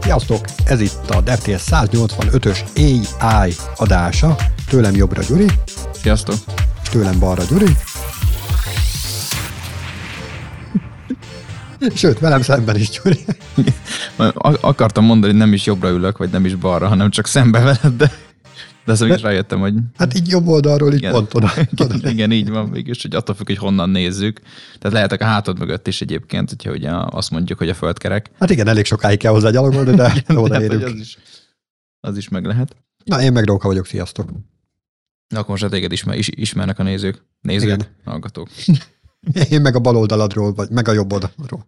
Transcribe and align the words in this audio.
Sziasztok! 0.00 0.44
Ez 0.64 0.80
itt 0.80 1.10
a 1.10 1.20
DevTS 1.20 1.62
185-ös 1.70 2.58
AI 2.76 3.54
adása. 3.76 4.36
Tőlem 4.68 4.94
jobbra 4.94 5.22
Gyuri. 5.22 5.46
Sziasztok! 5.92 6.34
És 6.82 6.88
tőlem 6.88 7.18
balra 7.18 7.42
Gyuri. 7.48 7.76
Sőt, 11.94 12.18
velem 12.18 12.42
szemben 12.42 12.76
is 12.76 12.88
Gyuri. 12.88 13.24
Akartam 14.60 15.04
mondani, 15.04 15.32
hogy 15.32 15.40
nem 15.40 15.52
is 15.52 15.66
jobbra 15.66 15.88
ülök, 15.88 16.18
vagy 16.18 16.30
nem 16.30 16.44
is 16.44 16.54
balra, 16.54 16.88
hanem 16.88 17.10
csak 17.10 17.26
szembe 17.26 17.60
veled, 17.60 17.96
de 17.96 18.12
de 18.84 18.92
azon 18.92 19.12
is 19.12 19.22
rájöttem, 19.22 19.60
hogy... 19.60 19.74
Hát 19.96 20.14
így 20.14 20.28
jobb 20.28 20.46
oldalról, 20.46 20.92
így 20.92 20.98
igen, 20.98 21.12
pont 21.12 21.34
oda. 21.34 21.52
Igen, 21.70 22.08
igen, 22.08 22.32
így 22.32 22.50
van 22.50 22.68
mégis, 22.68 23.02
hogy 23.02 23.14
attól 23.14 23.34
függ, 23.34 23.46
hogy 23.46 23.56
honnan 23.56 23.90
nézzük. 23.90 24.40
Tehát 24.78 24.96
lehetek 24.96 25.20
a 25.20 25.24
hátad 25.24 25.58
mögött 25.58 25.86
is 25.86 26.00
egyébként, 26.00 26.48
hogyha 26.48 26.70
ugye 26.70 26.90
azt 26.92 27.30
mondjuk, 27.30 27.58
hogy 27.58 27.68
a 27.68 27.74
földkerek. 27.74 28.30
Hát 28.38 28.50
igen, 28.50 28.68
elég 28.68 28.84
sokáig 28.84 29.18
kell 29.18 29.32
hozzá 29.32 29.50
gyalogolni, 29.50 29.94
de 29.94 30.12
igen, 30.24 30.36
odaérünk. 30.36 30.82
Hát, 30.82 30.90
az, 30.90 30.98
is, 30.98 31.18
az 32.00 32.16
is 32.16 32.28
meg 32.28 32.44
lehet. 32.44 32.76
Na, 33.04 33.22
én 33.22 33.32
meg 33.32 33.44
Róka 33.44 33.68
vagyok, 33.68 33.86
sziasztok. 33.86 34.30
Na, 35.28 35.38
akkor 35.38 35.58
most 35.58 35.70
téged 35.70 35.92
ismer, 35.92 36.18
is, 36.18 36.28
ismernek 36.28 36.78
a 36.78 36.82
nézők. 36.82 37.24
Nézők, 37.40 37.68
igen. 37.68 37.86
hallgatók. 38.04 38.48
Én 39.50 39.60
meg 39.60 39.74
a 39.74 39.78
bal 39.78 39.96
oldaladról, 39.96 40.54
vagy 40.54 40.70
meg 40.70 40.88
a 40.88 40.92
jobb 40.92 41.12
oldalról. 41.12 41.66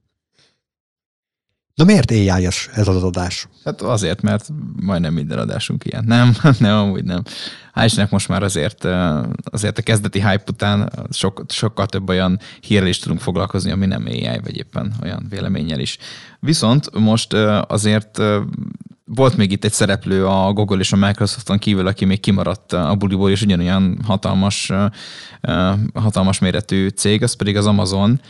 Na 1.76 1.84
miért 1.84 2.10
ai 2.10 2.46
ez 2.46 2.88
az 2.88 3.02
adás? 3.02 3.48
Hát 3.64 3.82
azért, 3.82 4.22
mert 4.22 4.48
majdnem 4.82 5.12
minden 5.12 5.38
adásunk 5.38 5.84
ilyen. 5.84 6.04
Nem, 6.04 6.36
nem, 6.58 6.76
amúgy 6.76 7.04
nem. 7.04 7.22
Hál' 7.74 8.10
most 8.10 8.28
már 8.28 8.42
azért, 8.42 8.84
azért 9.44 9.78
a 9.78 9.82
kezdeti 9.82 10.20
hype 10.20 10.42
után 10.48 10.92
sok, 11.10 11.44
sokkal 11.48 11.86
több 11.86 12.08
olyan 12.08 12.38
hírrel 12.60 12.88
is 12.88 12.98
tudunk 12.98 13.20
foglalkozni, 13.20 13.70
ami 13.70 13.86
nem 13.86 14.04
AI, 14.06 14.40
vagy 14.42 14.56
éppen 14.56 14.94
olyan 15.02 15.26
véleménnyel 15.28 15.80
is. 15.80 15.98
Viszont 16.40 16.98
most 16.98 17.32
azért 17.66 18.22
volt 19.04 19.36
még 19.36 19.52
itt 19.52 19.64
egy 19.64 19.72
szereplő 19.72 20.26
a 20.26 20.52
Google 20.52 20.78
és 20.78 20.92
a 20.92 20.96
Microsofton 20.96 21.58
kívül, 21.58 21.86
aki 21.86 22.04
még 22.04 22.20
kimaradt 22.20 22.72
a 22.72 22.94
buliból, 22.94 23.30
és 23.30 23.42
ugyanolyan 23.42 23.98
hatalmas, 24.04 24.72
hatalmas 25.94 26.38
méretű 26.38 26.88
cég, 26.88 27.22
az 27.22 27.32
pedig 27.32 27.56
az 27.56 27.66
Amazon 27.66 28.20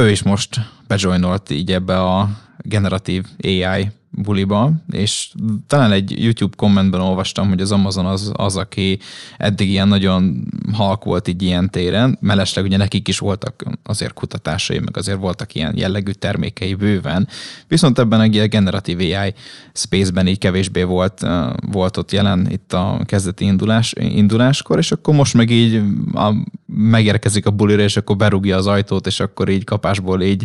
ő 0.00 0.10
is 0.10 0.22
most 0.22 0.60
bejoinolt 0.86 1.50
így 1.50 1.72
ebbe 1.72 2.02
a 2.02 2.28
generatív 2.58 3.24
AI 3.42 3.90
buliba, 4.16 4.72
és 4.90 5.32
talán 5.66 5.92
egy 5.92 6.22
YouTube 6.24 6.56
kommentben 6.56 7.00
olvastam, 7.00 7.48
hogy 7.48 7.60
az 7.60 7.72
Amazon 7.72 8.06
az, 8.06 8.32
az 8.34 8.56
aki 8.56 8.98
eddig 9.36 9.68
ilyen 9.68 9.88
nagyon 9.88 10.44
halk 10.72 11.04
volt 11.04 11.28
így 11.28 11.42
ilyen 11.42 11.70
téren, 11.70 12.18
mellesleg 12.20 12.64
ugye 12.64 12.76
nekik 12.76 13.08
is 13.08 13.18
voltak 13.18 13.64
azért 13.82 14.12
kutatásai, 14.12 14.78
meg 14.78 14.96
azért 14.96 15.18
voltak 15.18 15.54
ilyen 15.54 15.76
jellegű 15.76 16.10
termékei 16.10 16.74
bőven, 16.74 17.28
viszont 17.68 17.98
ebben 17.98 18.20
a 18.20 18.28
generatív 18.28 18.98
AI 18.98 19.34
space-ben 19.72 20.26
így 20.26 20.38
kevésbé 20.38 20.82
volt, 20.82 21.26
volt 21.70 21.96
ott 21.96 22.12
jelen 22.12 22.46
itt 22.50 22.72
a 22.72 23.00
kezdeti 23.06 23.44
indulás, 23.44 23.92
induláskor, 23.98 24.78
és 24.78 24.92
akkor 24.92 25.14
most 25.14 25.34
meg 25.34 25.50
így 25.50 25.82
a, 26.12 26.34
megérkezik 26.66 27.46
a 27.46 27.50
bulira, 27.50 27.82
és 27.82 27.96
akkor 27.96 28.16
berúgja 28.16 28.56
az 28.56 28.66
ajtót, 28.66 29.06
és 29.06 29.20
akkor 29.20 29.48
így 29.48 29.64
kapásból 29.64 30.22
így 30.22 30.44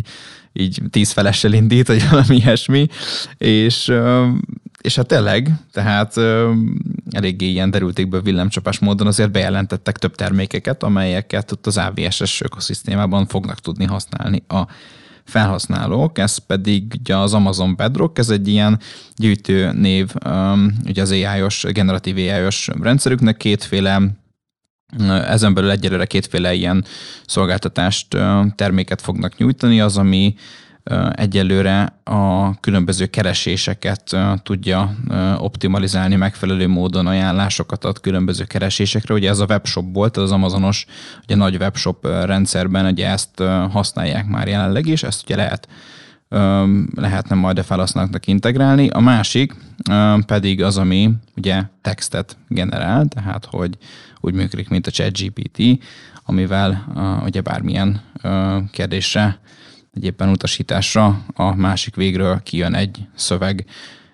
így 0.52 0.82
tíz 0.90 1.10
felessel 1.10 1.52
indít, 1.52 1.86
vagy 1.86 2.08
valami 2.10 2.36
ilyesmi, 2.36 2.86
és, 3.38 3.92
és 4.80 4.96
hát 4.96 5.06
tényleg, 5.06 5.52
tehát 5.72 6.16
eléggé 7.10 7.46
ilyen 7.46 7.70
derültékből 7.70 8.22
villámcsapás 8.22 8.78
módon 8.78 9.06
azért 9.06 9.30
bejelentettek 9.30 9.98
több 9.98 10.14
termékeket, 10.14 10.82
amelyeket 10.82 11.52
ott 11.52 11.66
az 11.66 11.78
AVS-es 11.78 12.40
ökoszisztémában 12.40 13.26
fognak 13.26 13.60
tudni 13.60 13.84
használni 13.84 14.42
a 14.48 14.66
felhasználók, 15.24 16.18
ez 16.18 16.36
pedig 16.36 16.94
ugye 17.00 17.16
az 17.16 17.34
Amazon 17.34 17.76
Bedrock, 17.76 18.18
ez 18.18 18.30
egy 18.30 18.48
ilyen 18.48 18.78
gyűjtő 19.16 19.72
név, 19.72 20.08
ugye 20.86 21.02
az 21.02 21.10
AI-os, 21.10 21.64
generatív 21.68 22.16
AI-os 22.16 22.68
rendszerüknek 22.80 23.36
kétféle 23.36 24.00
ezen 25.26 25.54
belül 25.54 25.70
egyelőre 25.70 26.04
kétféle 26.04 26.52
ilyen 26.52 26.84
szolgáltatást, 27.26 28.16
terméket 28.54 29.00
fognak 29.00 29.36
nyújtani, 29.36 29.80
az, 29.80 29.96
ami 29.96 30.34
egyelőre 31.12 32.00
a 32.04 32.54
különböző 32.60 33.06
kereséseket 33.06 34.16
tudja 34.42 34.94
optimalizálni 35.38 36.16
megfelelő 36.16 36.66
módon, 36.66 37.06
ajánlásokat 37.06 37.84
ad 37.84 38.00
különböző 38.00 38.44
keresésekre. 38.44 39.14
Ugye 39.14 39.28
ez 39.28 39.38
a 39.38 39.46
webshop 39.48 39.84
volt, 39.92 40.16
az 40.16 40.32
Amazonos 40.32 40.86
ugye 41.22 41.36
nagy 41.36 41.56
webshop 41.56 42.06
rendszerben 42.06 42.86
ugye 42.86 43.08
ezt 43.08 43.42
használják 43.70 44.26
már 44.26 44.48
jelenleg 44.48 44.86
is, 44.86 45.02
ezt 45.02 45.22
ugye 45.22 45.36
lehet 45.36 45.68
lehetne 46.94 47.34
majd 47.34 47.58
a 47.58 47.62
felhasználóknak 47.62 48.26
integrálni. 48.26 48.88
A 48.88 49.00
másik 49.00 49.54
pedig 50.26 50.62
az, 50.62 50.78
ami 50.78 51.10
ugye 51.36 51.62
textet 51.80 52.36
generál, 52.48 53.06
tehát 53.06 53.44
hogy 53.50 53.78
úgy 54.20 54.34
működik, 54.34 54.68
mint 54.68 54.86
a 54.86 54.90
ChatGPT, 54.90 55.84
amivel 56.24 56.84
ugye 57.24 57.40
bármilyen 57.40 58.00
kérdésre, 58.70 59.40
egy 59.94 60.04
éppen 60.04 60.28
utasításra 60.28 61.24
a 61.34 61.54
másik 61.54 61.94
végről 61.94 62.42
kijön 62.42 62.74
egy 62.74 63.06
szöveg. 63.14 63.64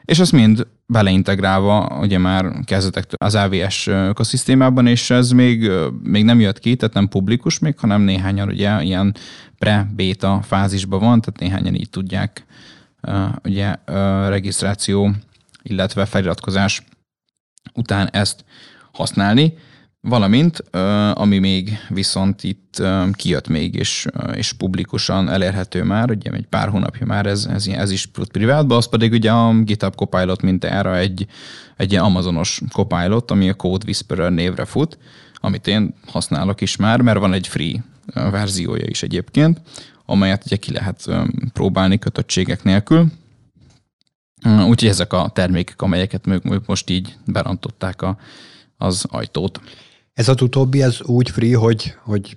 És 0.05 0.19
ezt 0.19 0.33
mind 0.33 0.67
beleintegrálva, 0.93 1.99
ugye 2.01 2.19
már 2.19 2.53
kezdetek 2.65 3.05
az 3.17 3.35
AVS 3.35 3.87
ökoszisztémában, 3.87 4.87
és 4.87 5.11
ez 5.11 5.31
még, 5.31 5.71
még 6.03 6.25
nem 6.25 6.41
jött 6.41 6.59
ki, 6.59 6.77
tehát 6.77 6.95
nem 6.95 7.09
publikus 7.09 7.59
még, 7.59 7.79
hanem 7.79 8.03
néhányan 8.03 8.49
ugye 8.49 8.83
ilyen 8.83 9.15
pre-beta 9.59 10.43
fázisban 10.43 11.01
van, 11.01 11.21
tehát 11.21 11.41
néhányan 11.41 11.75
így 11.75 11.91
tudják 11.91 12.47
ugye 13.45 13.75
regisztráció, 14.29 15.11
illetve 15.63 16.05
feliratkozás 16.05 16.83
után 17.75 18.09
ezt 18.13 18.45
használni. 18.93 19.55
Valamint, 20.01 20.59
ami 21.13 21.39
még 21.39 21.79
viszont 21.89 22.43
itt 22.43 22.83
kijött 23.13 23.49
még, 23.49 23.75
és, 23.75 24.07
és 24.35 24.53
publikusan 24.53 25.29
elérhető 25.29 25.83
már, 25.83 26.11
ugye 26.11 26.31
egy 26.31 26.47
pár 26.47 26.69
hónapja 26.69 27.07
már 27.07 27.27
ez, 27.27 27.47
ez, 27.51 27.67
ez 27.67 27.91
is 27.91 28.07
privátba, 28.07 28.77
az 28.77 28.89
pedig 28.89 29.13
ugye 29.13 29.31
a 29.31 29.63
GitHub 29.63 29.95
Copilot 29.95 30.43
mint 30.43 30.65
erre 30.65 30.95
egy, 30.97 31.27
egy 31.77 31.93
ilyen 31.93 32.05
amazonos 32.05 32.61
Copilot, 32.73 33.31
ami 33.31 33.49
a 33.49 33.55
Code 33.55 33.85
Whisperer 33.85 34.33
névre 34.33 34.65
fut, 34.65 34.99
amit 35.35 35.67
én 35.67 35.95
használok 36.07 36.61
is 36.61 36.77
már, 36.77 37.01
mert 37.01 37.19
van 37.19 37.33
egy 37.33 37.47
free 37.47 37.85
verziója 38.15 38.87
is 38.87 39.03
egyébként, 39.03 39.61
amelyet 40.07 40.45
ugye 40.45 40.57
ki 40.57 40.73
lehet 40.73 41.07
próbálni 41.53 41.99
kötöttségek 41.99 42.63
nélkül. 42.63 43.07
Úgyhogy 44.45 44.89
ezek 44.89 45.13
a 45.13 45.31
termékek, 45.35 45.83
amelyeket 45.83 46.27
most 46.67 46.91
így 46.91 47.17
berantották 47.25 48.03
a, 48.03 48.19
az 48.77 49.07
ajtót. 49.11 49.61
Ez 50.19 50.29
az 50.29 50.43
utóbbi, 50.43 50.83
ez 50.83 50.99
úgy 51.03 51.31
free, 51.31 51.57
hogy, 51.57 51.95
hogy 52.05 52.37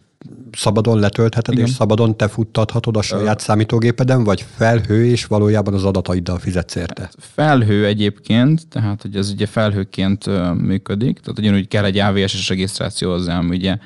szabadon 0.51 0.99
letöltheted, 0.99 1.53
Igen. 1.53 1.65
és 1.65 1.71
szabadon 1.71 2.17
te 2.17 2.27
futtathatod 2.27 2.97
a 2.97 3.01
saját 3.01 3.39
Ö... 3.39 3.43
számítógépeden, 3.43 4.23
vagy 4.23 4.45
felhő, 4.55 5.05
és 5.05 5.25
valójában 5.25 5.73
az 5.73 5.83
adataiddal 5.83 6.39
fizetsz 6.39 6.75
érte? 6.75 7.09
Felhő 7.17 7.85
egyébként, 7.85 8.67
tehát 8.67 9.01
hogy 9.01 9.15
ez 9.15 9.29
ugye 9.29 9.45
felhőként 9.45 10.25
működik, 10.61 11.19
tehát 11.19 11.39
ugyanúgy 11.39 11.67
kell 11.67 11.83
egy 11.83 11.97
AVS-es 11.97 12.49
regisztráció 12.49 13.11
hozzám, 13.11 13.49
ugye 13.49 13.77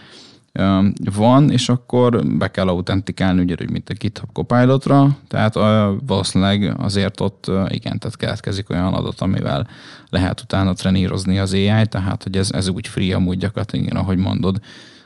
van, 1.15 1.51
és 1.51 1.69
akkor 1.69 2.27
be 2.27 2.51
kell 2.51 2.67
autentikálni, 2.67 3.39
hogy 3.47 3.69
mint 3.71 3.89
a 3.89 3.93
GitHub 3.93 4.31
Copilotra, 4.31 5.17
tehát 5.27 5.53
valószínűleg 6.05 6.73
azért 6.77 7.21
ott 7.21 7.51
igen, 7.67 7.99
tehát 7.99 8.17
keletkezik 8.17 8.69
olyan 8.69 8.93
adat, 8.93 9.21
amivel 9.21 9.67
lehet 10.09 10.41
utána 10.41 10.73
trenírozni 10.73 11.39
az 11.39 11.53
AI, 11.53 11.87
tehát 11.89 12.23
hogy 12.23 12.37
ez, 12.37 12.51
ez 12.51 12.67
úgy 12.67 12.87
free 12.87 13.15
amúgy 13.15 13.37
gyakorlatilag, 13.37 13.85
igen, 13.85 13.97
ahogy 13.97 14.17
mondod, 14.17 14.59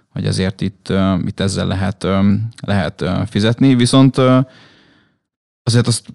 hogy 0.10 0.26
ezért 0.26 0.62
itt, 0.62 0.94
itt 1.26 1.40
ezzel 1.40 1.68
lehet, 1.68 2.08
lehet 2.62 3.06
fizetni, 3.30 3.76
viszont 3.76 4.18
azért 5.64 5.88
azt 5.88 6.06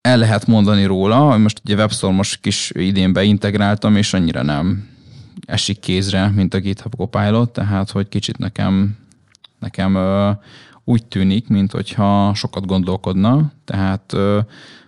el 0.00 0.18
lehet 0.18 0.46
mondani 0.46 0.84
róla, 0.84 1.16
hogy 1.16 1.40
most 1.40 1.60
ugye 1.64 1.74
WebStorm 1.74 2.14
most 2.14 2.40
kis 2.40 2.72
idén 2.74 3.12
beintegráltam, 3.12 3.96
és 3.96 4.14
annyira 4.14 4.42
nem 4.42 4.92
esik 5.46 5.80
kézre, 5.80 6.28
mint 6.28 6.54
a 6.54 6.58
GitHub 6.58 6.94
Copilot, 6.96 7.50
tehát 7.50 7.90
hogy 7.90 8.08
kicsit 8.08 8.38
nekem, 8.38 8.96
nekem 9.58 9.98
úgy 10.84 11.06
tűnik, 11.06 11.48
mint 11.48 11.72
hogyha 11.72 12.34
sokat 12.34 12.66
gondolkodna, 12.66 13.52
tehát 13.64 14.12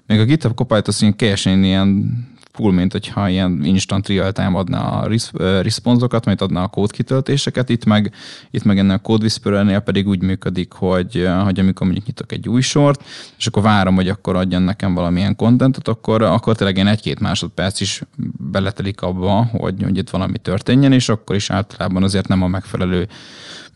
még 0.07 0.21
a 0.21 0.25
GitHub 0.25 0.55
Copilot 0.55 0.89
az 0.89 1.07
teljesen 1.17 1.65
ilyen 1.65 2.19
full, 2.57 2.73
mint 2.73 2.93
hogyha 2.93 3.29
ilyen 3.29 3.65
instant 3.65 4.09
real-time 4.09 4.59
adná 4.59 4.81
a 4.81 5.09
responsokat, 5.39 6.25
majd 6.25 6.41
adná 6.41 6.63
a 6.63 6.69
kódkitöltéseket, 6.69 7.69
itt 7.69 7.85
meg, 7.85 8.15
itt 8.51 8.65
meg 8.65 8.79
ennek 8.79 8.97
a 8.97 9.03
Code 9.03 9.23
Whisperer-nél 9.23 9.81
pedig 9.81 10.09
úgy 10.09 10.23
működik, 10.23 10.73
hogy, 10.73 11.29
hogy 11.45 11.59
amikor 11.59 11.87
mondjuk 11.87 12.07
nyitok 12.07 12.33
egy 12.33 12.49
új 12.49 12.61
sort, 12.61 13.05
és 13.39 13.47
akkor 13.47 13.63
várom, 13.63 13.95
hogy 13.95 14.09
akkor 14.09 14.37
adjon 14.37 14.63
nekem 14.63 14.95
valamilyen 14.95 15.37
kontentet, 15.37 15.89
akkor, 15.89 16.23
akkor 16.23 16.57
tényleg 16.57 16.77
én 16.77 16.87
egy-két 16.87 17.21
másodperc 17.21 17.81
is 17.81 18.03
beletelik 18.51 19.03
abba, 19.03 19.45
hogy, 19.45 19.83
hogy 19.83 19.97
itt 19.97 20.11
valami 20.11 20.39
történjen, 20.39 20.93
és 20.93 21.09
akkor 21.09 21.37
is 21.37 21.51
általában 21.51 22.03
azért 22.03 22.29
nem 22.29 22.43
a 22.43 22.47
megfelelő 22.47 23.09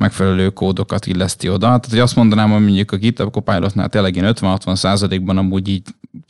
megfelelő 0.00 0.50
kódokat 0.50 1.06
illeszti 1.06 1.48
oda. 1.48 1.66
Tehát, 1.66 1.86
hogy 1.90 1.98
azt 1.98 2.16
mondanám, 2.16 2.50
hogy 2.50 2.62
mondjuk 2.62 2.92
a 2.92 2.96
GitHub 2.96 3.32
Copilotnál 3.32 3.88
tényleg 3.88 4.16
én 4.16 4.24
50-60 4.26 4.74
százalékban 4.74 5.38
amúgy 5.38 5.68
így 5.68 5.82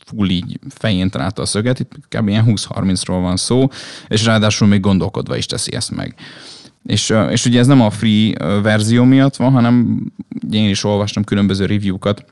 full 0.05 0.29
így 0.29 0.59
fején 0.69 1.09
találta 1.09 1.41
a 1.41 1.45
szöget, 1.45 1.79
itt 1.79 1.91
kb. 2.07 2.27
ilyen 2.27 2.45
20-30-ról 2.47 3.19
van 3.21 3.37
szó, 3.37 3.67
és 4.07 4.25
ráadásul 4.25 4.67
még 4.67 4.79
gondolkodva 4.79 5.35
is 5.35 5.45
teszi 5.45 5.75
ezt 5.75 5.91
meg. 5.91 6.15
És, 6.83 7.13
és 7.29 7.45
ugye 7.45 7.59
ez 7.59 7.67
nem 7.67 7.81
a 7.81 7.89
free 7.89 8.61
verzió 8.61 9.03
miatt 9.03 9.35
van, 9.35 9.51
hanem 9.51 10.05
én 10.51 10.69
is 10.69 10.83
olvastam 10.83 11.23
különböző 11.23 11.65
review-kat, 11.65 12.25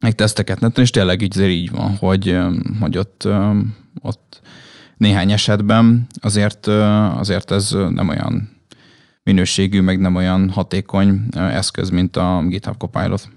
meg 0.00 0.14
teszteket 0.14 0.60
neten, 0.60 0.84
és 0.84 0.90
tényleg 0.90 1.22
így, 1.22 1.40
így 1.40 1.70
van, 1.70 1.96
hogy, 1.96 2.38
hogy 2.80 2.98
ott, 2.98 3.28
ott 4.00 4.40
néhány 4.96 5.32
esetben 5.32 6.06
azért, 6.20 6.66
azért 7.16 7.50
ez 7.50 7.70
nem 7.70 8.08
olyan 8.08 8.50
minőségű, 9.24 9.80
meg 9.80 10.00
nem 10.00 10.14
olyan 10.14 10.50
hatékony 10.50 11.20
eszköz, 11.36 11.90
mint 11.90 12.16
a 12.16 12.42
GitHub 12.46 12.76
Copilot. 12.76 13.28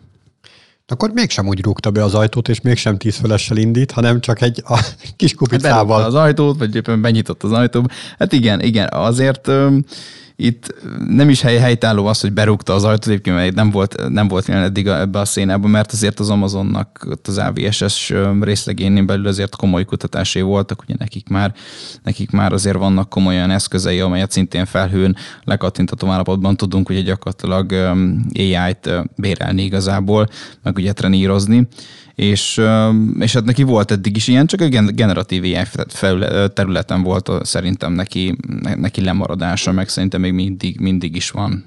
Akkor 0.87 1.11
mégsem 1.11 1.47
úgy 1.47 1.63
rúgta 1.63 1.91
be 1.91 2.03
az 2.03 2.13
ajtót, 2.13 2.49
és 2.49 2.61
mégsem 2.61 2.97
tíz 2.97 3.15
fölessel 3.15 3.57
indít, 3.57 3.91
hanem 3.91 4.21
csak 4.21 4.41
egy 4.41 4.63
a 4.65 4.85
kis 5.15 5.33
kupicával. 5.33 5.97
Hát 5.97 6.07
az 6.07 6.13
ajtót, 6.13 6.57
vagy 6.57 6.75
éppen 6.75 7.01
benyitott 7.01 7.43
az 7.43 7.51
ajtóba. 7.51 7.87
Hát 8.19 8.33
igen, 8.33 8.61
igen, 8.61 8.89
azért 8.91 9.51
itt 10.35 10.75
nem 11.07 11.29
is 11.29 11.41
hely, 11.41 11.57
helytálló 11.57 12.05
az, 12.05 12.21
hogy 12.21 12.33
berúgta 12.33 12.73
az 12.73 12.83
ajtót, 12.83 13.07
egyébként 13.07 13.35
mert 13.35 13.55
nem 13.55 13.69
volt, 13.69 14.09
nem 14.09 14.27
volt 14.27 14.47
jelen 14.47 14.63
eddig 14.63 14.87
ebbe 14.87 15.19
a 15.19 15.25
szénában, 15.25 15.69
mert 15.69 15.91
azért 15.91 16.19
az 16.19 16.29
Amazonnak 16.29 17.07
az 17.23 17.37
AVSS 17.37 18.13
részlegénén 18.39 19.05
belül 19.05 19.27
azért 19.27 19.55
komoly 19.55 19.85
kutatásai 19.85 20.41
voltak, 20.41 20.81
ugye 20.81 20.95
nekik 20.97 21.29
már, 21.29 21.53
nekik 22.03 22.31
már 22.31 22.53
azért 22.53 22.77
vannak 22.77 23.09
komolyan 23.09 23.51
eszközei, 23.51 23.99
amelyet 23.99 24.31
szintén 24.31 24.65
felhőn 24.65 25.15
lekattintató 25.43 26.07
állapotban 26.07 26.57
tudunk 26.57 26.89
ugye 26.89 27.01
gyakorlatilag 27.01 27.71
AI-t 28.33 28.89
bérelni 29.15 29.63
igazából, 29.63 30.27
meg 30.63 30.75
ugye 30.75 30.93
trenírozni 30.93 31.67
és, 32.15 32.61
és 33.19 33.33
hát 33.33 33.43
neki 33.43 33.63
volt 33.63 33.91
eddig 33.91 34.15
is 34.15 34.27
ilyen, 34.27 34.45
csak 34.47 34.61
a 34.61 34.67
generatív 34.67 35.43
AI 35.43 35.63
területen 36.53 37.03
volt 37.03 37.45
szerintem 37.45 37.93
neki, 37.93 38.37
neki 38.75 39.01
lemaradása, 39.01 39.71
meg 39.71 39.89
szerintem 39.89 40.21
még 40.21 40.33
mindig, 40.33 40.79
mindig 40.79 41.15
is 41.15 41.31
van. 41.31 41.65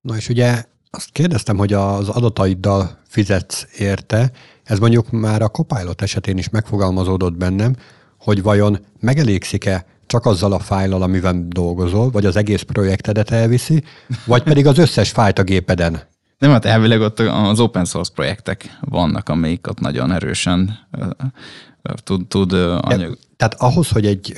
Na 0.00 0.16
és 0.16 0.28
ugye 0.28 0.64
azt 0.90 1.10
kérdeztem, 1.12 1.56
hogy 1.56 1.72
az 1.72 2.08
adataiddal 2.08 2.98
fizetsz 3.08 3.66
érte, 3.78 4.30
ez 4.64 4.78
mondjuk 4.78 5.10
már 5.10 5.42
a 5.42 5.48
Copilot 5.48 6.02
esetén 6.02 6.38
is 6.38 6.48
megfogalmazódott 6.48 7.36
bennem, 7.36 7.76
hogy 8.18 8.42
vajon 8.42 8.78
megelégszik-e 9.00 9.86
csak 10.06 10.26
azzal 10.26 10.52
a 10.52 10.58
fájlal, 10.58 11.02
amivel 11.02 11.44
dolgozol, 11.48 12.10
vagy 12.10 12.26
az 12.26 12.36
egész 12.36 12.62
projektedet 12.62 13.30
elviszi, 13.30 13.82
vagy 14.26 14.42
pedig 14.42 14.66
az 14.66 14.78
összes 14.78 15.10
fájt 15.10 15.38
a 15.38 15.42
gépeden. 15.42 16.02
Nem, 16.38 16.50
hát 16.50 16.64
elvileg 16.64 17.00
ott 17.00 17.18
az 17.18 17.60
open 17.60 17.84
source 17.84 18.12
projektek 18.14 18.78
vannak, 18.80 19.28
amelyik 19.28 19.66
ott 19.66 19.80
nagyon 19.80 20.12
erősen 20.12 20.78
tud, 22.04 22.26
tud 22.26 22.52
anyag. 22.52 23.18
Tehát 23.36 23.54
ahhoz, 23.58 23.88
hogy 23.88 24.06
egy 24.06 24.34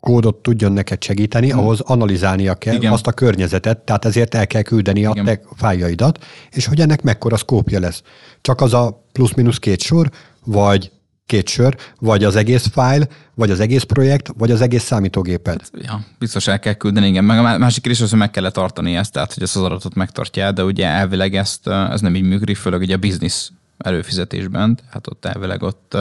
kódot 0.00 0.36
tudjon 0.36 0.72
neked 0.72 1.02
segíteni, 1.02 1.50
hmm. 1.50 1.58
ahhoz 1.58 1.80
analizálnia 1.80 2.54
kell 2.54 2.74
Igen. 2.74 2.92
azt 2.92 3.06
a 3.06 3.12
környezetet, 3.12 3.78
tehát 3.78 4.04
ezért 4.04 4.34
el 4.34 4.46
kell 4.46 4.62
küldeni 4.62 5.04
a 5.04 5.12
te 5.24 5.40
fájjaidat, 5.56 6.24
és 6.50 6.66
hogy 6.66 6.80
ennek 6.80 7.02
mekkora 7.02 7.36
szkópja 7.36 7.80
lesz. 7.80 8.02
Csak 8.40 8.60
az 8.60 8.74
a 8.74 9.04
plusz-minusz 9.12 9.58
két 9.58 9.80
sor, 9.80 10.10
vagy 10.44 10.90
két 11.26 11.48
sör, 11.48 11.76
vagy 11.98 12.24
az 12.24 12.36
egész 12.36 12.66
fájl, 12.66 13.08
vagy 13.34 13.50
az 13.50 13.60
egész 13.60 13.82
projekt, 13.82 14.32
vagy 14.38 14.50
az 14.50 14.60
egész 14.60 14.82
számítógéped. 14.82 15.60
Hát, 15.60 15.84
ja, 15.84 16.04
biztos 16.18 16.46
el 16.46 16.58
kell 16.58 16.72
küldeni, 16.72 17.06
igen. 17.06 17.24
Meg 17.24 17.38
a 17.38 17.58
másik 17.58 17.82
kérdés 17.82 18.02
az, 18.02 18.10
hogy 18.10 18.18
meg 18.18 18.30
kellett 18.30 18.52
tartani 18.52 18.96
ezt, 18.96 19.12
tehát 19.12 19.34
hogy 19.34 19.42
ezt 19.42 19.56
az 19.56 19.62
adatot 19.62 19.94
megtartja, 19.94 20.52
de 20.52 20.64
ugye 20.64 20.86
elvileg 20.86 21.34
ezt, 21.34 21.68
ez 21.68 22.00
nem 22.00 22.14
így 22.14 22.22
működik, 22.22 22.56
főleg 22.56 22.80
ugye 22.80 22.94
a 22.94 22.98
business 22.98 23.50
előfizetésben, 23.78 24.76
tehát 24.76 25.06
ott 25.06 25.24
elvileg 25.24 25.62
ott, 25.62 25.96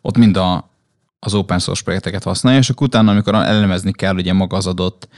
ott 0.00 0.16
mind 0.16 0.36
a, 0.36 0.70
az 1.18 1.34
open 1.34 1.58
source 1.58 1.82
projekteket 1.82 2.22
használja, 2.22 2.58
és 2.58 2.70
akkor 2.70 2.86
utána, 2.86 3.10
amikor 3.10 3.34
elemezni 3.34 3.92
kell 3.92 4.14
ugye 4.14 4.32
maga 4.32 4.56
az 4.56 4.66
adott 4.66 5.08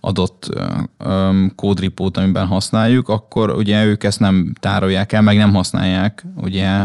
adott 0.00 0.48
kódripót, 1.54 2.16
amiben 2.16 2.46
használjuk, 2.46 3.08
akkor 3.08 3.50
ugye 3.50 3.84
ők 3.84 4.04
ezt 4.04 4.20
nem 4.20 4.52
tárolják 4.60 5.12
el, 5.12 5.22
meg 5.22 5.36
nem 5.36 5.54
használják 5.54 6.26
ugye 6.36 6.82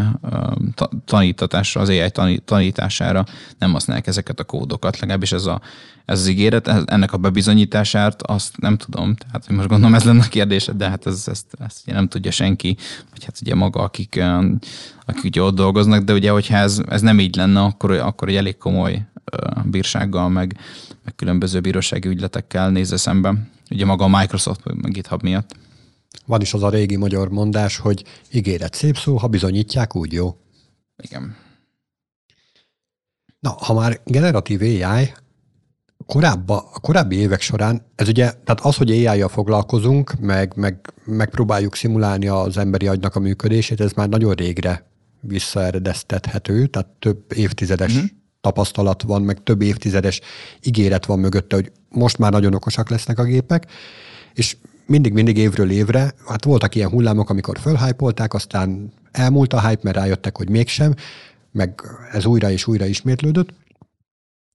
tanítatásra, 1.06 1.81
az 1.81 1.89
AI 1.89 2.39
tanítására 2.45 3.25
nem 3.57 3.71
használják 3.71 4.07
ezeket 4.07 4.39
a 4.39 4.44
kódokat, 4.44 5.00
legalábbis 5.00 5.31
ez, 5.31 5.45
a, 5.45 5.62
ez 6.06 6.19
az 6.19 6.27
ígéret, 6.27 6.67
ennek 6.67 7.13
a 7.13 7.17
bebizonyítását 7.17 8.21
azt 8.21 8.57
nem 8.57 8.77
tudom, 8.77 9.15
tehát 9.15 9.50
most 9.50 9.67
gondolom 9.67 9.95
ez 9.95 10.03
lenne 10.03 10.23
a 10.23 10.29
kérdés, 10.29 10.69
de 10.77 10.89
hát 10.89 11.06
ez, 11.06 11.23
ezt, 11.27 11.45
ezt 11.65 11.81
ugye 11.85 11.95
nem 11.95 12.07
tudja 12.07 12.31
senki, 12.31 12.77
vagy 13.12 13.23
hát 13.23 13.38
ugye 13.41 13.56
maga, 13.56 13.81
akik, 13.81 14.23
akik 15.06 15.23
ugye 15.23 15.41
ott 15.41 15.56
dolgoznak, 15.56 16.03
de 16.03 16.13
ugye 16.13 16.31
hogyha 16.31 16.56
ez, 16.56 16.81
ez 16.89 17.01
nem 17.01 17.19
így 17.19 17.35
lenne, 17.35 17.62
akkor, 17.62 17.91
akkor 17.91 18.27
egy 18.27 18.35
elég 18.35 18.57
komoly 18.57 19.01
bírsággal, 19.63 20.29
meg, 20.29 20.57
meg 21.05 21.15
különböző 21.15 21.59
bírósági 21.59 22.07
ügyletekkel 22.07 22.69
nézze 22.69 22.97
szembe. 22.97 23.33
Ugye 23.71 23.85
maga 23.85 24.03
a 24.03 24.19
Microsoft, 24.19 24.61
meg 24.65 24.91
GitHub 24.91 25.21
miatt. 25.21 25.55
Van 26.25 26.41
is 26.41 26.53
az 26.53 26.63
a 26.63 26.69
régi 26.69 26.95
magyar 26.95 27.29
mondás, 27.29 27.77
hogy 27.77 28.03
ígéret 28.31 28.73
szép 28.73 28.97
szó, 28.97 29.17
ha 29.17 29.27
bizonyítják, 29.27 29.95
úgy 29.95 30.13
jó. 30.13 30.37
Igen. 30.97 31.35
Na, 33.39 33.49
ha 33.49 33.73
már 33.73 34.01
generatív 34.05 34.61
AI, 34.61 35.13
korábba, 36.05 36.69
a 36.73 36.79
korábbi 36.79 37.15
évek 37.15 37.41
során, 37.41 37.85
ez 37.95 38.07
ugye, 38.07 38.31
tehát 38.31 38.61
az, 38.61 38.75
hogy 38.75 38.91
AI-jal 38.91 39.29
foglalkozunk, 39.29 40.19
meg, 40.19 40.53
meg 40.55 40.93
megpróbáljuk 41.05 41.75
szimulálni 41.75 42.27
az 42.27 42.57
emberi 42.57 42.87
agynak 42.87 43.15
a 43.15 43.19
működését, 43.19 43.81
ez 43.81 43.91
már 43.91 44.09
nagyon 44.09 44.33
régre 44.33 44.89
visszaeredeztethető, 45.19 46.67
tehát 46.67 46.87
több 46.87 47.31
évtizedes 47.33 47.93
uh-huh 47.93 48.09
tapasztalat 48.45 49.01
van, 49.01 49.21
meg 49.21 49.44
több 49.44 49.62
évtizedes 49.62 50.21
ígéret 50.63 51.06
van 51.06 51.19
mögötte, 51.19 51.56
hogy 51.56 51.71
most 51.89 52.18
már 52.18 52.31
nagyon 52.31 52.53
okosak 52.53 52.89
lesznek 52.89 53.19
a 53.19 53.24
gépek, 53.24 53.71
és 54.33 54.57
mindig-mindig 54.86 55.38
évről 55.38 55.71
évre, 55.71 56.13
hát 56.27 56.44
voltak 56.44 56.75
ilyen 56.75 56.89
hullámok, 56.89 57.30
amikor 57.30 57.59
fölhájpolták, 57.59 58.33
aztán 58.33 58.94
elmúlt 59.12 59.53
a 59.53 59.68
hype, 59.68 59.81
mert 59.83 59.95
rájöttek, 59.95 60.38
hogy 60.38 60.50
mégsem, 60.50 60.94
meg 61.51 61.81
ez 62.12 62.25
újra 62.25 62.51
és 62.51 62.68
újra 62.68 62.86
ismétlődött, 62.86 63.53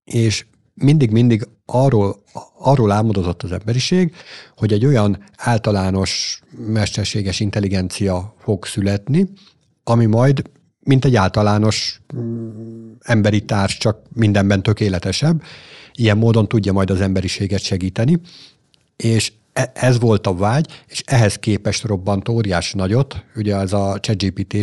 és 0.03 0.45
mindig-mindig 0.73 1.47
arról, 1.65 2.23
arról 2.57 2.91
álmodozott 2.91 3.43
az 3.43 3.51
emberiség, 3.51 4.13
hogy 4.57 4.73
egy 4.73 4.85
olyan 4.85 5.23
általános 5.35 6.41
mesterséges 6.67 7.39
intelligencia 7.39 8.35
fog 8.37 8.65
születni, 8.65 9.29
ami 9.83 10.05
majd 10.05 10.41
mint 10.83 11.05
egy 11.05 11.15
általános 11.15 12.01
mm, 12.15 12.91
emberi 12.99 13.45
társ, 13.45 13.77
csak 13.77 13.99
mindenben 14.13 14.63
tökéletesebb. 14.63 15.43
Ilyen 15.93 16.17
módon 16.17 16.47
tudja 16.47 16.73
majd 16.73 16.89
az 16.89 17.01
emberiséget 17.01 17.61
segíteni, 17.61 18.19
és 18.95 19.31
e, 19.53 19.71
ez 19.73 19.99
volt 19.99 20.27
a 20.27 20.35
vágy, 20.35 20.83
és 20.87 21.03
ehhez 21.05 21.35
képest 21.35 21.83
robbant 21.83 22.29
óriás 22.29 22.73
nagyot, 22.73 23.23
ugye 23.35 23.55
ez 23.55 23.73
a 23.73 23.97
chatgpt 23.99 24.55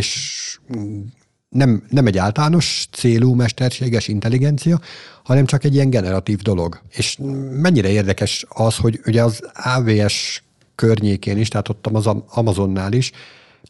mm, 0.77 1.01
nem, 1.49 1.83
nem 1.91 2.07
egy 2.07 2.19
általános 2.19 2.89
célú 2.93 3.35
mesterséges 3.35 4.09
intelligencia, 4.09 4.81
hanem 5.25 5.47
csak 5.47 5.65
egy 5.65 5.75
ilyen 5.75 5.91
generatív 5.91 6.39
dolog. 6.39 6.81
És 6.91 7.19
mennyire 7.51 7.89
érdekes 7.89 8.47
az, 8.49 8.77
hogy 8.77 9.01
ugye 9.07 9.23
az 9.23 9.41
AVS 9.53 10.43
környékén 10.75 11.39
is, 11.39 11.49
tehát 11.49 11.69
ott 11.69 11.87
az 11.87 12.07
Amazonnál 12.29 12.93
is 12.93 13.13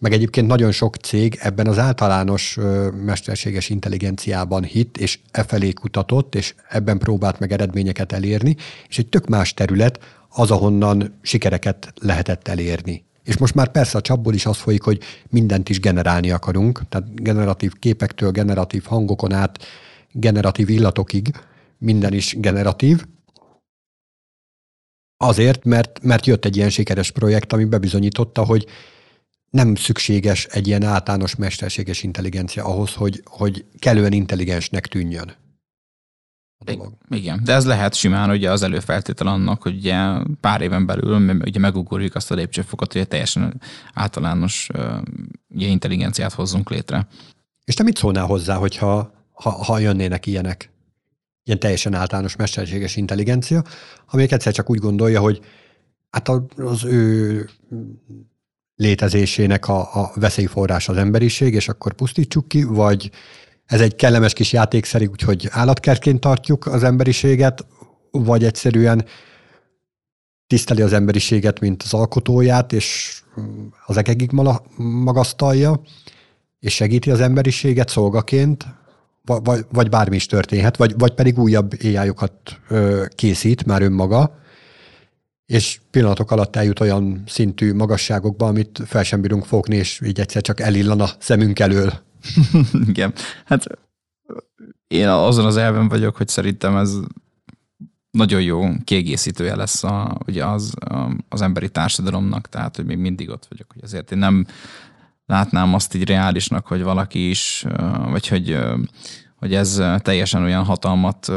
meg 0.00 0.12
egyébként 0.12 0.46
nagyon 0.46 0.72
sok 0.72 0.96
cég 0.96 1.38
ebben 1.40 1.66
az 1.66 1.78
általános 1.78 2.58
mesterséges 3.04 3.68
intelligenciában 3.68 4.64
hit, 4.64 4.98
és 4.98 5.18
e 5.30 5.42
felé 5.42 5.72
kutatott, 5.72 6.34
és 6.34 6.54
ebben 6.68 6.98
próbált 6.98 7.38
meg 7.38 7.52
eredményeket 7.52 8.12
elérni, 8.12 8.56
és 8.88 8.98
egy 8.98 9.08
tök 9.08 9.26
más 9.26 9.54
terület 9.54 10.00
az, 10.28 10.50
ahonnan 10.50 11.18
sikereket 11.22 11.92
lehetett 12.00 12.48
elérni. 12.48 13.04
És 13.24 13.36
most 13.36 13.54
már 13.54 13.70
persze 13.70 13.98
a 13.98 14.00
csapból 14.00 14.34
is 14.34 14.46
az 14.46 14.56
folyik, 14.56 14.82
hogy 14.82 15.02
mindent 15.28 15.68
is 15.68 15.80
generálni 15.80 16.30
akarunk, 16.30 16.82
tehát 16.88 17.22
generatív 17.22 17.72
képektől, 17.78 18.30
generatív 18.30 18.84
hangokon 18.84 19.32
át, 19.32 19.58
generatív 20.12 20.68
illatokig, 20.68 21.30
minden 21.78 22.12
is 22.12 22.34
generatív, 22.38 23.04
Azért, 25.24 25.64
mert, 25.64 26.02
mert 26.02 26.26
jött 26.26 26.44
egy 26.44 26.56
ilyen 26.56 26.70
sikeres 26.70 27.10
projekt, 27.10 27.52
ami 27.52 27.64
bebizonyította, 27.64 28.44
hogy 28.44 28.66
nem 29.50 29.74
szükséges 29.74 30.44
egy 30.44 30.66
ilyen 30.66 30.82
általános 30.82 31.36
mesterséges 31.36 32.02
intelligencia 32.02 32.64
ahhoz, 32.64 32.94
hogy, 32.94 33.22
hogy 33.24 33.64
kellően 33.78 34.12
intelligensnek 34.12 34.86
tűnjön. 34.86 35.34
Igen, 37.08 37.40
de 37.44 37.52
ez 37.52 37.66
lehet 37.66 37.94
simán 37.94 38.30
ugye 38.30 38.50
az 38.50 38.62
előfeltétel 38.62 39.26
annak, 39.26 39.62
hogy 39.62 39.76
ugye 39.76 39.96
pár 40.40 40.60
éven 40.60 40.86
belül 40.86 41.40
ugye 41.40 41.58
megugorjuk 41.58 42.14
azt 42.14 42.30
a 42.30 42.34
lépcsőfokot, 42.34 42.92
hogy 42.92 43.08
teljesen 43.08 43.60
általános 43.94 44.68
ugye, 45.48 45.66
intelligenciát 45.66 46.32
hozzunk 46.32 46.70
létre. 46.70 47.06
És 47.64 47.74
te 47.74 47.82
mit 47.82 47.96
szólnál 47.96 48.26
hozzá, 48.26 48.54
hogyha 48.54 49.12
ha, 49.32 49.50
ha 49.50 49.78
jönnének 49.78 50.26
ilyenek? 50.26 50.70
Ilyen 51.44 51.58
teljesen 51.58 51.94
általános 51.94 52.36
mesterséges 52.36 52.96
intelligencia, 52.96 53.64
amelyik 54.06 54.32
egyszer 54.32 54.52
csak 54.52 54.70
úgy 54.70 54.78
gondolja, 54.78 55.20
hogy 55.20 55.40
hát 56.10 56.28
az 56.56 56.84
ő 56.84 57.48
létezésének 58.78 59.68
a, 59.68 59.80
a 59.80 60.12
veszélyforrás 60.14 60.88
az 60.88 60.96
emberiség, 60.96 61.54
és 61.54 61.68
akkor 61.68 61.92
pusztítsuk 61.92 62.48
ki, 62.48 62.62
vagy 62.62 63.10
ez 63.66 63.80
egy 63.80 63.96
kellemes 63.96 64.32
kis 64.32 64.52
játékszerű, 64.52 65.06
úgyhogy 65.06 65.48
állatkertként 65.50 66.20
tartjuk 66.20 66.66
az 66.66 66.82
emberiséget, 66.82 67.66
vagy 68.10 68.44
egyszerűen 68.44 69.04
tiszteli 70.46 70.82
az 70.82 70.92
emberiséget, 70.92 71.60
mint 71.60 71.82
az 71.82 71.94
alkotóját, 71.94 72.72
és 72.72 73.20
az 73.86 73.96
egekig 73.96 74.30
magasztalja, 74.76 75.80
és 76.60 76.74
segíti 76.74 77.10
az 77.10 77.20
emberiséget 77.20 77.88
szolgaként, 77.88 78.66
vagy, 79.24 79.64
vagy 79.72 79.88
bármi 79.88 80.16
is 80.16 80.26
történhet, 80.26 80.76
vagy, 80.76 80.94
vagy 80.98 81.14
pedig 81.14 81.38
újabb 81.38 81.82
éjjájokat 81.82 82.32
készít 83.14 83.66
már 83.66 83.82
önmaga, 83.82 84.38
és 85.48 85.80
pillanatok 85.90 86.30
alatt 86.30 86.56
eljut 86.56 86.80
olyan 86.80 87.22
szintű 87.26 87.74
magasságokba, 87.74 88.46
amit 88.46 88.82
fel 88.86 89.02
sem 89.02 89.20
bírunk 89.20 89.44
fogni, 89.44 89.76
és 89.76 90.00
így 90.04 90.20
egyszer 90.20 90.42
csak 90.42 90.60
elillan 90.60 91.00
a 91.00 91.08
szemünk 91.18 91.58
elől. 91.58 91.92
Igen. 92.88 93.14
Hát 93.44 93.64
én 94.86 95.08
azon 95.08 95.44
az 95.44 95.56
elven 95.56 95.88
vagyok, 95.88 96.16
hogy 96.16 96.28
szerintem 96.28 96.76
ez 96.76 96.96
nagyon 98.10 98.42
jó 98.42 98.64
kiegészítője 98.84 99.56
lesz 99.56 99.84
a, 99.84 100.18
ugye 100.26 100.44
az, 100.44 100.74
az 101.28 101.42
emberi 101.42 101.68
társadalomnak, 101.68 102.48
tehát 102.48 102.76
hogy 102.76 102.84
még 102.84 102.98
mindig 102.98 103.28
ott 103.30 103.46
vagyok, 103.48 103.72
hogy 103.72 103.82
azért 103.82 104.12
én 104.12 104.18
nem 104.18 104.46
látnám 105.26 105.74
azt 105.74 105.94
így 105.94 106.08
reálisnak, 106.08 106.66
hogy 106.66 106.82
valaki 106.82 107.28
is, 107.28 107.64
vagy 108.08 108.28
hogy 108.28 108.58
hogy 109.38 109.54
ez 109.54 109.82
teljesen 109.98 110.42
olyan 110.42 110.64
hatalmat 110.64 111.32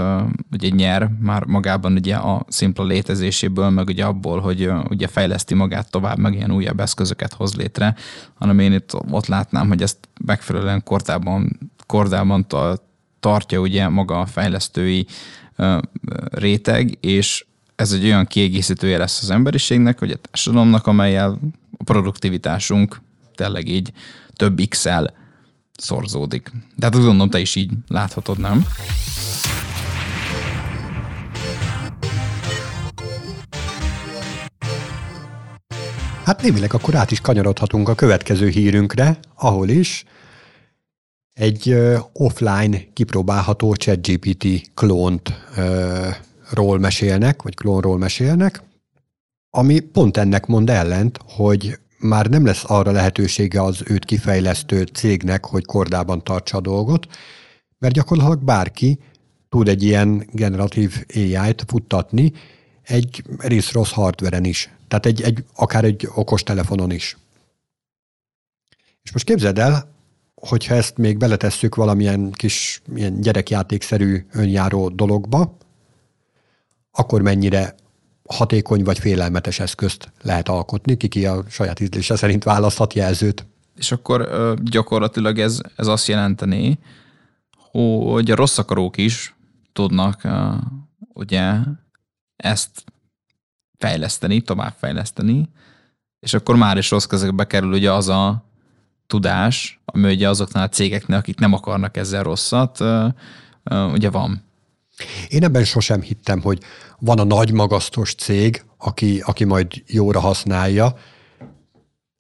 ugye 0.52 0.70
nyer 0.70 1.10
már 1.20 1.44
magában 1.44 1.94
ugye 1.94 2.16
a 2.16 2.46
szimpla 2.48 2.84
létezéséből, 2.84 3.70
meg 3.70 3.88
ugye 3.88 4.06
abból, 4.06 4.40
hogy 4.40 4.72
ugye 4.90 5.08
fejleszti 5.08 5.54
magát 5.54 5.92
tovább, 5.92 6.18
meg 6.18 6.34
ilyen 6.34 6.52
újabb 6.52 6.80
eszközöket 6.80 7.34
hoz 7.34 7.56
létre, 7.56 7.96
hanem 8.34 8.60
én 8.60 8.74
itt 8.74 8.96
ott 9.12 9.26
látnám, 9.26 9.68
hogy 9.68 9.82
ezt 9.82 9.98
megfelelően 10.26 10.84
kordában, 10.84 11.60
kordában 11.86 12.46
tartja 13.20 13.60
ugye 13.60 13.88
maga 13.88 14.20
a 14.20 14.26
fejlesztői 14.26 15.06
réteg, 16.32 16.98
és 17.00 17.46
ez 17.76 17.92
egy 17.92 18.06
olyan 18.06 18.26
kiegészítője 18.26 18.98
lesz 18.98 19.22
az 19.22 19.30
emberiségnek, 19.30 20.00
hogy 20.00 20.12
a 20.12 20.18
társadalomnak, 20.18 20.88
amelyel 20.88 21.40
a 21.78 21.84
produktivitásunk 21.84 23.02
tényleg 23.36 23.68
így 23.68 23.92
több 24.34 24.62
x-el 24.70 25.20
szorzódik. 25.82 26.52
De 26.76 26.86
hát 26.86 26.94
gondolom, 26.94 27.30
te 27.30 27.40
is 27.40 27.56
így 27.56 27.72
láthatod, 27.88 28.40
nem? 28.40 28.66
Hát 36.24 36.42
némileg 36.42 36.74
akkor 36.74 36.96
át 36.96 37.12
is 37.12 37.22
kanyarodhatunk 37.22 37.90
a 37.90 37.96
következő 37.96 38.48
hírünkre, 38.48 39.20
ahol 39.36 39.70
is 39.70 40.06
egy 41.34 41.76
offline 42.14 42.80
kipróbálható 42.94 43.74
ChatGPT 43.74 44.72
klónt 44.74 45.34
uh, 45.58 46.08
ról 46.50 46.80
mesélnek, 46.80 47.42
vagy 47.42 47.56
klónról 47.56 47.98
mesélnek, 47.98 48.64
ami 49.50 49.80
pont 49.80 50.18
ennek 50.18 50.46
mond 50.46 50.70
ellent, 50.70 51.20
hogy 51.26 51.80
már 52.02 52.28
nem 52.28 52.46
lesz 52.46 52.64
arra 52.68 52.92
lehetősége 52.92 53.64
az 53.64 53.84
őt 53.86 54.06
kifejlesztő 54.06 54.84
cégnek, 54.84 55.46
hogy 55.46 55.66
kordában 55.66 56.24
tartsa 56.24 56.58
a 56.58 56.62
dolgot, 56.62 57.08
mert 57.78 57.94
gyakorlatilag 57.94 58.44
bárki 58.44 59.00
tud 59.50 59.68
egy 59.68 59.84
ilyen 59.84 60.28
generatív 60.32 61.06
AI-t 61.16 61.64
futtatni 61.68 62.32
egy 62.82 63.24
rész 63.38 63.72
rossz 63.72 63.92
hardveren 63.92 64.44
is. 64.44 64.70
Tehát 64.88 65.06
egy, 65.06 65.22
egy, 65.22 65.44
akár 65.56 65.84
egy 65.84 66.10
okos 66.16 66.44
telefonon 66.44 66.92
is. 66.92 67.18
És 69.04 69.12
most 69.12 69.26
képzeld 69.26 69.60
el, 69.60 69.92
hogyha 70.36 70.76
ezt 70.76 70.98
még 70.98 71.18
beletesszük 71.18 71.76
valamilyen 71.76 72.32
kis 72.32 72.82
ilyen 72.96 73.22
gyerekjátékszerű 73.22 74.26
önjáró 74.32 74.90
dologba, 74.90 75.58
akkor 76.92 77.22
mennyire 77.22 77.76
hatékony 78.32 78.84
vagy 78.84 79.00
félelmetes 79.00 79.60
eszközt 79.60 80.12
lehet 80.22 80.50
alkotni, 80.50 80.98
kiki 80.98 81.26
a 81.26 81.44
saját 81.50 81.80
ízlése 81.80 82.16
szerint 82.16 82.44
választhat 82.44 82.94
jelzőt. 82.94 83.46
És 83.76 83.92
akkor 83.92 84.54
gyakorlatilag 84.64 85.40
ez, 85.40 85.62
ez 85.76 85.88
azt 85.88 86.08
jelenteni, 86.08 86.80
hogy 87.72 88.32
a 88.32 88.36
rossz 88.36 88.58
akarók 88.58 88.98
is 88.98 89.36
tudnak 89.74 90.28
ugye 91.14 91.54
ezt 92.36 92.84
fejleszteni, 93.78 94.42
továbbfejleszteni, 94.42 95.50
és 96.20 96.34
akkor 96.34 96.56
már 96.56 96.78
is 96.78 96.90
rossz 96.90 97.06
kezekbe 97.06 97.48
kerül 97.48 97.72
ugye 97.72 97.92
az 97.92 98.08
a 98.08 98.46
tudás, 99.08 99.82
ami 99.86 100.14
ugye 100.14 100.30
azoknál 100.30 100.64
a 100.64 100.70
cégeknél, 100.70 101.18
akik 101.18 101.40
nem 101.40 101.54
akarnak 101.54 101.98
ezzel 101.98 102.24
rosszat, 102.24 102.84
ugye 103.92 104.10
van. 104.10 104.44
Én 105.30 105.44
ebben 105.44 105.64
sosem 105.64 106.02
hittem, 106.02 106.42
hogy 106.42 106.60
van 107.02 107.20
a 107.20 107.24
nagy 107.24 107.52
magasztos 107.52 108.16
cég, 108.16 108.64
aki, 108.78 109.22
aki 109.26 109.44
majd 109.44 109.84
jóra 109.88 110.20
használja. 110.20 110.96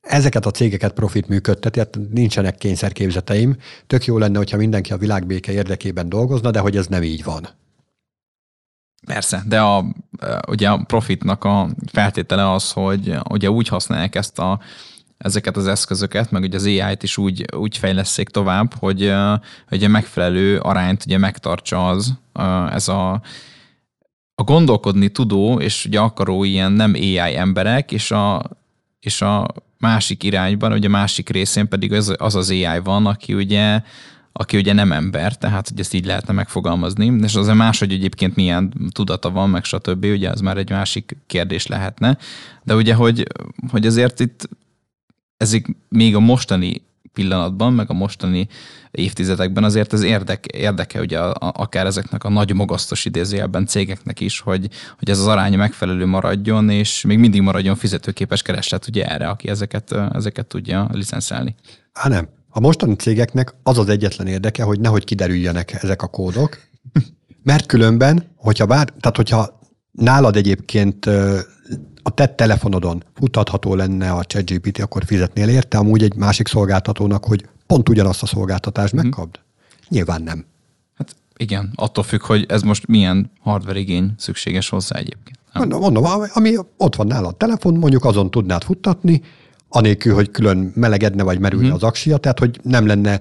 Ezeket 0.02 0.46
a 0.46 0.52
cégeket 0.52 0.94
profit 0.94 1.28
működteti, 1.28 1.80
hát 1.80 1.98
nincsenek 2.12 2.58
kényszerképzeteim. 2.58 3.58
Tök 3.88 4.06
jó 4.06 4.18
lenne, 4.18 4.38
hogyha 4.38 4.58
mindenki 4.58 4.94
a 4.94 4.98
világbéke 4.98 5.52
érdekében 5.52 6.10
dolgozna, 6.10 6.52
de 6.52 6.60
hogy 6.60 6.78
ez 6.78 6.88
nem 6.88 7.04
így 7.04 7.24
van. 7.24 7.48
Persze, 9.06 9.44
de 9.48 9.62
a, 9.62 9.86
ugye 10.48 10.70
a 10.70 10.84
profitnak 10.88 11.44
a 11.44 11.70
feltétele 11.92 12.52
az, 12.52 12.72
hogy 12.72 13.18
ugye 13.30 13.50
úgy 13.50 13.68
használják 13.68 14.16
ezt 14.16 14.40
a 14.40 14.60
ezeket 15.18 15.58
az 15.58 15.68
eszközöket, 15.68 16.32
meg 16.32 16.42
ugye 16.42 16.58
az 16.58 16.66
AI-t 16.66 17.04
is 17.04 17.18
úgy, 17.18 17.46
úgy 17.56 17.78
fejleszék 17.78 18.30
tovább, 18.30 18.74
hogy, 18.74 19.14
hogy 19.68 19.84
a 19.84 19.88
megfelelő 19.88 20.60
arányt 20.60 21.06
ugye 21.06 21.18
megtartsa 21.18 21.88
az, 21.88 22.14
ez 22.72 22.88
a, 22.88 23.22
a 24.42 24.44
gondolkodni 24.44 25.10
tudó 25.10 25.60
és 25.60 25.86
ugye 25.86 26.00
akaró 26.00 26.44
ilyen 26.44 26.72
nem 26.72 26.94
AI 26.94 27.36
emberek, 27.36 27.92
és 27.92 28.12
a, 28.12 28.44
és 29.00 29.22
a 29.22 29.48
másik 29.78 30.24
irányban, 30.24 30.72
ugye 30.72 30.88
a 30.88 30.92
másik 30.92 31.30
részén 31.30 31.68
pedig 31.68 31.94
az 31.94 32.14
az, 32.18 32.36
az 32.36 32.50
AI 32.50 32.80
van, 32.84 33.06
aki 33.06 33.34
ugye 33.34 33.82
aki 34.34 34.58
ugye 34.58 34.74
nem 34.74 34.92
ember, 34.92 35.38
tehát 35.38 35.70
hogy 35.70 35.80
ezt 35.80 35.94
így 35.94 36.06
lehetne 36.06 36.34
megfogalmazni, 36.34 37.14
és 37.24 37.36
az 37.36 37.48
a 37.48 37.54
máshogy 37.54 37.92
egyébként 37.92 38.36
milyen 38.36 38.74
tudata 38.92 39.32
van, 39.32 39.50
meg 39.50 39.64
stb., 39.64 40.06
ugye 40.06 40.30
az 40.30 40.42
már 40.42 40.58
egy 40.58 40.70
másik 40.70 41.18
kérdés 41.28 41.68
lehetne, 41.68 42.18
de 42.64 42.76
ugye, 42.76 42.94
hogy, 42.94 43.28
hogy 43.72 43.86
azért 43.86 44.20
itt 44.20 44.50
ezek 45.38 45.76
még 45.90 46.16
a 46.16 46.20
mostani 46.20 46.82
pillanatban, 47.14 47.74
meg 47.74 47.90
a 47.90 47.94
mostani 47.94 48.48
évtizedekben 48.92 49.64
azért 49.64 49.94
ez 49.94 50.02
érdek, 50.02 50.46
érdeke 50.46 51.00
ugye 51.00 51.20
a, 51.20 51.30
a, 51.30 51.52
akár 51.56 51.86
ezeknek 51.86 52.24
a 52.24 52.30
nagy 52.30 52.54
magasztos 52.54 53.06
idézőjelben 53.06 53.66
cégeknek 53.66 54.20
is, 54.20 54.40
hogy, 54.40 54.70
hogy 55.00 55.10
ez 55.10 55.20
az 55.20 55.28
arány 55.28 55.58
megfelelő 55.58 56.06
maradjon, 56.06 56.70
és 56.70 57.02
még 57.02 57.18
mindig 57.18 57.42
maradjon 57.42 57.76
fizetőképes 57.76 58.42
kereslet 58.42 58.88
ugye 58.88 59.06
erre, 59.06 59.28
aki 59.28 59.48
ezeket, 59.48 59.96
ezeket 60.14 60.46
tudja 60.46 60.90
licenszelni. 60.92 61.56
Há 61.94 62.10
nem. 62.10 62.28
A 62.50 62.60
mostani 62.60 62.96
cégeknek 62.96 63.56
az 63.64 63.78
az 63.78 63.90
egyetlen 63.90 64.28
érdeke, 64.28 64.64
hogy 64.64 64.80
nehogy 64.80 65.04
kiderüljenek 65.04 65.84
ezek 65.84 66.02
a 66.02 66.08
kódok, 66.08 66.60
mert 67.44 67.66
különben, 67.66 68.32
hogyha 68.36 68.66
bár, 68.66 68.94
tehát 69.00 69.16
hogyha 69.16 69.60
nálad 69.92 70.36
egyébként 70.36 71.10
a 72.04 72.10
te 72.10 72.28
telefonodon 72.28 73.04
futatható 73.14 73.76
lenne 73.76 74.12
a 74.12 74.24
ChatGPT, 74.24 74.80
akkor 74.80 75.06
fizetnél 75.06 75.50
érte 75.50 75.78
amúgy 75.78 76.04
egy 76.04 76.16
másik 76.16 76.48
szolgáltatónak, 76.48 77.26
hogy 77.26 77.46
pont 77.68 77.90
ugyanazt 77.90 78.24
a 78.24 78.26
szolgáltatást 78.26 78.92
hmm. 78.92 79.02
megkapd? 79.02 79.40
Nyilván 79.88 80.22
nem. 80.22 80.46
Hát 80.98 81.16
igen, 81.38 81.72
attól 81.76 82.04
függ, 82.04 82.22
hogy 82.22 82.46
ez 82.50 82.62
most 82.62 82.88
milyen 82.88 83.32
hardware 83.40 83.80
igény 83.80 84.14
szükséges 84.18 84.70
hozzá 84.70 84.96
egyébként. 84.98 85.40
Nem? 85.54 85.68
Mondom, 85.68 86.06
ami 86.34 86.56
ott 86.78 86.96
van 86.96 87.08
nála 87.08 87.28
a 87.28 87.32
telefon, 87.32 87.74
mondjuk 87.74 88.06
azon 88.06 88.32
tudnád 88.32 88.64
futtatni, 88.64 89.22
anélkül, 89.70 90.14
hogy 90.14 90.32
külön 90.32 90.72
melegedne 90.76 91.24
vagy 91.24 91.40
merülne 91.40 91.66
hmm. 91.66 91.76
az 91.76 91.84
aksia, 91.84 92.18
tehát 92.18 92.40
hogy 92.40 92.60
nem 92.64 92.86
lenne 92.86 93.20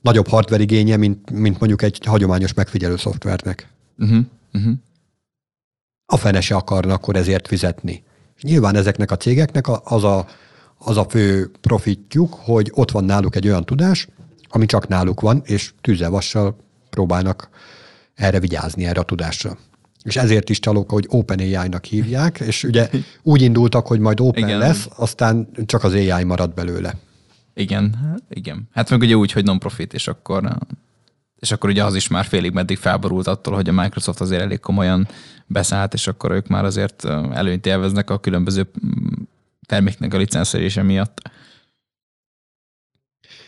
nagyobb 0.00 0.28
hardware 0.28 0.62
igénye, 0.62 0.96
mint, 0.96 1.30
mint 1.30 1.58
mondjuk 1.58 1.82
egy 1.82 2.04
hagyományos 2.04 2.54
megfigyelő 2.54 2.96
szoftvernek. 2.96 3.68
Uh-huh. 3.98 4.24
Uh-huh. 4.52 4.72
A 6.06 6.16
fene 6.16 6.40
se 6.40 6.54
akarna 6.54 6.92
akkor 6.92 7.16
ezért 7.16 7.46
fizetni. 7.46 8.02
Nyilván 8.44 8.76
ezeknek 8.76 9.10
a 9.10 9.16
cégeknek 9.16 9.66
az 9.84 10.04
a, 10.04 10.26
az 10.78 10.96
a 10.96 11.06
fő 11.08 11.50
profitjuk, 11.60 12.34
hogy 12.34 12.70
ott 12.74 12.90
van 12.90 13.04
náluk 13.04 13.36
egy 13.36 13.46
olyan 13.46 13.64
tudás, 13.64 14.08
ami 14.48 14.66
csak 14.66 14.88
náluk 14.88 15.20
van, 15.20 15.42
és 15.44 15.72
tűzevassal 15.80 16.56
próbálnak 16.90 17.48
erre 18.14 18.40
vigyázni, 18.40 18.84
erre 18.84 19.00
a 19.00 19.04
tudásra. 19.04 19.58
És 20.02 20.16
ezért 20.16 20.50
is 20.50 20.58
csalók, 20.58 20.90
hogy 20.90 21.06
OpenAI-nak 21.08 21.84
hívják, 21.84 22.40
és 22.40 22.64
ugye 22.64 22.90
úgy 23.22 23.42
indultak, 23.42 23.86
hogy 23.86 24.00
majd 24.00 24.20
Open 24.20 24.44
igen. 24.44 24.58
lesz, 24.58 24.88
aztán 24.96 25.48
csak 25.66 25.84
az 25.84 25.92
AI 25.92 26.24
marad 26.24 26.54
belőle. 26.54 26.94
Igen, 27.54 27.96
igen. 28.28 28.68
Hát 28.72 28.90
meg 28.90 29.00
ugye 29.00 29.14
úgy, 29.14 29.32
hogy 29.32 29.44
non-profit, 29.44 29.92
és 29.92 30.08
akkor 30.08 30.56
és 31.44 31.52
akkor 31.52 31.70
ugye 31.70 31.84
az 31.84 31.94
is 31.94 32.08
már 32.08 32.24
félig 32.24 32.52
meddig 32.52 32.78
felborult 32.78 33.26
attól, 33.26 33.54
hogy 33.54 33.68
a 33.68 33.72
Microsoft 33.72 34.20
azért 34.20 34.42
elég 34.42 34.60
komolyan 34.60 35.08
beszállt, 35.46 35.94
és 35.94 36.06
akkor 36.06 36.30
ők 36.30 36.46
már 36.46 36.64
azért 36.64 37.04
előnyt 37.32 37.66
élveznek 37.66 38.10
a 38.10 38.18
különböző 38.18 38.70
terméknek 39.66 40.14
a 40.14 40.16
licenszelése 40.16 40.82
miatt. 40.82 41.18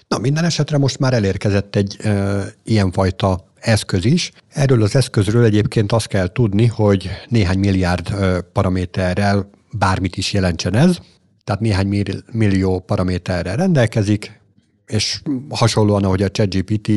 Na, 0.08 0.18
minden 0.18 0.44
esetre 0.44 0.78
most 0.78 0.98
már 0.98 1.12
elérkezett 1.12 1.76
egy 1.76 1.96
e, 2.00 2.44
ilyenfajta 2.64 3.52
eszköz 3.54 4.04
is. 4.04 4.32
Erről 4.48 4.82
az 4.82 4.96
eszközről 4.96 5.44
egyébként 5.44 5.92
azt 5.92 6.06
kell 6.06 6.32
tudni, 6.32 6.66
hogy 6.66 7.10
néhány 7.28 7.58
milliárd 7.58 8.08
e, 8.08 8.40
paraméterrel 8.40 9.50
bármit 9.72 10.16
is 10.16 10.32
jelentsen 10.32 10.74
ez, 10.74 10.98
tehát 11.44 11.60
néhány 11.60 12.04
millió 12.32 12.80
paraméterrel 12.80 13.56
rendelkezik, 13.56 14.40
és 14.86 15.22
hasonlóan, 15.48 16.04
ahogy 16.04 16.22
a 16.22 16.30
ChatGPT 16.30 16.90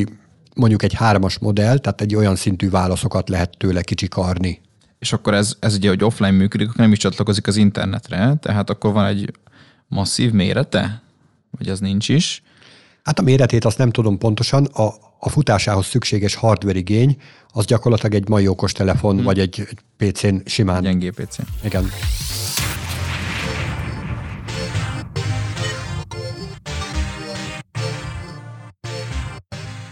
mondjuk 0.59 0.83
egy 0.83 0.93
hármas 0.93 1.37
modell, 1.37 1.77
tehát 1.77 2.01
egy 2.01 2.15
olyan 2.15 2.35
szintű 2.35 2.69
válaszokat 2.69 3.29
lehet 3.29 3.57
tőle 3.57 3.81
kicsikarni. 3.81 4.61
És 4.99 5.13
akkor 5.13 5.33
ez, 5.33 5.55
ez 5.59 5.75
ugye, 5.75 5.89
hogy 5.89 6.03
offline 6.03 6.31
működik, 6.31 6.67
akkor 6.67 6.79
nem 6.79 6.91
is 6.91 6.97
csatlakozik 6.97 7.47
az 7.47 7.55
internetre, 7.55 8.35
tehát 8.39 8.69
akkor 8.69 8.93
van 8.93 9.05
egy 9.05 9.31
masszív 9.87 10.31
mérete? 10.31 11.01
Vagy 11.57 11.69
az 11.69 11.79
nincs 11.79 12.09
is? 12.09 12.43
Hát 13.03 13.19
a 13.19 13.21
méretét 13.21 13.65
azt 13.65 13.77
nem 13.77 13.91
tudom 13.91 14.17
pontosan, 14.17 14.65
a, 14.65 14.93
a 15.19 15.29
futásához 15.29 15.85
szükséges 15.85 16.35
hardware 16.35 16.77
igény, 16.77 17.17
az 17.51 17.65
gyakorlatilag 17.65 18.13
egy 18.13 18.27
mai 18.27 18.47
okostelefon, 18.47 19.15
hmm. 19.15 19.23
vagy 19.23 19.39
egy, 19.39 19.67
egy 19.69 20.11
PC-n 20.11 20.35
simán. 20.45 20.81
Gyengé 20.81 21.09
PC. 21.09 21.37
Igen. 21.63 21.91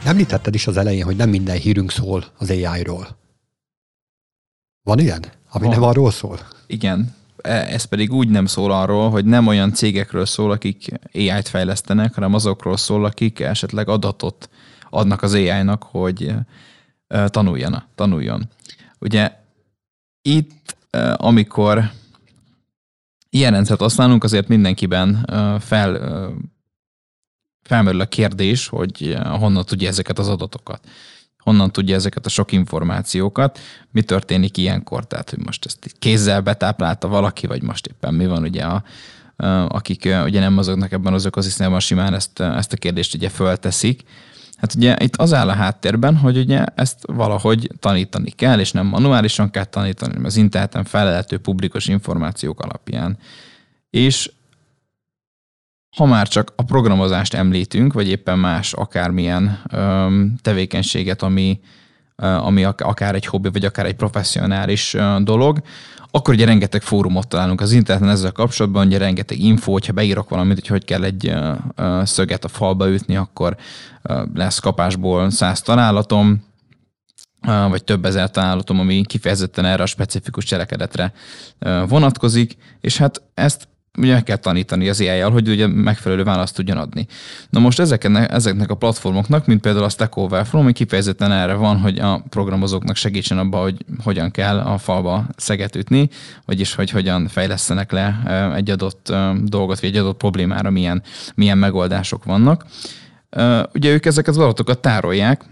Említetted 0.08 0.56
is 0.56 0.68
az 0.68 0.78
elején, 0.78 1.04
hogy 1.04 1.16
nem 1.16 1.30
minden 1.30 1.58
hírünk 1.58 1.92
szól 1.92 2.26
az 2.38 2.50
AI-ról. 2.50 3.08
Van 4.84 5.00
ilyen, 5.00 5.26
ami 5.50 5.66
Van. 5.66 5.74
nem 5.74 5.84
arról 5.84 6.12
szól? 6.12 6.40
Igen, 6.68 7.16
e, 7.42 7.52
ez 7.52 7.84
pedig 7.84 8.14
úgy 8.14 8.30
nem 8.30 8.46
szól 8.46 8.72
arról, 8.72 9.10
hogy 9.10 9.26
nem 9.26 9.48
olyan 9.48 9.74
cégekről 9.74 10.26
szól, 10.26 10.52
akik 10.52 10.88
AI-t 11.14 11.48
fejlesztenek, 11.48 12.14
hanem 12.14 12.34
azokról 12.34 12.78
szól, 12.78 13.06
akik 13.06 13.40
esetleg 13.40 13.90
adatot 13.90 14.50
adnak 14.90 15.22
az 15.22 15.34
AI-nak, 15.34 15.84
hogy 15.84 16.34
e, 17.08 17.28
tanuljana, 17.28 17.88
tanuljon. 17.96 18.50
Ugye 19.00 19.32
itt, 20.22 20.78
e, 20.90 21.16
amikor 21.18 21.92
ilyen 23.30 23.52
rendszert 23.52 23.80
használunk, 23.80 24.24
azért 24.24 24.48
mindenkiben 24.48 25.30
fel 25.60 25.96
felmerül 27.68 28.02
a 28.02 28.06
kérdés, 28.06 28.68
hogy 28.68 29.16
eh, 29.16 29.40
honnan 29.40 29.66
tudja 29.66 29.88
ezeket 29.88 30.20
az 30.20 30.28
adatokat, 30.28 30.80
honnan 31.38 31.72
tudja 31.72 31.96
ezeket 31.96 32.26
a 32.26 32.30
sok 32.30 32.52
információkat, 32.52 33.60
mi 33.92 34.02
történik 34.02 34.58
ilyenkor, 34.58 35.08
tehát 35.08 35.30
hogy 35.30 35.40
most 35.46 35.66
ezt 35.66 35.96
kézzel 36.00 36.42
betáplálta 36.42 37.08
valaki, 37.08 37.48
vagy 37.48 37.62
most 37.62 37.88
éppen 37.88 38.14
mi 38.14 38.28
van, 38.28 38.44
ugye 38.44 38.64
a, 38.64 38.84
eh, 39.38 39.66
akik 39.66 40.06
eh, 40.06 40.24
ugye 40.24 40.40
nem 40.40 40.54
mozognak 40.54 40.92
ebben 40.92 41.14
az 41.14 41.26
ökoszisztémában, 41.26 41.80
simán 41.80 42.14
ezt, 42.14 42.40
ezt 42.40 42.74
a 42.74 42.78
kérdést 42.78 43.14
ugye 43.14 43.30
fölteszik. 43.30 44.04
Hát 44.58 44.74
ugye 44.74 44.96
itt 45.00 45.16
az 45.16 45.34
áll 45.34 45.50
a 45.50 45.54
háttérben, 45.54 46.18
hogy 46.18 46.38
ugye 46.38 46.66
ezt 46.76 47.00
valahogy 47.06 47.72
tanítani 47.80 48.30
kell, 48.30 48.60
és 48.60 48.72
nem 48.72 48.86
manuálisan 48.86 49.50
kell 49.50 49.64
tanítani, 49.64 50.12
hanem 50.12 50.26
az 50.26 50.36
interneten 50.38 50.84
felelhető 50.84 51.38
publikus 51.38 51.88
információk 51.88 52.60
alapján. 52.60 53.18
És 53.90 54.32
ha 55.96 56.06
már 56.06 56.28
csak 56.28 56.54
a 56.56 56.64
programozást 56.64 57.34
említünk, 57.34 57.94
vagy 57.94 58.08
éppen 58.08 58.40
más 58.40 58.74
akármilyen 58.74 59.62
öm, 59.72 60.36
tevékenységet, 60.42 61.22
ami, 61.22 61.60
ami 62.16 62.64
akár 62.64 63.16
egy 63.16 63.26
hobbi, 63.26 63.50
vagy 63.50 63.66
akár 63.66 63.86
egy 63.86 63.96
professzionális 63.96 64.96
dolog, 65.20 65.62
akkor 66.12 66.34
ugye 66.34 66.46
rengeteg 66.46 66.82
fórumot 66.82 67.28
találunk 67.28 67.62
az 67.62 67.72
interneten 67.72 68.10
ezzel 68.10 68.32
kapcsolatban, 68.32 68.88
ugye 68.88 68.98
rengeteg 68.98 69.40
info, 69.40 69.72
hogyha 69.72 69.94
beírok 69.94 70.30
valamit, 70.30 70.60
hogy 70.60 70.68
hogy 70.68 70.86
kell 70.86 71.04
egy 71.04 71.34
szöget 72.04 72.44
a 72.44 72.48
falba 72.48 72.90
ütni, 72.90 73.16
akkor 73.16 73.58
lesz 74.34 74.60
kapásból 74.60 75.30
száz 75.30 75.62
találatom, 75.62 76.46
vagy 77.42 77.84
több 77.84 78.06
ezer 78.06 78.32
találatom, 78.32 78.80
ami 78.80 79.06
kifejezetten 79.06 79.66
erre 79.66 79.84
a 79.84 79.86
specifikus 79.86 80.46
cselekedetre 80.46 81.14
vonatkozik, 81.88 82.58
és 82.82 82.98
hát 82.98 83.22
ezt 83.34 83.68
ugye 83.98 84.14
meg 84.14 84.24
kell 84.24 84.36
tanítani 84.36 84.90
az 84.90 85.00
ai 85.00 85.20
hogy 85.20 85.50
ugye 85.50 85.68
megfelelő 85.68 86.24
választ 86.24 86.56
tudjon 86.56 86.78
adni. 86.78 87.08
Na 87.50 87.60
most 87.60 87.80
ezeknek, 87.80 88.32
ezeknek 88.32 88.70
a 88.70 88.76
platformoknak, 88.76 89.46
mint 89.46 89.62
például 89.62 89.84
a 89.84 89.90
Stack 89.90 90.16
Overflow, 90.16 90.62
ami 90.62 90.72
kifejezetten 90.72 91.32
erre 91.32 91.54
van, 91.54 91.80
hogy 91.80 92.00
a 92.00 92.24
programozóknak 92.30 92.96
segítsen 92.96 93.38
abba, 93.38 93.62
hogy 93.62 93.86
hogyan 94.04 94.32
kell 94.32 94.60
a 94.60 94.78
falba 94.78 95.26
szeget 95.36 95.76
ütni, 95.76 96.10
vagyis 96.46 96.76
hogy 96.76 96.90
hogyan 96.90 97.28
fejlesztenek 97.28 97.92
le 97.92 98.20
egy 98.56 98.70
adott 98.70 99.14
dolgot, 99.44 99.80
vagy 99.80 99.90
egy 99.90 99.98
adott 99.98 100.18
problémára 100.18 100.70
milyen, 100.70 101.04
milyen 101.36 101.58
megoldások 101.58 102.24
vannak. 102.24 102.66
Ugye 103.74 103.92
ők 103.92 104.06
ezeket 104.06 104.36
az 104.36 104.42
adatokat 104.42 104.80
tárolják, 104.80 105.44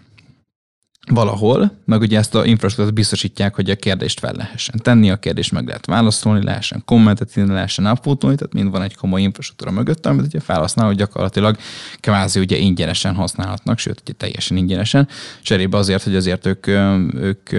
valahol, 1.08 1.72
meg 1.86 2.02
ugye 2.02 2.18
ezt 2.18 2.36
a 2.36 2.46
infrastruktúrát 2.46 2.94
biztosítják, 2.94 3.56
hogy 3.56 3.70
a 3.70 3.76
kérdést 3.76 4.20
fel 4.20 4.34
lehessen 4.34 4.80
tenni, 4.84 5.12
a 5.12 5.16
kérdést 5.16 5.52
meg 5.52 5.68
lehet 5.68 5.86
válaszolni, 5.86 6.44
lehessen 6.44 6.82
kommentet 6.86 7.38
írni, 7.38 7.54
lehessen 7.54 7.86
upvotolni, 7.86 8.36
tehát 8.36 8.54
mind 8.54 8.72
van 8.72 8.82
egy 8.82 8.96
komoly 8.96 9.22
infrastruktúra 9.22 9.72
mögött, 9.72 10.06
amit 10.06 10.26
ugye 10.26 10.40
felhasználók 10.40 10.94
gyakorlatilag 10.94 11.58
kvázi 12.00 12.40
ugye 12.40 12.58
ingyenesen 12.58 13.16
használhatnak, 13.16 13.80
sőt, 13.80 14.02
ugye 14.02 14.14
teljesen 14.14 14.58
ingyenesen, 14.58 15.08
cserébe 15.42 15.78
azért, 15.78 16.04
hogy 16.04 16.16
azért 16.16 16.46
ők, 16.46 16.68
ők 17.14 17.50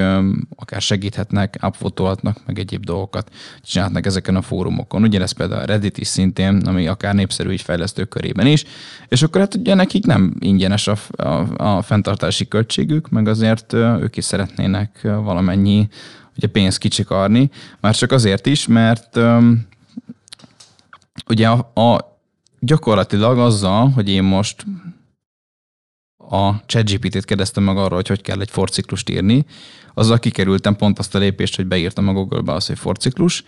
akár 0.56 0.80
segíthetnek, 0.80 1.58
upvotolhatnak, 1.62 2.40
meg 2.46 2.58
egyéb 2.58 2.84
dolgokat 2.84 3.30
csinálhatnak 3.62 4.06
ezeken 4.06 4.36
a 4.36 4.42
fórumokon. 4.42 5.02
Ugye 5.02 5.20
ez 5.20 5.32
például 5.32 5.60
a 5.60 5.64
Reddit 5.64 5.98
is 5.98 6.06
szintén, 6.06 6.56
ami 6.56 6.86
akár 6.86 7.14
népszerű 7.14 7.50
így 7.50 7.62
fejlesztők 7.62 8.08
körében 8.08 8.46
is, 8.46 8.64
és 9.08 9.22
akkor 9.22 9.40
hát 9.40 9.54
ugye 9.54 9.74
nekik 9.74 10.06
nem 10.06 10.34
ingyenes 10.38 10.88
a, 10.88 10.96
a, 11.16 11.46
a 11.56 11.82
fenntartási 11.82 12.48
költségük, 12.48 13.08
meg 13.08 13.28
az 13.28 13.35
azért 13.36 13.72
ők 13.72 14.16
is 14.16 14.24
szeretnének 14.24 15.00
valamennyi 15.02 15.88
ugye 16.36 16.46
pénzt 16.46 16.78
kicsikarni, 16.78 17.50
már 17.80 17.94
csak 17.94 18.12
azért 18.12 18.46
is, 18.46 18.66
mert 18.66 19.18
ugye 21.28 21.48
a, 21.48 21.80
a 21.80 22.18
gyakorlatilag 22.60 23.38
azzal, 23.38 23.90
hogy 23.90 24.08
én 24.08 24.22
most 24.22 24.64
a 26.28 26.66
ChatGPT-t 26.66 27.24
kérdeztem 27.24 27.62
meg 27.62 27.76
arról, 27.76 27.96
hogy 27.96 28.08
hogy 28.08 28.20
kell 28.20 28.40
egy 28.40 28.50
forciklust 28.50 29.10
írni, 29.10 29.46
azzal 29.94 30.18
kikerültem 30.18 30.76
pont 30.76 30.98
azt 30.98 31.14
a 31.14 31.18
lépést, 31.18 31.56
hogy 31.56 31.66
beírtam 31.66 32.08
a 32.08 32.12
Google-be 32.12 32.52
azt, 32.52 32.66
hogy 32.66 32.78
forciklus, 32.78 33.44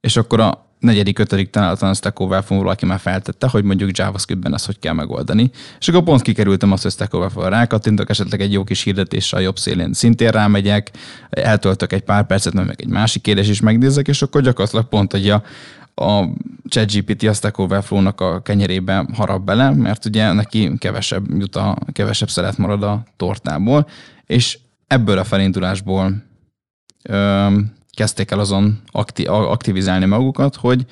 és 0.00 0.16
akkor 0.16 0.40
a 0.40 0.65
negyedik, 0.86 1.18
ötödik 1.18 1.50
tanálatlan 1.50 1.94
Stack 1.94 2.20
Overflow 2.20 2.58
valaki 2.58 2.86
már 2.86 2.98
feltette, 2.98 3.48
hogy 3.48 3.64
mondjuk 3.64 3.98
JavaScript-ben 3.98 4.54
ezt 4.54 4.66
hogy 4.66 4.78
kell 4.78 4.92
megoldani. 4.92 5.50
És 5.78 5.88
akkor 5.88 6.02
pont 6.02 6.22
kikerültem 6.22 6.72
azt, 6.72 6.82
hogy 6.82 6.92
Stack 6.92 7.14
Overflow 7.14 7.48
rákattintok, 7.48 8.10
esetleg 8.10 8.40
egy 8.40 8.52
jó 8.52 8.64
kis 8.64 8.82
hirdetéssel 8.82 9.38
a 9.38 9.42
jobb 9.42 9.58
szélén 9.58 9.92
szintén 9.92 10.30
rámegyek, 10.30 10.90
eltöltök 11.30 11.92
egy 11.92 12.02
pár 12.02 12.26
percet, 12.26 12.52
meg 12.52 12.74
egy 12.76 12.88
másik 12.88 13.22
kérdés 13.22 13.48
is 13.48 13.60
megnézek, 13.60 14.08
és 14.08 14.22
akkor 14.22 14.42
gyakorlatilag 14.42 14.88
pont, 14.88 15.12
hogy 15.12 15.28
a, 15.30 15.42
a 15.94 16.28
ChatGPT 16.68 17.22
a 17.22 17.32
Stack 17.32 17.58
Overflow-nak 17.58 18.20
a 18.20 18.40
kenyerébe 18.42 19.06
harap 19.14 19.44
bele, 19.44 19.70
mert 19.70 20.04
ugye 20.04 20.32
neki 20.32 20.72
kevesebb 20.78 21.24
jut 21.38 21.56
a, 21.56 21.76
kevesebb 21.92 22.30
szeret 22.30 22.58
marad 22.58 22.82
a 22.82 23.02
tortából, 23.16 23.88
és 24.26 24.58
ebből 24.86 25.18
a 25.18 25.24
felindulásból 25.24 26.24
kezdték 27.96 28.30
el 28.30 28.38
azon 28.38 28.80
akti- 28.86 29.26
aktivizálni 29.26 30.04
magukat, 30.04 30.56
hogy 30.56 30.86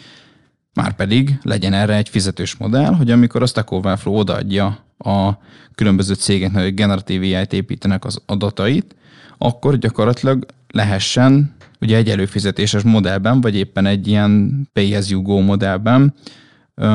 már 0.74 0.96
pedig 0.96 1.38
legyen 1.42 1.72
erre 1.72 1.96
egy 1.96 2.08
fizetős 2.08 2.56
modell, 2.56 2.94
hogy 2.94 3.10
amikor 3.10 3.42
a 3.42 3.46
Stack 3.46 3.70
Overflow 3.70 4.14
odaadja 4.14 4.78
a 4.98 5.30
különböző 5.74 6.14
cégeknek, 6.14 6.62
hogy 6.62 6.74
generatív 6.74 7.22
AI-t 7.22 7.52
építenek 7.52 8.04
az 8.04 8.22
adatait, 8.26 8.94
akkor 9.38 9.78
gyakorlatilag 9.78 10.46
lehessen 10.68 11.54
ugye 11.80 11.96
egy 11.96 12.10
előfizetéses 12.10 12.82
modellben, 12.82 13.40
vagy 13.40 13.56
éppen 13.56 13.86
egy 13.86 14.06
ilyen 14.06 14.64
pay 14.72 14.94
as 14.94 15.10
you 15.10 15.22
go 15.22 15.40
modellben 15.40 16.14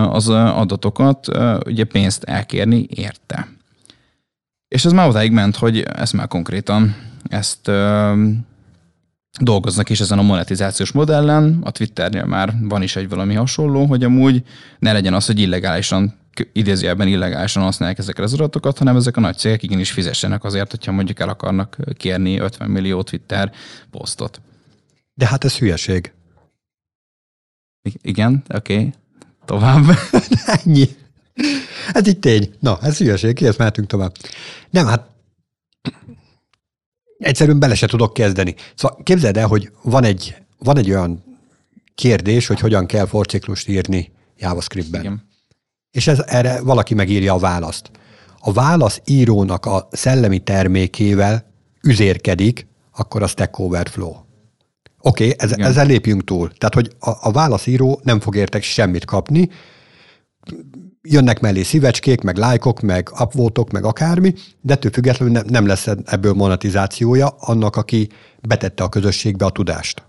az 0.10 0.30
adatokat, 0.30 1.28
ugye 1.66 1.84
pénzt 1.84 2.24
elkérni 2.24 2.86
érte. 2.90 3.48
És 4.68 4.86
ez 4.86 4.92
már 4.92 5.08
odáig 5.08 5.32
ment, 5.32 5.56
hogy 5.56 5.80
ezt 5.80 6.14
már 6.14 6.28
konkrétan 6.28 6.96
ezt 7.30 7.72
dolgoznak 9.40 9.90
is 9.90 10.00
ezen 10.00 10.20
a 10.20 10.22
monetizációs 10.22 10.92
modellen. 10.92 11.60
A 11.64 11.72
Twitternél 11.72 12.26
már 12.26 12.54
van 12.62 12.82
is 12.82 12.96
egy 12.96 13.10
valami 13.10 13.34
hasonló, 13.34 13.86
hogy 13.86 14.04
amúgy 14.04 14.44
ne 14.80 14.92
legyen 14.92 15.14
az, 15.14 15.26
hogy 15.26 15.40
illegálisan 15.40 16.18
idézőjelben 16.54 17.08
illegálisan 17.08 17.64
használják 17.64 17.98
ezeket 17.98 18.24
az 18.24 18.34
adatokat, 18.34 18.78
hanem 18.78 18.96
ezek 18.96 19.18
a 19.18 19.20
nagy 19.20 19.38
cégek 19.38 19.64
igenis 19.64 19.92
fizessenek 19.92 20.44
azért, 20.44 20.72
hogyha 20.72 20.92
mondjuk 20.92 21.20
el 21.20 21.30
akarnak 21.30 21.78
kérni 21.98 22.40
50 22.40 22.70
millió 22.70 23.02
Twitter 23.02 23.52
posztot. 23.92 24.42
De 25.14 25.28
hát 25.28 25.44
ez 25.44 25.58
hülyeség. 25.58 26.12
I- 27.82 28.00
igen, 28.02 28.44
oké. 28.54 28.74
Okay. 28.74 28.94
Tovább. 29.46 29.84
Ennyi. 30.64 30.88
Ez 31.94 32.08
itt 32.08 32.22
tény. 32.22 32.54
Na, 32.60 32.80
ez 32.82 32.98
hülyeség, 32.98 33.36
ki 33.36 33.46
ezt 33.46 33.58
mehetünk 33.58 33.88
tovább. 33.88 34.16
Nem, 34.70 34.86
hát 34.86 35.08
egyszerűen 37.20 37.60
bele 37.60 37.76
se 37.76 37.88
tudok 37.88 38.14
kezdeni. 38.14 38.56
Szóval 38.76 39.00
képzeld 39.04 39.38
el, 39.38 39.48
hogy 39.48 39.72
van 39.82 40.04
egy, 40.04 40.36
van 40.58 40.78
egy 40.78 40.90
olyan 40.90 41.24
kérdés, 41.96 42.48
hogy 42.48 42.60
hogyan 42.60 42.86
kell 42.86 43.06
forciklust 43.06 43.68
írni 43.68 44.12
JavaScriptben. 44.38 45.02
Igen. 45.02 45.28
És 45.92 46.08
ez, 46.08 46.24
erre 46.26 46.62
valaki 46.62 46.94
megírja 46.94 47.34
a 47.34 47.40
választ. 47.40 47.92
A 48.40 48.52
válasz 48.52 49.02
írónak 49.06 49.66
a 49.66 49.88
szellemi 49.92 50.40
termékével 50.40 51.52
üzérkedik, 51.84 52.68
akkor 52.92 53.24
a 53.24 53.28
Stack 53.28 53.60
Overflow. 53.60 54.10
Oké, 54.10 54.26
okay, 55.02 55.36
ez, 55.38 55.52
ezzel 55.52 55.86
lépjünk 55.86 56.24
túl. 56.24 56.52
Tehát, 56.58 56.74
hogy 56.74 56.96
a, 57.00 57.28
a 57.28 57.32
válaszíró 57.32 58.00
nem 58.04 58.20
fog 58.20 58.36
értek 58.36 58.64
semmit 58.64 59.06
kapni, 59.06 59.50
jönnek 61.02 61.40
mellé 61.40 61.64
szívecskék, 61.64 62.22
meg 62.22 62.38
lájkok, 62.38 62.82
meg 62.82 63.10
upvotok, 63.20 63.72
meg 63.72 63.84
akármi, 63.84 64.34
de 64.62 64.74
ettől 64.74 64.92
függetlenül 64.92 65.42
nem, 65.48 65.66
lesz 65.66 65.88
ebből 66.06 66.34
monetizációja 66.34 67.28
annak, 67.28 67.76
aki 67.76 68.10
betette 68.42 68.84
a 68.84 68.90
közösségbe 68.90 69.46
a 69.46 69.50
tudást. 69.50 70.04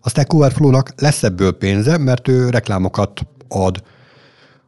A 0.00 0.08
Stack 0.08 0.32
Overflow-nak 0.32 1.00
lesz 1.00 1.22
ebből 1.22 1.52
pénze, 1.52 1.98
mert 1.98 2.28
ő 2.28 2.50
reklámokat 2.50 3.26
ad 3.48 3.82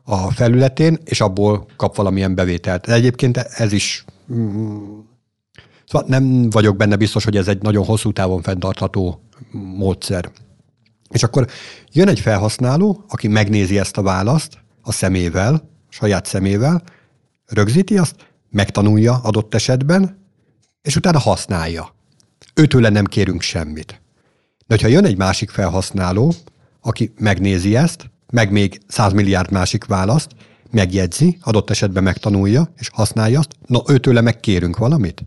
a 0.04 0.30
felületén, 0.30 0.98
és 1.04 1.20
abból 1.20 1.66
kap 1.76 1.96
valamilyen 1.96 2.34
bevételt. 2.34 2.86
De 2.86 2.92
egyébként 2.92 3.36
ez 3.36 3.72
is 3.72 4.04
mm, 4.32 4.98
Szóval 5.86 6.08
nem 6.08 6.50
vagyok 6.50 6.76
benne 6.76 6.96
biztos, 6.96 7.24
hogy 7.24 7.36
ez 7.36 7.48
egy 7.48 7.62
nagyon 7.62 7.84
hosszú 7.84 8.12
távon 8.12 8.42
fenntartható 8.42 9.22
módszer. 9.52 10.30
És 11.10 11.22
akkor 11.22 11.46
jön 11.92 12.08
egy 12.08 12.20
felhasználó, 12.20 13.04
aki 13.08 13.28
megnézi 13.28 13.78
ezt 13.78 13.96
a 13.96 14.02
választ 14.02 14.58
a 14.88 14.92
szemével, 14.92 15.68
saját 15.88 16.26
szemével, 16.26 16.82
rögzíti 17.46 17.98
azt, 17.98 18.14
megtanulja 18.50 19.20
adott 19.22 19.54
esetben, 19.54 20.18
és 20.82 20.96
utána 20.96 21.18
használja. 21.18 21.94
Őtőle 22.54 22.88
nem 22.88 23.04
kérünk 23.04 23.40
semmit. 23.40 24.00
De 24.66 24.78
ha 24.80 24.86
jön 24.86 25.04
egy 25.04 25.16
másik 25.16 25.50
felhasználó, 25.50 26.34
aki 26.80 27.12
megnézi 27.18 27.76
ezt, 27.76 28.10
meg 28.32 28.50
még 28.50 28.80
100 28.86 29.12
milliárd 29.12 29.50
másik 29.50 29.84
választ, 29.84 30.30
megjegyzi, 30.70 31.38
adott 31.40 31.70
esetben 31.70 32.02
megtanulja, 32.02 32.72
és 32.76 32.88
használja 32.92 33.38
azt, 33.38 33.56
na 33.66 33.82
őtőle 33.86 34.20
megkérünk 34.20 34.76
valamit? 34.76 35.24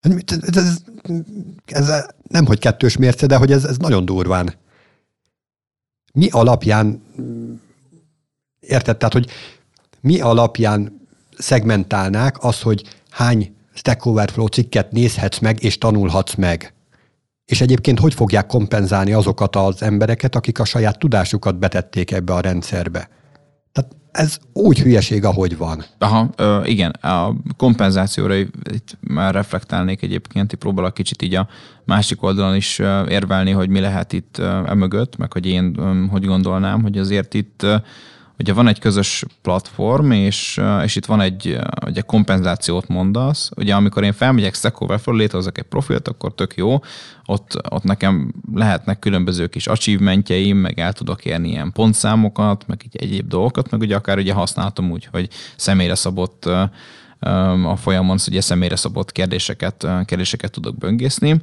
Ez, 0.00 0.38
ez, 0.56 0.82
ez 1.64 2.04
nem 2.28 2.46
hogy 2.46 2.58
kettős 2.58 2.96
mérce, 2.96 3.26
de 3.26 3.36
hogy 3.36 3.52
ez, 3.52 3.64
ez 3.64 3.76
nagyon 3.76 4.04
durván. 4.04 4.54
Mi 6.12 6.28
alapján, 6.30 7.02
érted, 8.66 8.96
tehát, 8.96 9.12
hogy 9.12 9.26
mi 10.00 10.20
alapján 10.20 11.00
szegmentálnák 11.38 12.44
az, 12.44 12.60
hogy 12.60 12.82
hány 13.10 13.54
Stack 13.74 14.04
Overflow 14.04 14.46
cikket 14.46 14.92
nézhetsz 14.92 15.38
meg 15.38 15.62
és 15.62 15.78
tanulhatsz 15.78 16.34
meg? 16.34 16.74
És 17.44 17.60
egyébként 17.60 17.98
hogy 17.98 18.14
fogják 18.14 18.46
kompenzálni 18.46 19.12
azokat 19.12 19.56
az 19.56 19.82
embereket, 19.82 20.34
akik 20.34 20.58
a 20.58 20.64
saját 20.64 20.98
tudásukat 20.98 21.58
betették 21.58 22.10
ebbe 22.10 22.32
a 22.32 22.40
rendszerbe? 22.40 23.08
Tehát 23.72 23.96
ez 24.10 24.38
úgy 24.52 24.80
hülyeség, 24.80 25.24
ahogy 25.24 25.56
van. 25.56 25.84
Aha, 25.98 26.30
igen, 26.64 26.90
a 26.90 27.34
kompenzációra 27.56 28.34
itt 28.34 28.98
már 29.00 29.34
reflektálnék 29.34 30.02
egyébként, 30.02 30.52
itt 30.52 30.58
próbálok 30.58 30.94
kicsit 30.94 31.22
így 31.22 31.34
a 31.34 31.48
másik 31.84 32.22
oldalon 32.22 32.54
is 32.54 32.78
érvelni, 33.08 33.50
hogy 33.50 33.68
mi 33.68 33.80
lehet 33.80 34.12
itt 34.12 34.38
emögött, 34.66 35.16
meg 35.16 35.32
hogy 35.32 35.46
én 35.46 35.74
hogy 36.10 36.24
gondolnám, 36.24 36.82
hogy 36.82 36.98
azért 36.98 37.34
itt 37.34 37.66
ugye 38.38 38.52
van 38.52 38.68
egy 38.68 38.78
közös 38.78 39.24
platform, 39.42 40.10
és, 40.10 40.60
és 40.84 40.96
itt 40.96 41.06
van 41.06 41.20
egy 41.20 41.58
ugye 41.86 42.00
kompenzációt 42.00 42.88
mondasz. 42.88 43.50
Ugye 43.56 43.74
amikor 43.74 44.04
én 44.04 44.12
felmegyek 44.12 44.54
Stack 44.54 44.80
Overflow, 44.80 45.16
létrehozok 45.16 45.58
egy 45.58 45.64
profilt, 45.64 46.08
akkor 46.08 46.34
tök 46.34 46.54
jó. 46.56 46.78
Ott, 47.26 47.60
ott 47.70 47.82
nekem 47.82 48.34
lehetnek 48.54 48.98
különböző 48.98 49.46
kis 49.46 49.66
achievementjeim, 49.66 50.56
meg 50.56 50.78
el 50.78 50.92
tudok 50.92 51.24
érni 51.24 51.48
ilyen 51.48 51.72
pontszámokat, 51.72 52.66
meg 52.66 52.80
így 52.84 52.96
egyéb 52.96 53.28
dolgokat, 53.28 53.70
meg 53.70 53.80
ugye 53.80 53.96
akár 53.96 54.18
ugye 54.18 54.32
használtam 54.32 54.90
úgy, 54.90 55.08
hogy 55.12 55.28
személyre 55.56 55.94
szabott 55.94 56.48
a 57.64 57.76
folyamon 57.76 58.18
ugye 58.28 58.40
személyre 58.40 58.76
szabott 58.76 59.12
kérdéseket, 59.12 59.86
kérdéseket 60.04 60.50
tudok 60.50 60.78
böngészni, 60.78 61.40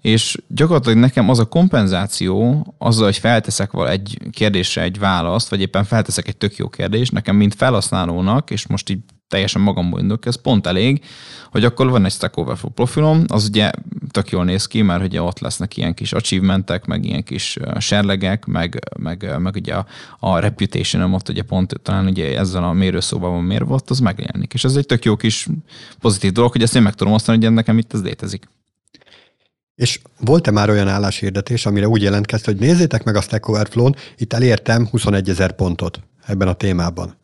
és 0.00 0.36
gyakorlatilag 0.48 0.98
nekem 0.98 1.28
az 1.28 1.38
a 1.38 1.44
kompenzáció, 1.44 2.66
azzal, 2.78 3.04
hogy 3.04 3.18
felteszek 3.18 3.70
egy 3.86 4.18
kérdésre 4.30 4.82
egy 4.82 4.98
választ, 4.98 5.48
vagy 5.48 5.60
éppen 5.60 5.84
felteszek 5.84 6.28
egy 6.28 6.36
tök 6.36 6.56
jó 6.56 6.68
kérdést, 6.68 7.12
nekem 7.12 7.36
mint 7.36 7.54
felhasználónak, 7.54 8.50
és 8.50 8.66
most 8.66 8.90
így 8.90 9.00
teljesen 9.34 9.62
magamból 9.62 10.00
indulok, 10.00 10.26
ez 10.26 10.40
pont 10.40 10.66
elég, 10.66 11.04
hogy 11.50 11.64
akkor 11.64 11.90
van 11.90 12.04
egy 12.04 12.12
Stack 12.12 12.36
Overflow 12.36 12.70
profilom, 12.70 13.24
az 13.28 13.44
ugye 13.44 13.70
tök 14.10 14.30
jól 14.30 14.44
néz 14.44 14.66
ki, 14.66 14.82
mert 14.82 15.04
ugye 15.04 15.22
ott 15.22 15.38
lesznek 15.38 15.76
ilyen 15.76 15.94
kis 15.94 16.12
achievementek, 16.12 16.84
meg 16.84 17.04
ilyen 17.04 17.22
kis 17.22 17.58
serlegek, 17.78 18.44
meg, 18.44 18.78
meg, 18.98 19.34
meg 19.38 19.54
ugye 19.54 19.74
a, 19.74 19.86
a 20.18 20.38
reputation 20.38 21.14
ott 21.14 21.28
ugye 21.28 21.42
pont 21.42 21.80
talán 21.82 22.06
ugye 22.06 22.38
ezzel 22.38 22.64
a 22.64 22.72
mérőszóval 22.72 23.30
van 23.30 23.44
mérve, 23.44 23.74
ott 23.74 23.90
az 23.90 23.98
megjelenik. 23.98 24.52
És 24.54 24.64
ez 24.64 24.76
egy 24.76 24.86
tök 24.86 25.04
jó 25.04 25.16
kis 25.16 25.48
pozitív 26.00 26.32
dolog, 26.32 26.52
hogy 26.52 26.62
ezt 26.62 26.76
én 26.76 26.82
meg 26.82 26.94
tudom 26.94 27.12
osztani, 27.12 27.44
hogy 27.44 27.54
nekem 27.54 27.78
itt 27.78 27.94
ez 27.94 28.02
létezik. 28.02 28.48
És 29.74 30.00
volt-e 30.20 30.50
már 30.50 30.70
olyan 30.70 30.88
álláshirdetés, 30.88 31.66
amire 31.66 31.88
úgy 31.88 32.02
jelentkezte, 32.02 32.50
hogy 32.50 32.60
nézzétek 32.60 33.04
meg 33.04 33.16
a 33.16 33.20
Stack 33.20 33.48
Overflow-n, 33.48 33.94
itt 34.16 34.32
elértem 34.32 34.86
21 34.86 35.28
ezer 35.28 35.52
pontot 35.52 36.00
ebben 36.26 36.48
a 36.48 36.52
témában. 36.52 37.22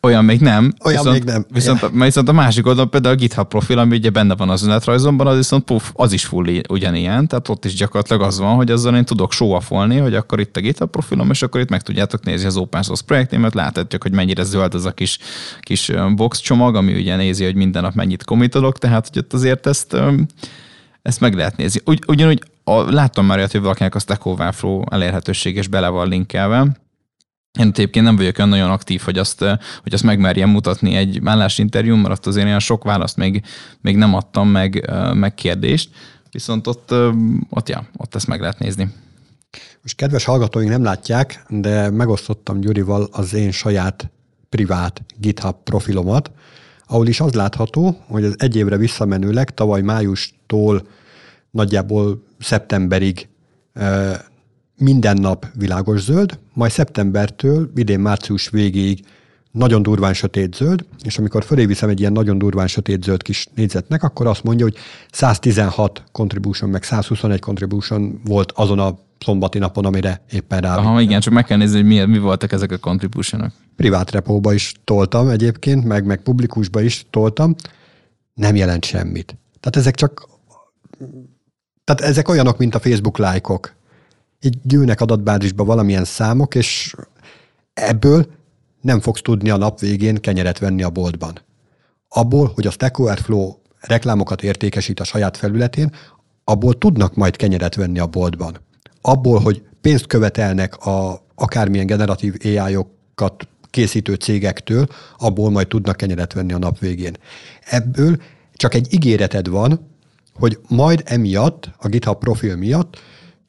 Olyan 0.00 0.24
még 0.24 0.40
nem. 0.40 0.74
Olyan 0.84 0.98
viszont, 0.98 1.18
még 1.18 1.24
nem. 1.24 1.46
Viszont, 1.52 1.80
ja. 1.80 1.88
viszont 1.92 2.28
a 2.28 2.32
másik 2.32 2.66
oldalon 2.66 2.90
például 2.90 3.14
a 3.14 3.18
GitHub 3.18 3.48
profil, 3.48 3.78
ami 3.78 3.96
ugye 3.96 4.10
benne 4.10 4.34
van 4.34 4.50
az 4.50 4.62
önetrajzomban, 4.62 5.26
az 5.26 5.36
viszont 5.36 5.64
puff, 5.64 5.82
az 5.92 6.12
is 6.12 6.24
full 6.24 6.60
ugyanilyen, 6.68 7.28
tehát 7.28 7.48
ott 7.48 7.64
is 7.64 7.74
gyakorlatilag 7.74 8.22
az 8.22 8.38
van, 8.38 8.54
hogy 8.54 8.70
azzal 8.70 8.96
én 8.96 9.04
tudok 9.04 9.32
show 9.32 9.58
hogy 10.00 10.14
akkor 10.14 10.40
itt 10.40 10.56
a 10.56 10.60
GitHub 10.60 10.90
profilom, 10.90 11.30
és 11.30 11.42
akkor 11.42 11.60
itt 11.60 11.68
meg 11.68 11.82
tudjátok 11.82 12.24
nézni 12.24 12.46
az 12.46 12.56
open 12.56 12.82
source 12.82 13.04
projektémet, 13.06 13.54
láthatjuk, 13.54 14.02
hogy 14.02 14.12
mennyire 14.12 14.42
zöld 14.42 14.74
az 14.74 14.84
a 14.84 14.92
kis, 14.92 15.18
kis 15.60 15.92
box 16.16 16.38
csomag, 16.38 16.74
ami 16.74 16.94
ugye 16.94 17.16
nézi, 17.16 17.44
hogy 17.44 17.54
minden 17.54 17.82
nap 17.82 17.94
mennyit 17.94 18.24
komitolok, 18.24 18.78
tehát 18.78 19.08
hogy 19.08 19.18
ott 19.18 19.32
azért 19.32 19.66
ezt, 19.66 19.96
ezt 21.02 21.20
meg 21.20 21.34
lehet 21.34 21.56
nézni. 21.56 21.80
Ugy, 21.84 22.02
ugyanúgy 22.06 22.42
a, 22.64 22.92
láttam 22.92 23.26
már 23.26 23.38
olyat, 23.38 23.52
hogy 23.52 23.60
valakinek 23.60 23.94
a 23.94 23.98
Stack 23.98 24.26
Overflow 24.26 24.82
elérhetőség 24.90 25.56
és 25.56 25.68
bele 25.68 25.88
van 25.88 26.08
linkelve, 26.08 26.66
én 27.58 27.66
egyébként 27.66 28.04
nem 28.04 28.16
vagyok 28.16 28.38
olyan 28.38 28.50
nagyon 28.50 28.70
aktív, 28.70 29.00
hogy 29.00 29.18
azt, 29.18 29.38
hogy 29.82 29.92
azt 29.92 30.02
megmerjem 30.02 30.50
mutatni 30.50 30.94
egy 30.94 31.20
állásinterjún, 31.24 31.98
mert 31.98 32.26
azért 32.26 32.46
olyan 32.46 32.58
sok 32.58 32.84
választ 32.84 33.16
még, 33.16 33.42
még 33.80 33.96
nem 33.96 34.14
adtam 34.14 34.48
meg, 34.48 34.90
meg 35.14 35.34
kérdést, 35.34 35.90
viszont 36.30 36.66
ott, 36.66 36.94
ott, 37.50 37.68
ja, 37.68 37.88
ott 37.96 38.14
ezt 38.14 38.26
meg 38.26 38.40
lehet 38.40 38.58
nézni. 38.58 38.88
Most 39.82 39.96
kedves 39.96 40.24
hallgatóink 40.24 40.70
nem 40.70 40.82
látják, 40.82 41.44
de 41.48 41.90
megosztottam 41.90 42.60
Gyurival 42.60 43.08
az 43.12 43.34
én 43.34 43.50
saját 43.50 44.10
privát 44.48 45.02
GitHub 45.16 45.56
profilomat, 45.64 46.30
ahol 46.86 47.06
is 47.06 47.20
az 47.20 47.32
látható, 47.34 48.04
hogy 48.06 48.24
az 48.24 48.34
egy 48.38 48.56
évre 48.56 48.76
visszamenőleg 48.76 49.54
tavaly 49.54 49.80
májustól 49.80 50.86
nagyjából 51.50 52.22
szeptemberig 52.38 53.28
minden 54.78 55.16
nap 55.16 55.46
világos 55.54 56.00
zöld, 56.00 56.38
majd 56.52 56.70
szeptembertől 56.70 57.70
idén 57.74 58.00
március 58.00 58.48
végéig 58.48 59.04
nagyon 59.50 59.82
durván 59.82 60.14
sötét 60.14 60.54
zöld, 60.54 60.84
és 61.02 61.18
amikor 61.18 61.44
fölé 61.44 61.66
viszem 61.66 61.88
egy 61.88 62.00
ilyen 62.00 62.12
nagyon 62.12 62.38
durván 62.38 62.66
sötét 62.66 63.02
zöld 63.02 63.22
kis 63.22 63.48
négyzetnek, 63.54 64.02
akkor 64.02 64.26
azt 64.26 64.42
mondja, 64.42 64.64
hogy 64.64 64.76
116 65.12 66.02
contribution, 66.12 66.70
meg 66.70 66.82
121 66.82 67.40
contribution 67.40 68.20
volt 68.24 68.52
azon 68.52 68.78
a 68.78 68.98
szombati 69.18 69.58
napon, 69.58 69.84
amire 69.84 70.24
éppen 70.30 70.60
rá. 70.60 70.76
Aha, 70.76 71.00
igen, 71.00 71.20
csak 71.20 71.32
meg 71.32 71.44
kell 71.44 71.56
nézni, 71.56 71.76
hogy 71.76 71.86
mi, 71.86 72.04
mi 72.04 72.18
voltak 72.18 72.52
ezek 72.52 72.72
a 72.72 72.78
contributionok. 72.78 73.52
Privát 73.76 74.10
repóba 74.10 74.52
is 74.52 74.74
toltam 74.84 75.28
egyébként, 75.28 75.84
meg, 75.84 76.04
meg 76.04 76.22
publikusba 76.22 76.80
is 76.80 77.06
toltam, 77.10 77.54
nem 78.34 78.56
jelent 78.56 78.84
semmit. 78.84 79.36
Tehát 79.60 79.76
ezek 79.76 79.94
csak 79.94 80.28
tehát 81.84 82.00
ezek 82.10 82.28
olyanok, 82.28 82.58
mint 82.58 82.74
a 82.74 82.78
Facebook 82.80 83.18
lájkok 83.18 83.74
így 84.40 84.58
gyűlnek 84.62 85.00
adatbázisba 85.00 85.64
valamilyen 85.64 86.04
számok, 86.04 86.54
és 86.54 86.94
ebből 87.74 88.26
nem 88.80 89.00
fogsz 89.00 89.22
tudni 89.22 89.50
a 89.50 89.56
nap 89.56 89.80
végén 89.80 90.16
kenyeret 90.16 90.58
venni 90.58 90.82
a 90.82 90.90
boltban. 90.90 91.40
Abból, 92.08 92.52
hogy 92.54 92.66
a 92.66 92.70
Stack 92.70 92.98
Overflow 92.98 93.54
reklámokat 93.80 94.42
értékesít 94.42 95.00
a 95.00 95.04
saját 95.04 95.36
felületén, 95.36 95.94
abból 96.44 96.78
tudnak 96.78 97.14
majd 97.14 97.36
kenyeret 97.36 97.74
venni 97.74 97.98
a 97.98 98.06
boltban. 98.06 98.58
Abból, 99.00 99.40
hogy 99.40 99.62
pénzt 99.80 100.06
követelnek 100.06 100.86
a 100.86 101.26
akármilyen 101.34 101.86
generatív 101.86 102.34
AI-okat 102.44 103.48
készítő 103.70 104.14
cégektől, 104.14 104.86
abból 105.18 105.50
majd 105.50 105.68
tudnak 105.68 105.96
kenyeret 105.96 106.32
venni 106.32 106.52
a 106.52 106.58
nap 106.58 106.78
végén. 106.78 107.16
Ebből 107.64 108.16
csak 108.54 108.74
egy 108.74 108.92
ígéreted 108.92 109.48
van, 109.48 109.86
hogy 110.34 110.58
majd 110.68 111.02
emiatt, 111.04 111.70
a 111.78 111.88
GitHub 111.88 112.18
profil 112.18 112.56
miatt 112.56 112.96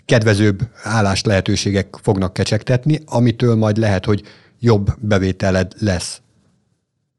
kedvezőbb 0.09 0.69
állás 0.83 1.23
lehetőségek 1.23 1.95
fognak 2.01 2.33
kecsegtetni, 2.33 2.99
amitől 3.05 3.55
majd 3.55 3.77
lehet, 3.77 4.05
hogy 4.05 4.23
jobb 4.59 4.89
bevételed 4.99 5.73
lesz. 5.79 6.21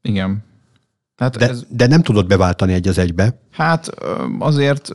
Igen. 0.01 0.43
Hát 1.15 1.37
de, 1.37 1.49
ez... 1.49 1.63
de 1.69 1.87
nem 1.87 2.01
tudod 2.01 2.27
beváltani 2.27 2.73
egy 2.73 2.87
az 2.87 2.97
egybe. 2.97 3.39
Hát 3.51 3.89
azért 4.39 4.91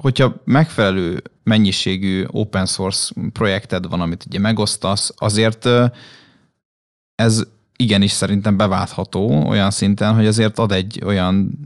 hogyha 0.00 0.34
megfelelő 0.44 1.22
mennyiségű 1.42 2.24
open 2.30 2.66
source 2.66 3.14
projekted 3.32 3.88
van, 3.88 4.00
amit 4.00 4.24
ugye 4.26 4.38
megosztasz, 4.38 5.12
azért 5.16 5.68
ez 7.14 7.42
igenis 7.76 8.10
szerintem 8.10 8.56
beváltható 8.56 9.46
olyan 9.48 9.70
szinten, 9.70 10.14
hogy 10.14 10.26
azért 10.26 10.58
ad 10.58 10.72
egy 10.72 11.02
olyan 11.04 11.58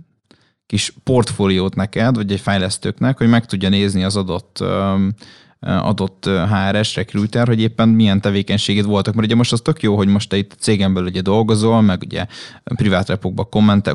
kis 0.71 0.95
portfóliót 1.05 1.75
neked, 1.75 2.15
vagy 2.15 2.33
egy 2.33 2.41
fejlesztőknek, 2.41 3.19
hogy 3.19 3.29
meg 3.29 3.47
tudja 3.47 3.69
nézni 3.69 4.05
az 4.05 4.17
adott 4.17 4.65
adott 5.61 6.29
HRS 6.49 6.95
recruiter, 6.95 7.47
hogy 7.47 7.61
éppen 7.61 7.89
milyen 7.89 8.21
tevékenységét 8.21 8.85
voltak. 8.85 9.15
Mert 9.15 9.27
ugye 9.27 9.37
most 9.37 9.53
az 9.53 9.61
tök 9.61 9.83
jó, 9.83 9.97
hogy 9.97 10.09
most 10.09 10.29
te 10.29 10.37
itt 10.37 10.57
cégen 10.59 10.95
belül 10.95 11.09
ugye 11.09 11.21
dolgozol, 11.21 11.81
meg 11.81 12.03
ugye 12.05 12.27
privát 12.65 13.09
repokba 13.09 13.49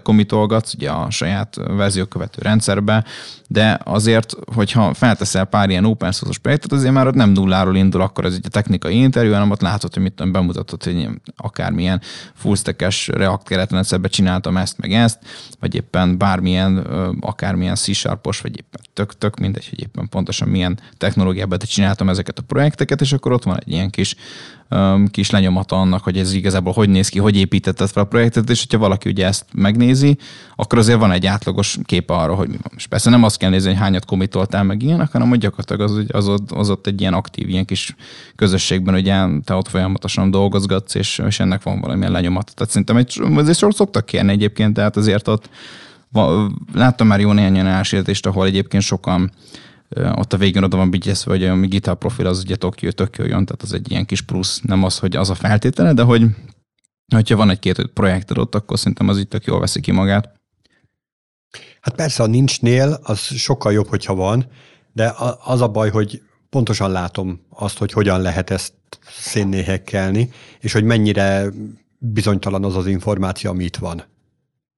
kommentolgatsz, 0.03 0.73
ugye 0.73 0.89
a 0.89 1.09
saját 1.09 1.55
verziókövető 1.55 2.41
rendszerbe, 2.41 3.05
de 3.47 3.79
azért, 3.83 4.35
hogyha 4.53 4.93
felteszel 4.93 5.45
pár 5.45 5.69
ilyen 5.69 5.85
open 5.85 6.11
source 6.11 6.39
projektet, 6.41 6.71
azért 6.71 6.93
már 6.93 7.07
ott 7.07 7.13
nem 7.13 7.29
nulláról 7.29 7.75
indul, 7.75 8.01
akkor 8.01 8.25
ez 8.25 8.33
egy 8.33 8.51
technikai 8.51 8.97
interjú, 8.97 9.31
hanem 9.31 9.51
ott 9.51 9.61
látod, 9.61 9.93
hogy 9.93 10.03
mit 10.03 10.13
tudom, 10.13 10.31
bemutatod, 10.31 10.83
hogy 10.83 11.09
akármilyen 11.35 12.01
fullstack-es 12.33 13.07
React 13.07 13.47
keretrendszerbe 13.47 14.07
csináltam 14.07 14.57
ezt, 14.57 14.77
meg 14.77 14.93
ezt, 14.93 15.19
vagy 15.59 15.75
éppen 15.75 16.17
bármilyen, 16.17 16.77
akármilyen 17.19 17.75
c 17.75 18.03
vagy 18.41 18.57
éppen 18.57 18.81
tök, 18.93 19.17
tök 19.17 19.39
mindegy, 19.39 19.69
hogy 19.69 19.81
éppen 19.81 20.09
pontosan 20.09 20.47
milyen 20.47 20.79
technológiában 20.97 21.54
csináltam 21.63 22.09
ezeket 22.09 22.39
a 22.39 22.41
projekteket, 22.41 23.01
és 23.01 23.13
akkor 23.13 23.31
ott 23.31 23.43
van 23.43 23.57
egy 23.59 23.71
ilyen 23.71 23.89
kis 23.89 24.15
kis 25.11 25.29
lenyomata 25.29 25.79
annak, 25.79 26.03
hogy 26.03 26.17
ez 26.17 26.33
igazából 26.33 26.73
hogy 26.73 26.89
néz 26.89 27.09
ki, 27.09 27.19
hogy 27.19 27.37
építetted 27.37 27.89
fel 27.89 28.03
a 28.03 28.05
projektet, 28.05 28.49
és 28.49 28.59
hogyha 28.59 28.77
valaki 28.77 29.09
ugye 29.09 29.25
ezt 29.25 29.45
megnézi, 29.53 30.17
akkor 30.55 30.77
azért 30.77 30.99
van 30.99 31.11
egy 31.11 31.25
átlagos 31.25 31.77
kép 31.83 32.09
arra, 32.09 32.35
hogy 32.35 32.47
mi 32.47 32.57
van. 32.61 32.73
És 32.75 32.87
persze 32.87 33.09
nem 33.09 33.23
azt 33.23 33.37
kell 33.37 33.49
nézni, 33.49 33.69
hogy 33.69 33.79
hányat 33.79 34.05
komitoltál 34.05 34.63
meg 34.63 34.81
ilyenek, 34.81 35.11
hanem 35.11 35.29
hogy 35.29 35.39
gyakorlatilag 35.39 35.81
az, 35.81 36.03
az, 36.07 36.27
ott, 36.27 36.51
az 36.51 36.69
ott 36.69 36.87
egy 36.87 37.01
ilyen 37.01 37.13
aktív, 37.13 37.49
ilyen 37.49 37.65
kis 37.65 37.95
közösségben, 38.35 38.93
hogy 38.93 39.43
te 39.43 39.53
ott 39.53 39.67
folyamatosan 39.67 40.31
dolgozgatsz, 40.31 40.95
és, 40.95 41.21
és 41.27 41.39
ennek 41.39 41.63
van 41.63 41.79
valamilyen 41.79 42.11
lenyomata. 42.11 42.51
Tehát 42.55 42.71
szerintem 42.71 42.97
egy, 42.97 43.21
azért 43.35 43.57
sor 43.57 43.73
szoktak 43.73 44.05
kérni 44.05 44.31
egyébként, 44.31 44.73
tehát 44.73 44.97
azért 44.97 45.27
ott 45.27 45.49
láttam 46.73 47.07
már 47.07 47.19
jó 47.19 47.31
néhány 47.31 47.59
olyan 47.59 47.83
ahol 48.21 48.45
egyébként 48.45 48.83
sokan 48.83 49.31
ott 49.89 50.33
a 50.33 50.37
végén 50.37 50.63
oda 50.63 50.77
van 50.77 50.89
bigyezve, 50.89 51.31
hogy 51.31 51.43
a 51.43 51.59
GitHub 51.59 51.97
profil 51.97 52.27
az 52.27 52.39
ugye 52.39 52.55
tök, 52.55 52.75
tök 52.75 53.17
jön, 53.17 53.45
tehát 53.45 53.61
az 53.61 53.73
egy 53.73 53.91
ilyen 53.91 54.05
kis 54.05 54.21
plusz, 54.21 54.61
nem 54.61 54.83
az, 54.83 54.99
hogy 54.99 55.15
az 55.15 55.29
a 55.29 55.35
feltétele, 55.35 55.93
de 55.93 56.01
hogy 56.01 56.25
hogyha 57.13 57.35
van 57.35 57.49
egy-két 57.49 57.87
projekted 57.93 58.37
ott, 58.37 58.55
akkor 58.55 58.79
szerintem 58.79 59.07
az 59.07 59.17
itt 59.17 59.29
tök 59.29 59.45
jól 59.45 59.59
veszi 59.59 59.79
ki 59.79 59.91
magát. 59.91 60.33
Hát 61.81 61.95
persze, 61.95 62.23
a 62.23 62.27
nincsnél 62.27 62.99
az 63.03 63.19
sokkal 63.19 63.73
jobb, 63.73 63.87
hogyha 63.87 64.15
van, 64.15 64.47
de 64.93 65.13
az 65.43 65.61
a 65.61 65.67
baj, 65.67 65.89
hogy 65.89 66.21
pontosan 66.49 66.91
látom 66.91 67.39
azt, 67.49 67.77
hogy 67.77 67.91
hogyan 67.91 68.21
lehet 68.21 68.49
ezt 68.49 68.73
szénnéhekkelni, 69.19 70.29
és 70.59 70.73
hogy 70.73 70.83
mennyire 70.83 71.45
bizonytalan 71.97 72.63
az 72.63 72.75
az 72.75 72.87
információ, 72.87 73.49
ami 73.49 73.63
itt 73.63 73.75
van. 73.75 74.03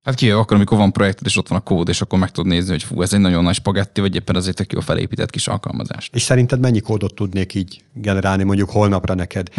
Hát 0.07 0.15
ki 0.15 0.31
akkor, 0.31 0.55
amikor 0.55 0.77
van 0.77 0.91
projekted, 0.91 1.25
és 1.25 1.37
ott 1.37 1.47
van 1.47 1.57
a 1.57 1.61
kód, 1.61 1.89
és 1.89 2.01
akkor 2.01 2.19
meg 2.19 2.31
tudod 2.31 2.51
nézni, 2.51 2.71
hogy 2.71 2.83
fú, 2.83 3.01
ez 3.01 3.13
egy 3.13 3.19
nagyon 3.19 3.43
nagy 3.43 3.55
spagetti, 3.55 4.01
vagy 4.01 4.15
éppen 4.15 4.35
azért 4.35 4.59
egy 4.59 4.71
jó 4.71 4.79
felépített 4.79 5.29
kis 5.29 5.47
alkalmazás. 5.47 6.09
És 6.13 6.21
szerinted 6.21 6.59
mennyi 6.59 6.79
kódot 6.79 7.13
tudnék 7.13 7.53
így 7.53 7.81
generálni 7.93 8.43
mondjuk 8.43 8.69
holnapra 8.69 9.13
neked? 9.13 9.49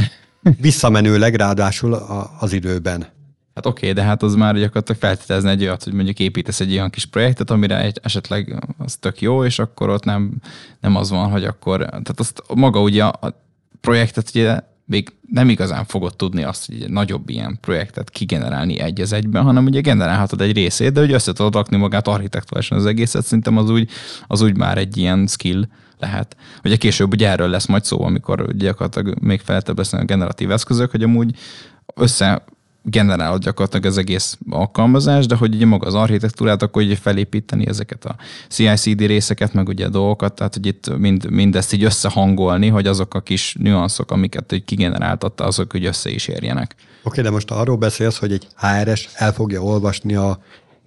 Visszamenőleg 0.60 1.34
ráadásul 1.34 1.94
az 2.40 2.52
időben. 2.52 3.06
Hát 3.54 3.66
oké, 3.66 3.90
okay, 3.90 3.92
de 3.92 4.08
hát 4.08 4.22
az 4.22 4.34
már 4.34 4.54
gyakorlatilag 4.54 5.00
feltételezni 5.00 5.50
egy 5.50 5.62
olyat, 5.62 5.84
hogy 5.84 5.92
mondjuk 5.92 6.18
építesz 6.18 6.60
egy 6.60 6.72
olyan 6.72 6.90
kis 6.90 7.06
projektet, 7.06 7.50
amire 7.50 7.80
egy, 7.80 8.00
esetleg 8.02 8.68
az 8.78 8.96
tök 8.96 9.20
jó, 9.20 9.44
és 9.44 9.58
akkor 9.58 9.88
ott 9.88 10.04
nem, 10.04 10.32
nem 10.80 10.96
az 10.96 11.10
van, 11.10 11.30
hogy 11.30 11.44
akkor, 11.44 11.78
tehát 11.78 12.14
azt 12.16 12.42
maga 12.54 12.80
ugye 12.80 13.04
a 13.04 13.42
projektet 13.80 14.30
ugye 14.34 14.60
még 14.88 15.12
nem 15.30 15.48
igazán 15.48 15.84
fogod 15.84 16.16
tudni 16.16 16.42
azt, 16.42 16.66
hogy 16.66 16.82
egy 16.82 16.90
nagyobb 16.90 17.28
ilyen 17.28 17.58
projektet 17.60 18.10
kigenerálni 18.10 18.78
egy 18.78 19.00
az 19.00 19.12
egyben, 19.12 19.42
hanem 19.42 19.64
ugye 19.64 19.80
generálhatod 19.80 20.40
egy 20.40 20.52
részét, 20.52 20.92
de 20.92 21.00
hogy 21.00 21.12
össze 21.12 21.32
tudod 21.32 21.54
rakni 21.54 21.76
magát 21.76 22.08
architektúrásan 22.08 22.78
az 22.78 22.86
egészet, 22.86 23.24
szerintem 23.24 23.56
az 23.56 23.70
úgy, 23.70 23.90
az 24.26 24.40
úgy 24.40 24.56
már 24.56 24.78
egy 24.78 24.96
ilyen 24.96 25.26
skill 25.26 25.68
lehet. 25.98 26.36
Ugye 26.64 26.76
később 26.76 27.12
ugye 27.12 27.28
erről 27.28 27.48
lesz 27.48 27.66
majd 27.66 27.84
szó, 27.84 28.02
amikor 28.02 28.56
gyakorlatilag 28.56 29.20
még 29.20 29.40
feltebb 29.40 29.76
lesznek 29.78 30.02
a 30.02 30.04
generatív 30.04 30.50
eszközök, 30.50 30.90
hogy 30.90 31.02
amúgy 31.02 31.36
össze 31.94 32.44
generálod 32.90 33.42
gyakorlatilag 33.42 33.84
az 33.84 33.98
egész 33.98 34.38
alkalmazás, 34.50 35.26
de 35.26 35.36
hogy 35.36 35.54
ugye 35.54 35.66
maga 35.66 35.86
az 35.86 35.94
architektúrát, 35.94 36.62
akkor 36.62 36.82
ugye 36.82 36.96
felépíteni 36.96 37.66
ezeket 37.66 38.04
a 38.04 38.16
CI-CD 38.48 39.00
részeket, 39.00 39.52
meg 39.52 39.68
ugye 39.68 39.86
a 39.86 39.88
dolgokat, 39.88 40.34
tehát 40.34 40.54
hogy 40.54 40.66
itt 40.66 40.98
mind, 40.98 41.30
mindezt 41.30 41.72
így 41.72 41.84
összehangolni, 41.84 42.68
hogy 42.68 42.86
azok 42.86 43.14
a 43.14 43.20
kis 43.20 43.56
nüanszok, 43.58 44.10
amiket 44.10 44.50
hogy 44.50 44.64
kigeneráltatta, 44.64 45.44
azok 45.44 45.72
hogy 45.72 45.84
össze 45.84 46.10
is 46.10 46.28
érjenek. 46.28 46.74
Oké, 46.78 46.86
okay, 47.02 47.22
de 47.22 47.30
most 47.30 47.50
arról 47.50 47.76
beszélsz, 47.76 48.18
hogy 48.18 48.32
egy 48.32 48.46
HRS 48.56 49.08
el 49.14 49.32
fogja 49.32 49.62
olvasni 49.62 50.14
a 50.14 50.38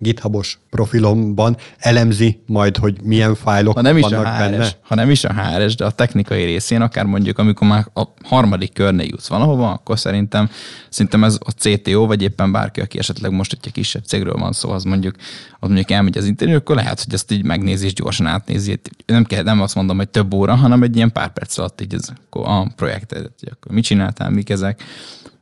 GitHubos 0.01 0.59
profilomban 0.69 1.57
elemzi 1.77 2.41
majd, 2.45 2.77
hogy 2.77 2.97
milyen 3.03 3.35
fájlok 3.35 3.75
ha 3.75 3.81
nem 3.81 3.97
is 3.97 4.03
vannak 4.03 4.25
a 4.25 4.29
HRS, 4.29 4.49
benne. 4.49 4.69
Ha 4.81 4.95
nem 4.95 5.09
is 5.09 5.23
a 5.23 5.33
HRS, 5.33 5.75
de 5.75 5.85
a 5.85 5.91
technikai 5.91 6.43
részén, 6.43 6.81
akár 6.81 7.05
mondjuk, 7.05 7.37
amikor 7.37 7.67
már 7.67 7.87
a 7.93 8.03
harmadik 8.23 8.73
körnél 8.73 9.07
jutsz 9.09 9.27
valahova, 9.27 9.71
akkor 9.71 9.99
szerintem, 9.99 10.49
szerintem 10.89 11.23
ez 11.23 11.37
a 11.39 11.51
CTO, 11.51 12.05
vagy 12.05 12.21
éppen 12.21 12.51
bárki, 12.51 12.81
aki 12.81 12.97
esetleg 12.97 13.31
most 13.31 13.57
egy 13.61 13.71
kisebb 13.71 14.03
cégről 14.03 14.35
van 14.37 14.53
szó, 14.53 14.69
az 14.69 14.83
mondjuk, 14.83 15.15
az 15.59 15.67
mondjuk 15.67 15.91
elmegy 15.91 16.17
az 16.17 16.25
interjú, 16.25 16.55
akkor 16.55 16.75
lehet, 16.75 17.03
hogy 17.03 17.13
ezt 17.13 17.31
így 17.31 17.43
megnézi 17.43 17.85
és 17.85 17.93
gyorsan 17.93 18.25
átnézi. 18.25 18.79
Nem, 19.05 19.23
kell, 19.23 19.43
nem 19.43 19.61
azt 19.61 19.75
mondom, 19.75 19.97
hogy 19.97 20.09
több 20.09 20.33
óra, 20.33 20.55
hanem 20.55 20.83
egy 20.83 20.95
ilyen 20.95 21.11
pár 21.11 21.33
perc 21.33 21.57
alatt 21.57 21.81
így 21.81 21.93
ez, 21.93 22.09
a 22.29 22.67
projektet, 22.75 23.31
hogy 23.39 23.49
akkor 23.51 23.71
mit 23.71 23.83
csináltál, 23.83 24.29
mik 24.29 24.49
ezek, 24.49 24.83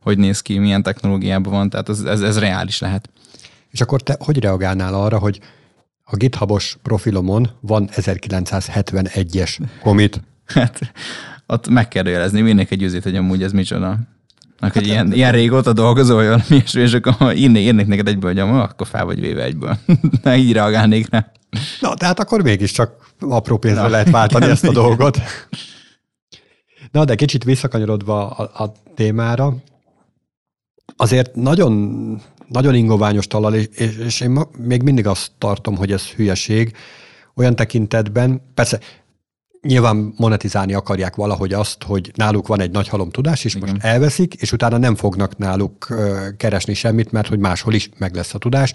hogy 0.02 0.18
néz 0.18 0.42
ki, 0.42 0.58
milyen 0.58 0.84
technológiában 0.84 1.54
van, 1.54 1.70
tehát 1.70 1.90
ez, 1.90 2.00
ez, 2.00 2.22
ez 2.22 2.40
reális 2.40 2.80
lehet. 2.80 3.10
És 3.72 3.82
akkor 3.82 4.02
te 4.02 4.16
hogy 4.20 4.40
reagálnál 4.40 4.94
arra, 4.94 5.18
hogy 5.18 5.40
a 6.04 6.16
GitHubos 6.16 6.78
profilomon 6.82 7.50
van 7.60 7.90
1971-es 7.92 9.60
komit? 9.82 10.22
Hát 10.46 10.92
ott 11.46 11.68
megkérdőjelezni 11.68 12.42
minek 12.42 12.72
egy 12.72 12.84
üzét, 12.84 13.04
hogy 13.04 13.16
amúgy 13.16 13.44
ez 13.44 13.52
micsoda. 13.52 13.98
Hát, 14.60 14.74
hogy 14.74 14.88
ilyen, 14.88 15.14
ilyen 15.14 15.32
régóta 15.32 15.74
dolgozol, 15.74 16.18
olyan 16.18 16.42
és, 16.50 16.74
és 16.74 16.94
akkor 16.94 17.36
írnék, 17.36 17.66
írnék 17.66 17.88
neked 17.88 18.08
egyből, 18.08 18.32
hogy 18.32 18.40
akkor 18.40 18.88
fel 18.88 19.06
vagy 19.06 19.20
véve 19.20 19.44
egyből. 19.44 19.78
Na, 20.24 20.36
így 20.36 20.52
reagálnék 20.52 21.10
rá. 21.10 21.32
Na, 21.80 21.94
tehát 21.94 22.20
akkor 22.20 22.42
mégiscsak 22.42 23.14
apró 23.20 23.58
pénzre 23.58 23.82
Na, 23.82 23.88
lehet 23.88 24.10
váltani 24.10 24.44
igen, 24.44 24.56
ezt 24.56 24.64
a 24.64 24.72
igen. 24.72 24.84
dolgot. 24.84 25.18
Na, 26.92 27.06
de 27.06 27.16
kicsit 27.16 27.44
visszakanyarodva 27.44 28.30
a, 28.30 28.64
a 28.64 28.72
témára, 28.96 29.56
azért 30.96 31.36
nagyon 31.36 32.22
nagyon 32.50 32.76
ingoványos 32.76 33.28
talal, 33.28 33.56
és, 33.56 33.98
és 34.06 34.22
én 34.22 34.30
ma, 34.30 34.48
még 34.58 34.82
mindig 34.82 35.08
azt 35.08 35.32
tartom, 35.38 35.76
hogy 35.76 35.92
ez 35.92 36.04
hülyeség 36.04 36.76
olyan 37.36 37.56
tekintetben, 37.56 38.42
persze 38.54 38.80
nyilván 39.62 40.14
monetizálni 40.18 40.74
akarják 40.74 41.16
valahogy 41.16 41.54
azt, 41.54 41.84
hogy 41.84 42.12
náluk 42.16 42.48
van 42.48 42.62
egy 42.62 42.72
nagy 42.72 42.88
halom 42.88 43.10
tudás, 43.10 43.46
és 43.46 43.56
Igen. 43.56 43.70
most 43.70 43.84
elveszik, 43.84 44.34
és 44.34 44.52
utána 44.52 44.78
nem 44.78 44.96
fognak 44.96 45.38
náluk 45.38 45.88
keresni 46.38 46.74
semmit, 46.74 47.12
mert 47.12 47.28
hogy 47.28 47.40
máshol 47.40 47.74
is 47.74 47.90
meg 47.98 48.16
lesz 48.16 48.34
a 48.34 48.38
tudás, 48.38 48.74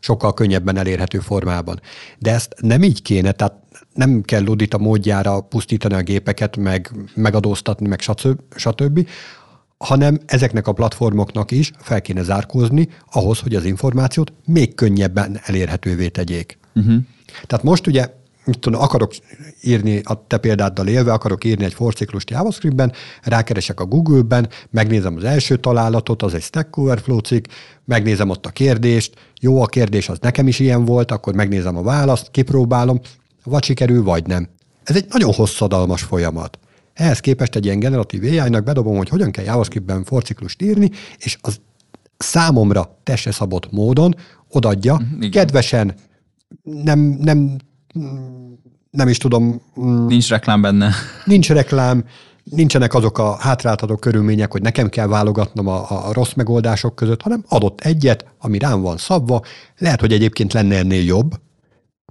sokkal 0.00 0.34
könnyebben 0.34 0.76
elérhető 0.76 1.18
formában. 1.18 1.80
De 2.18 2.32
ezt 2.32 2.54
nem 2.60 2.82
így 2.82 3.02
kéne, 3.02 3.32
tehát 3.32 3.54
nem 3.94 4.22
kell 4.22 4.42
ludita 4.42 4.78
módjára 4.78 5.40
pusztítani 5.40 5.94
a 5.94 6.02
gépeket, 6.02 6.56
meg 6.56 6.90
megadóztatni, 7.14 7.88
meg 7.88 8.00
stb., 8.56 9.08
hanem 9.78 10.18
ezeknek 10.26 10.66
a 10.66 10.72
platformoknak 10.72 11.50
is 11.50 11.72
fel 11.78 12.00
kéne 12.00 12.22
zárkózni 12.22 12.88
ahhoz, 13.10 13.38
hogy 13.40 13.54
az 13.54 13.64
információt 13.64 14.32
még 14.44 14.74
könnyebben 14.74 15.40
elérhetővé 15.42 16.08
tegyék. 16.08 16.58
Uh-huh. 16.74 16.94
Tehát 17.46 17.64
most 17.64 17.86
ugye 17.86 18.08
mit 18.44 18.58
tudom, 18.58 18.80
akarok 18.80 19.12
írni, 19.62 20.00
a 20.04 20.26
te 20.26 20.38
példáddal 20.38 20.86
élve, 20.88 21.12
akarok 21.12 21.44
írni 21.44 21.64
egy 21.64 21.74
forciklust 21.74 22.30
JavaScriptben, 22.30 22.92
rákeresek 23.22 23.80
a 23.80 23.84
Google-ben, 23.84 24.48
megnézem 24.70 25.16
az 25.16 25.24
első 25.24 25.56
találatot, 25.56 26.22
az 26.22 26.34
egy 26.34 26.42
Stack 26.42 26.76
Overflow 26.76 27.18
cikk, 27.18 27.44
megnézem 27.84 28.28
ott 28.30 28.46
a 28.46 28.50
kérdést, 28.50 29.14
jó 29.40 29.62
a 29.62 29.66
kérdés, 29.66 30.08
az 30.08 30.18
nekem 30.20 30.48
is 30.48 30.58
ilyen 30.58 30.84
volt, 30.84 31.10
akkor 31.10 31.34
megnézem 31.34 31.76
a 31.76 31.82
választ, 31.82 32.30
kipróbálom, 32.30 33.00
vagy 33.44 33.64
sikerül, 33.64 34.02
vagy 34.02 34.26
nem. 34.26 34.48
Ez 34.84 34.96
egy 34.96 35.06
nagyon 35.08 35.32
hosszadalmas 35.32 36.02
folyamat. 36.02 36.58
Ehhez 36.96 37.20
képest 37.20 37.56
egy 37.56 37.64
ilyen 37.64 37.78
generatív 37.78 38.22
AI-nak 38.22 38.64
bedobom, 38.64 38.96
hogy 38.96 39.08
hogyan 39.08 39.30
kell 39.30 39.44
JavaScript-ben 39.44 40.04
forciklust 40.04 40.62
írni, 40.62 40.90
és 41.18 41.38
az 41.40 41.60
számomra 42.16 42.98
teste 43.02 43.32
szabott 43.32 43.72
módon 43.72 44.14
odadja, 44.50 44.94
mhm, 44.94 45.16
Igen. 45.16 45.30
kedvesen, 45.30 45.94
nem, 46.62 46.98
nem, 47.00 47.56
nem 48.90 49.08
is 49.08 49.18
tudom. 49.18 49.60
Mm, 49.80 50.06
nincs 50.06 50.28
reklám 50.28 50.60
benne. 50.60 50.92
Nincs 51.24 51.48
reklám, 51.48 52.04
nincsenek 52.44 52.94
azok 52.94 53.18
a 53.18 53.36
hátráltató 53.36 53.96
körülmények, 53.96 54.52
hogy 54.52 54.62
nekem 54.62 54.88
kell 54.88 55.06
válogatnom 55.06 55.66
a, 55.66 56.06
a 56.08 56.12
rossz 56.12 56.32
megoldások 56.32 56.94
között, 56.94 57.22
hanem 57.22 57.44
adott 57.48 57.80
egyet, 57.80 58.26
ami 58.38 58.58
rám 58.58 58.80
van 58.80 58.96
szabva, 58.96 59.42
lehet, 59.78 60.00
hogy 60.00 60.12
egyébként 60.12 60.52
lenne 60.52 60.76
ennél 60.76 61.04
jobb, 61.04 61.34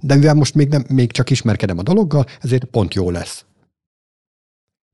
De 0.02 0.14
mivel 0.14 0.34
most 0.34 0.54
még, 0.54 0.68
nem, 0.68 0.84
még 0.88 1.12
csak 1.12 1.30
ismerkedem 1.30 1.78
a 1.78 1.82
dologgal, 1.82 2.26
ezért 2.40 2.64
pont 2.64 2.94
jó 2.94 3.10
lesz. 3.10 3.44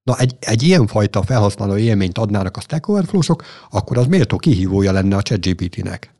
Na, 0.03 0.19
egy, 0.19 0.37
egy 0.41 0.62
ilyen 0.62 0.87
fajta 0.87 1.23
felhasználó 1.23 1.77
élményt 1.77 2.19
adnának 2.19 2.57
a 2.57 2.61
Stack 2.61 2.88
Overflow-sok, 2.88 3.45
akkor 3.71 3.99
az 3.99 4.07
méltó 4.07 4.37
kihívója 4.37 4.93
lenne 4.93 5.17
a 5.17 5.23
ChatGPT-nek. 5.23 6.15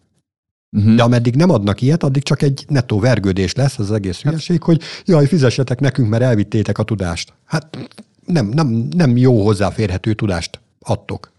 Uh-huh. 0.77 0.95
De 0.95 1.03
ameddig 1.03 1.35
nem 1.35 1.51
adnak 1.51 1.81
ilyet, 1.81 2.03
addig 2.03 2.23
csak 2.23 2.43
egy 2.43 2.65
nettó 2.69 2.99
vergődés 3.01 3.55
lesz 3.55 3.79
az 3.79 3.93
egész 3.93 4.15
hát- 4.15 4.33
hülyeség, 4.33 4.63
hogy 4.63 4.83
jaj, 5.05 5.27
fizessetek 5.27 5.81
nekünk, 5.81 6.09
mert 6.09 6.23
elvittétek 6.23 6.79
a 6.79 6.83
tudást. 6.83 7.33
Hát 7.45 7.79
nem, 8.27 8.47
nem, 8.47 8.89
nem 8.97 9.17
jó 9.17 9.45
hozzáférhető 9.45 10.15
tudást 10.15 10.61
adtok. 10.81 11.33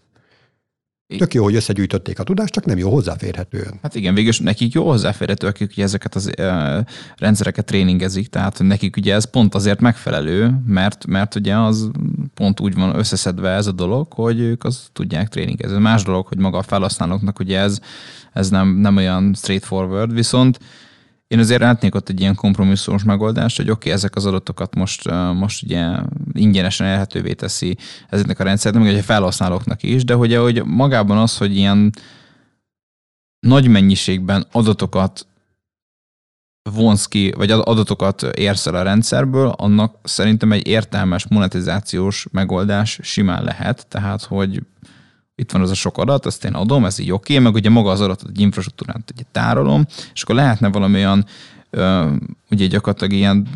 Tök 1.18 1.34
jó, 1.34 1.42
hogy 1.44 1.54
összegyűjtötték 1.54 2.18
a 2.18 2.22
tudást, 2.22 2.52
csak 2.52 2.64
nem 2.64 2.78
jó 2.78 2.90
hozzáférhetően. 2.90 3.78
Hát 3.82 3.94
igen, 3.94 4.14
végül 4.14 4.32
nekik 4.38 4.72
jó 4.72 4.88
hozzáférhető, 4.88 5.46
akik 5.46 5.70
ugye 5.70 5.82
ezeket 5.82 6.14
az 6.14 6.30
uh, 6.38 6.84
rendszereket 7.16 7.64
tréningezik, 7.64 8.28
tehát 8.28 8.58
nekik 8.58 8.96
ugye 8.96 9.14
ez 9.14 9.30
pont 9.30 9.54
azért 9.54 9.80
megfelelő, 9.80 10.60
mert, 10.66 11.06
mert 11.06 11.34
ugye 11.34 11.56
az 11.56 11.90
pont 12.34 12.60
úgy 12.60 12.74
van 12.74 12.98
összeszedve 12.98 13.50
ez 13.50 13.66
a 13.66 13.72
dolog, 13.72 14.12
hogy 14.12 14.40
ők 14.40 14.64
az 14.64 14.88
tudják 14.92 15.28
tréningezni. 15.28 15.78
Más 15.78 16.02
dolog, 16.02 16.26
hogy 16.26 16.38
maga 16.38 16.58
a 16.58 16.62
felhasználóknak 16.62 17.38
ugye 17.38 17.58
ez, 17.58 17.80
ez 18.32 18.50
nem, 18.50 18.68
nem 18.68 18.96
olyan 18.96 19.34
straightforward, 19.34 20.12
viszont 20.12 20.58
én 21.26 21.38
azért 21.38 21.60
látnék 21.60 21.94
ott 21.94 22.08
egy 22.08 22.20
ilyen 22.20 22.34
kompromisszumos 22.34 23.02
megoldást, 23.02 23.56
hogy 23.56 23.70
oké, 23.70 23.78
okay, 23.78 23.92
ezek 23.92 24.16
az 24.16 24.26
adatokat 24.26 24.74
most, 24.74 25.10
most 25.34 25.62
ugye 25.62 25.86
ingyenesen 26.32 26.86
elhetővé 26.86 27.32
teszi 27.32 27.76
ezeknek 28.08 28.38
a 28.38 28.44
rendszernek, 28.44 28.82
meg 28.82 28.94
a 28.94 29.02
felhasználóknak 29.02 29.82
is, 29.82 30.04
de 30.04 30.14
hogy, 30.14 30.34
hogy 30.34 30.64
magában 30.64 31.18
az, 31.18 31.36
hogy 31.36 31.56
ilyen 31.56 31.92
nagy 33.40 33.68
mennyiségben 33.68 34.46
adatokat 34.52 35.26
vonsz 36.70 37.06
ki, 37.06 37.32
vagy 37.36 37.50
adatokat 37.50 38.22
érsz 38.22 38.66
el 38.66 38.74
a 38.74 38.82
rendszerből, 38.82 39.48
annak 39.48 39.96
szerintem 40.02 40.52
egy 40.52 40.66
értelmes 40.66 41.26
monetizációs 41.28 42.26
megoldás 42.30 42.98
simán 43.02 43.44
lehet, 43.44 43.86
tehát 43.88 44.22
hogy 44.22 44.62
itt 45.34 45.52
van 45.52 45.62
az 45.62 45.70
a 45.70 45.74
sok 45.74 45.98
adat, 45.98 46.26
ezt 46.26 46.44
én 46.44 46.54
adom, 46.54 46.84
ez 46.84 46.98
így 46.98 47.10
oké, 47.10 47.32
okay, 47.32 47.44
meg 47.44 47.54
ugye 47.54 47.70
maga 47.70 47.90
az 47.90 48.00
adatot 48.00 48.28
egy 48.28 48.40
infrastruktúrát 48.40 49.10
ugye 49.14 49.22
tárolom, 49.32 49.86
és 50.14 50.22
akkor 50.22 50.34
lehetne 50.34 50.68
valami 50.68 50.94
olyan, 50.94 51.26
ugye 52.50 52.66
gyakorlatilag 52.66 53.12
ilyen 53.12 53.48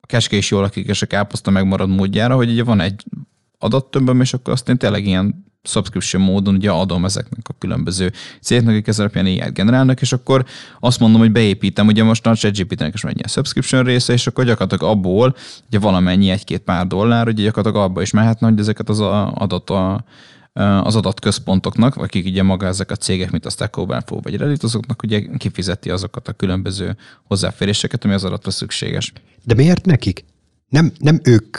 a 0.00 0.06
keske 0.06 0.36
is 0.36 0.50
jól 0.50 0.60
lakik, 0.60 0.86
és 0.86 1.02
a 1.02 1.06
káposzta 1.06 1.50
megmarad 1.50 1.88
módjára, 1.88 2.34
hogy 2.34 2.50
ugye 2.50 2.64
van 2.64 2.80
egy 2.80 3.04
adattömböm, 3.58 4.20
és 4.20 4.34
akkor 4.34 4.52
azt 4.52 4.68
én 4.68 4.76
tényleg 4.76 5.06
ilyen 5.06 5.45
subscription 5.66 6.22
módon 6.22 6.54
ugye 6.54 6.70
adom 6.70 7.04
ezeknek 7.04 7.48
a 7.48 7.54
különböző 7.58 8.12
cégeknek, 8.40 8.74
akik 8.74 8.86
ez 8.86 8.98
alapján 8.98 9.24
AI-t 9.24 9.52
generálnak, 9.52 10.00
és 10.00 10.12
akkor 10.12 10.44
azt 10.80 11.00
mondom, 11.00 11.20
hogy 11.20 11.32
beépítem, 11.32 11.86
ugye 11.86 12.02
most 12.02 12.26
a 12.26 12.34
ChatGPT-nek 12.34 12.94
is 12.94 13.04
egy 13.04 13.22
subscription 13.28 13.84
része, 13.84 14.12
és 14.12 14.26
akkor 14.26 14.44
gyakorlatilag 14.44 14.94
abból 14.94 15.36
ugye 15.66 15.78
valamennyi 15.78 16.30
egy-két 16.30 16.60
pár 16.60 16.86
dollár, 16.86 17.28
ugye 17.28 17.42
gyakorlatilag 17.42 17.88
abba 17.88 18.02
is 18.02 18.10
mehetne, 18.10 18.48
hogy 18.48 18.58
ezeket 18.58 18.88
az 18.88 19.00
adott 19.34 19.70
a, 19.70 20.04
az 20.82 20.96
adatközpontoknak, 20.96 21.96
akik 21.96 22.26
ugye 22.26 22.42
maga 22.42 22.66
ezek 22.66 22.90
a 22.90 22.96
cégek, 22.96 23.30
mint 23.30 23.46
a 23.46 23.50
Stack 23.50 23.76
Overflow 23.76 24.20
vagy 24.22 24.36
Reddit, 24.36 24.62
azoknak 24.62 25.02
ugye 25.02 25.22
kifizeti 25.36 25.90
azokat 25.90 26.28
a 26.28 26.32
különböző 26.32 26.96
hozzáféréseket, 27.24 28.04
ami 28.04 28.14
az 28.14 28.24
adatra 28.24 28.50
szükséges. 28.50 29.12
De 29.44 29.54
miért 29.54 29.84
nekik? 29.84 30.24
Nem, 30.68 30.92
nem 30.98 31.20
ők 31.22 31.56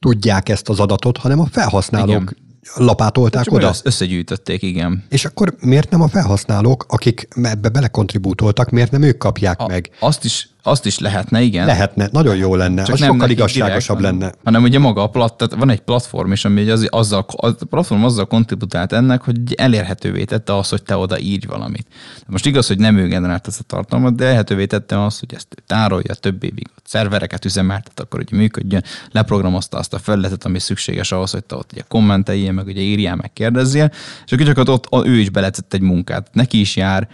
tudják 0.00 0.48
ezt 0.48 0.68
az 0.68 0.80
adatot, 0.80 1.16
hanem 1.16 1.40
a 1.40 1.46
felhasználók 1.46 2.22
Igen 2.22 2.47
lapátolták 2.74 3.44
Csak 3.44 3.54
oda. 3.54 3.74
Összegyűjtötték, 3.82 4.62
igen. 4.62 5.04
És 5.08 5.24
akkor 5.24 5.54
miért 5.60 5.90
nem 5.90 6.02
a 6.02 6.08
felhasználók, 6.08 6.84
akik 6.88 7.28
ebbe 7.42 7.68
belekontribútoltak, 7.68 8.70
miért 8.70 8.90
nem 8.90 9.02
ők 9.02 9.18
kapják 9.18 9.60
a, 9.60 9.66
meg? 9.66 9.90
Azt 10.00 10.24
is 10.24 10.48
azt 10.68 10.86
is 10.86 10.98
lehetne, 10.98 11.40
igen. 11.40 11.66
Lehetne, 11.66 12.08
nagyon 12.12 12.36
jó 12.36 12.54
lenne, 12.54 12.82
Csak 12.82 12.94
az 12.94 13.00
nem 13.00 13.12
sokkal 13.12 13.30
igazságosabb 13.30 13.96
direkt, 13.96 14.18
lenne. 14.18 14.32
Hanem 14.44 14.62
ugye 14.62 14.78
maga 14.78 15.02
a 15.02 15.06
plat, 15.06 15.36
tehát 15.36 15.54
van 15.54 15.70
egy 15.70 15.80
platform 15.80 16.32
is, 16.32 16.44
ami 16.44 16.70
az, 16.70 16.86
azzal, 16.90 17.26
a 17.36 17.50
platform 17.50 18.04
azzal 18.04 18.26
kontributált 18.26 18.92
ennek, 18.92 19.22
hogy 19.22 19.54
elérhetővé 19.54 20.24
tette 20.24 20.56
azt, 20.56 20.70
hogy 20.70 20.82
te 20.82 20.96
oda 20.96 21.18
írj 21.18 21.46
valamit. 21.46 21.86
Most 22.26 22.46
igaz, 22.46 22.66
hogy 22.66 22.78
nem 22.78 22.96
ő 22.96 23.06
generált 23.06 23.46
ezt 23.46 23.60
a 23.60 23.64
tartalmat, 23.66 24.14
de 24.14 24.24
elérhetővé 24.24 24.66
tette 24.66 25.04
azt, 25.04 25.18
hogy 25.18 25.34
ezt 25.34 25.62
tárolja 25.66 26.14
több 26.14 26.44
évig, 26.44 26.66
szervereket 26.84 27.44
üzemeltet, 27.44 28.00
akkor 28.00 28.24
hogy 28.28 28.38
működjön, 28.38 28.84
leprogramozta 29.10 29.78
azt 29.78 29.94
a 29.94 29.98
felületet, 29.98 30.44
ami 30.44 30.58
szükséges 30.58 31.12
ahhoz, 31.12 31.30
hogy 31.30 31.44
te 31.44 31.54
ott 31.54 31.72
ugye 31.72 31.82
kommenteljél, 31.88 32.52
meg 32.52 32.66
ugye 32.66 32.80
írjál, 32.80 33.16
meg 33.16 33.32
kérdezzél, 33.32 33.90
és 34.26 34.32
akkor 34.32 34.46
csak 34.46 34.68
ott 34.68 35.06
ő 35.06 35.18
is 35.18 35.30
beletett 35.30 35.74
egy 35.74 35.80
munkát. 35.80 36.28
Neki 36.32 36.60
is 36.60 36.76
jár 36.76 37.08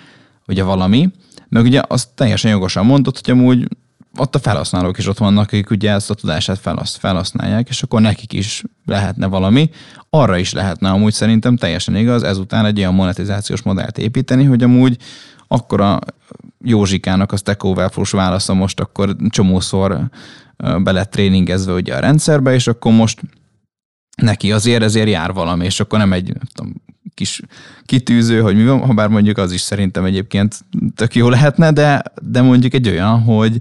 ugye 0.47 0.63
valami, 0.63 1.11
meg 1.49 1.65
ugye 1.65 1.83
azt 1.89 2.09
teljesen 2.15 2.51
jogosan 2.51 2.87
mondott, 2.87 3.21
hogy 3.25 3.31
amúgy 3.39 3.69
ott 4.17 4.35
a 4.35 4.39
felhasználók 4.39 4.99
is 4.99 5.07
ott 5.07 5.19
vannak, 5.19 5.45
akik 5.45 5.71
ugye 5.71 5.91
ezt 5.91 6.11
a 6.11 6.15
tudását 6.15 6.59
felhasználják, 6.85 7.69
és 7.69 7.83
akkor 7.83 8.01
nekik 8.01 8.33
is 8.33 8.63
lehetne 8.87 9.27
valami. 9.27 9.71
Arra 10.11 10.37
is 10.37 10.53
lehetne 10.53 10.91
amúgy 10.91 11.13
szerintem 11.13 11.57
teljesen 11.57 11.97
igaz, 11.97 12.23
ezután 12.23 12.65
egy 12.67 12.79
olyan 12.79 12.95
monetizációs 12.95 13.63
modellt 13.63 13.99
építeni, 13.99 14.45
hogy 14.45 14.63
amúgy 14.63 14.97
akkor 15.49 15.81
a 15.81 15.99
Józsikának 16.65 17.33
a 17.33 17.37
Stack 17.37 17.65
Overflow-s 17.65 18.11
válasza 18.11 18.55
most 18.55 18.81
akkor 18.81 19.17
csomószor 19.29 20.09
be 20.57 20.93
lett 20.93 21.11
tréningezve 21.11 21.73
ugye 21.73 21.95
a 21.95 22.01
rendszerbe, 22.01 22.55
és 22.55 22.67
akkor 22.67 22.93
most 22.93 23.21
neki 24.17 24.53
azért 24.53 24.83
ezért 24.83 25.09
jár 25.09 25.33
valami, 25.33 25.65
és 25.65 25.81
akkor 25.81 25.99
nem 25.99 26.13
egy 26.13 26.27
nem 26.27 26.49
tudom, 26.55 26.83
kis 27.15 27.41
kitűző, 27.85 28.41
hogy 28.41 28.57
mi 28.57 28.65
van, 28.65 28.81
ha 28.81 28.93
bár 28.93 29.09
mondjuk 29.09 29.39
az 29.39 29.53
is 29.53 29.61
szerintem 29.61 30.05
egyébként 30.05 30.65
tök 30.95 31.15
jó 31.15 31.29
lehetne, 31.29 31.73
de, 31.73 32.03
de 32.23 32.43
mondjuk 32.43 32.75
egy 32.75 32.89
olyan, 32.89 33.23
hogy, 33.23 33.61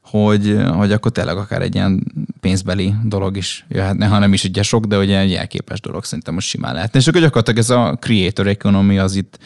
hogy, 0.00 0.56
hogy 0.72 0.92
akkor 0.92 1.12
tényleg 1.12 1.36
akár 1.36 1.62
egy 1.62 1.74
ilyen 1.74 2.12
pénzbeli 2.40 2.94
dolog 3.04 3.36
is 3.36 3.66
jöhetne, 3.68 4.06
ha 4.06 4.18
nem 4.18 4.32
is 4.32 4.44
ugye 4.44 4.62
sok, 4.62 4.84
de 4.84 4.98
ugye 4.98 5.18
egy 5.18 5.32
elképes 5.32 5.80
dolog 5.80 6.04
szerintem 6.04 6.34
most 6.34 6.48
simán 6.48 6.74
lehetne. 6.74 6.98
És 6.98 7.06
akkor 7.06 7.20
gyakorlatilag 7.20 7.58
ez 7.58 7.70
a 7.70 7.96
creator 8.00 8.46
economy 8.46 8.98
az 8.98 9.14
itt, 9.14 9.38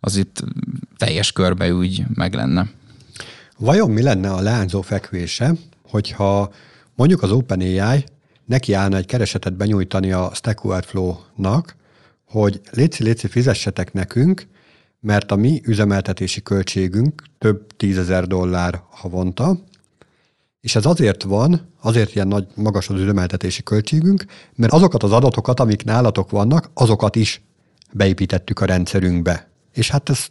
az 0.00 0.16
itt 0.16 0.44
teljes 0.96 1.32
körbe 1.32 1.74
úgy 1.74 2.02
meg 2.14 2.34
lenne. 2.34 2.68
Vajon 3.58 3.90
mi 3.90 4.02
lenne 4.02 4.30
a 4.30 4.40
leányzó 4.40 4.80
fekvése, 4.80 5.54
hogyha 5.82 6.52
mondjuk 6.94 7.22
az 7.22 7.30
OpenAI 7.30 8.04
neki 8.44 8.72
állna 8.72 8.96
egy 8.96 9.06
keresetet 9.06 9.56
benyújtani 9.56 10.12
a 10.12 10.30
Stack 10.34 10.64
Overflow-nak, 10.64 11.76
hogy 12.30 12.60
léci, 12.70 13.02
léci, 13.02 13.26
fizessetek 13.26 13.92
nekünk, 13.92 14.46
mert 15.00 15.30
a 15.30 15.36
mi 15.36 15.60
üzemeltetési 15.64 16.42
költségünk 16.42 17.22
több 17.38 17.76
tízezer 17.76 18.26
dollár 18.26 18.82
havonta, 18.90 19.58
és 20.60 20.76
ez 20.76 20.86
azért 20.86 21.22
van, 21.22 21.68
azért 21.80 22.14
ilyen 22.14 22.28
nagy, 22.28 22.46
magas 22.54 22.88
az 22.88 23.00
üzemeltetési 23.00 23.62
költségünk, 23.62 24.24
mert 24.54 24.72
azokat 24.72 25.02
az 25.02 25.12
adatokat, 25.12 25.60
amik 25.60 25.84
nálatok 25.84 26.30
vannak, 26.30 26.70
azokat 26.74 27.16
is 27.16 27.42
beépítettük 27.92 28.60
a 28.60 28.64
rendszerünkbe. 28.64 29.50
És 29.72 29.90
hát 29.90 30.08
ez, 30.08 30.26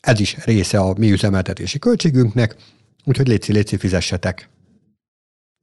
ez 0.00 0.20
is 0.20 0.44
része 0.44 0.78
a 0.78 0.94
mi 0.98 1.10
üzemeltetési 1.10 1.78
költségünknek, 1.78 2.56
úgyhogy 3.04 3.28
léci, 3.28 3.52
léci, 3.52 3.76
fizessetek. 3.76 4.48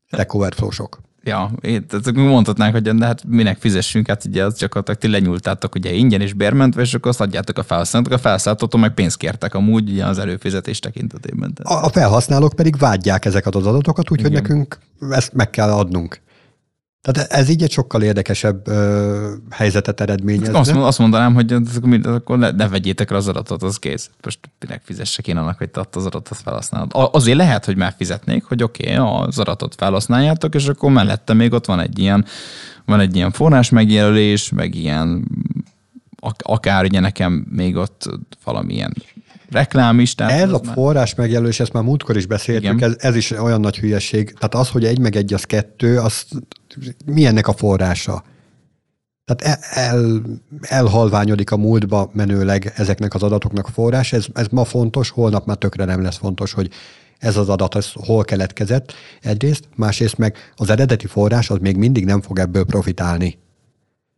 Stack 0.05 0.33
Overflow-sok. 0.33 1.08
Ja, 1.23 1.51
tehát 1.61 2.11
mondhatnánk, 2.13 2.73
hogy 2.73 2.81
de 2.81 3.05
hát 3.05 3.23
minek 3.27 3.57
fizessünk, 3.59 4.07
hát 4.07 4.25
ugye 4.25 4.45
az 4.45 4.57
csak 4.57 4.97
ti 4.97 5.07
lenyúltátok 5.07 5.75
ugye 5.75 5.91
ingyen 5.91 6.21
és 6.21 6.33
bérmentve, 6.33 6.81
és 6.81 6.93
akkor 6.93 7.09
azt 7.09 7.21
adjátok 7.21 7.57
a 7.57 7.63
felhasználók, 7.63 8.11
a 8.11 8.17
felhasználóktól 8.17 8.79
meg 8.79 8.93
pénzt 8.93 9.17
kértek 9.17 9.53
amúgy 9.53 9.89
ugye 9.89 10.05
az 10.05 10.19
előfizetés 10.19 10.79
tekintetében. 10.79 11.53
A, 11.63 11.73
a 11.73 11.89
felhasználók 11.89 12.53
pedig 12.53 12.77
vágyják 12.77 13.25
ezeket 13.25 13.55
az 13.55 13.65
adatokat, 13.65 14.11
úgyhogy 14.11 14.31
nekünk 14.31 14.79
ezt 15.09 15.33
meg 15.33 15.49
kell 15.49 15.71
adnunk. 15.71 16.21
Tehát 17.01 17.31
ez 17.31 17.49
így 17.49 17.63
egy 17.63 17.71
sokkal 17.71 18.01
érdekesebb 18.01 18.67
ö, 18.67 19.33
helyzetet 19.49 20.01
eredményez. 20.01 20.53
Azt, 20.53 20.71
azt 20.71 20.99
mondanám, 20.99 21.33
hogy 21.33 21.55
akkor 22.03 22.37
ne, 22.37 22.51
ne 22.51 22.67
vegyétek 22.67 23.09
rá 23.09 23.17
az 23.17 23.27
adatot, 23.27 23.63
az 23.63 23.77
kész. 23.77 24.09
Most 24.23 24.39
minek 24.59 24.81
fizessek 24.83 25.27
én 25.27 25.37
annak, 25.37 25.57
hogy 25.57 25.69
te 25.69 25.81
az 25.91 26.05
adatot 26.05 26.37
felhasználod. 26.37 26.89
Azért 26.91 27.37
lehet, 27.37 27.65
hogy 27.65 27.77
már 27.77 27.93
fizetnék, 27.97 28.43
hogy 28.43 28.63
oké, 28.63 28.97
okay, 28.97 29.25
az 29.27 29.39
adatot 29.39 29.75
felhasználjátok, 29.75 30.55
és 30.55 30.67
akkor 30.67 30.91
mellette 30.91 31.33
még 31.33 31.53
ott 31.53 31.65
van 31.65 31.79
egy 31.79 31.99
ilyen, 31.99 32.25
van 32.85 32.99
egy 32.99 33.15
ilyen 33.15 33.31
forrás 33.31 33.69
megjelölés, 33.69 34.49
meg 34.49 34.75
ilyen 34.75 35.27
akár 36.37 36.83
ugye 36.83 36.99
nekem 36.99 37.45
még 37.49 37.75
ott 37.75 38.09
valamilyen 38.43 38.93
reklám 39.51 39.99
is. 39.99 40.15
Tehát 40.15 40.41
ez 40.41 40.51
a 40.51 40.61
már... 40.63 40.73
forrás 40.73 41.15
megjelölés, 41.15 41.59
ezt 41.59 41.73
már 41.73 41.83
múltkor 41.83 42.17
is 42.17 42.25
beszéltük, 42.25 42.81
ez, 42.81 42.95
ez 42.97 43.15
is 43.15 43.31
olyan 43.31 43.59
nagy 43.59 43.77
hülyeség. 43.77 44.33
Tehát 44.33 44.55
az, 44.55 44.69
hogy 44.69 44.85
egy 44.85 44.99
meg 44.99 45.15
egy 45.15 45.33
az 45.33 45.43
kettő, 45.43 45.99
az 45.99 46.25
mi 47.05 47.25
ennek 47.25 47.47
a 47.47 47.53
forrása? 47.53 48.23
Tehát 49.25 49.59
el, 49.71 50.21
elhalványodik 50.61 51.51
a 51.51 51.57
múltba 51.57 52.09
menőleg 52.13 52.73
ezeknek 52.75 53.13
az 53.13 53.23
adatoknak 53.23 53.67
a 53.67 53.71
forrás. 53.71 54.13
Ez, 54.13 54.25
ez 54.33 54.47
ma 54.51 54.63
fontos, 54.63 55.09
holnap 55.09 55.45
már 55.45 55.57
tökre 55.57 55.85
nem 55.85 56.01
lesz 56.01 56.17
fontos, 56.17 56.51
hogy 56.53 56.69
ez 57.17 57.37
az 57.37 57.49
adat 57.49 57.75
ez 57.75 57.91
hol 57.93 58.23
keletkezett 58.23 58.93
egyrészt, 59.21 59.63
másrészt 59.75 60.17
meg 60.17 60.35
az 60.55 60.69
eredeti 60.69 61.07
forrás 61.07 61.49
az 61.49 61.57
még 61.61 61.77
mindig 61.77 62.05
nem 62.05 62.21
fog 62.21 62.39
ebből 62.39 62.65
profitálni. 62.65 63.37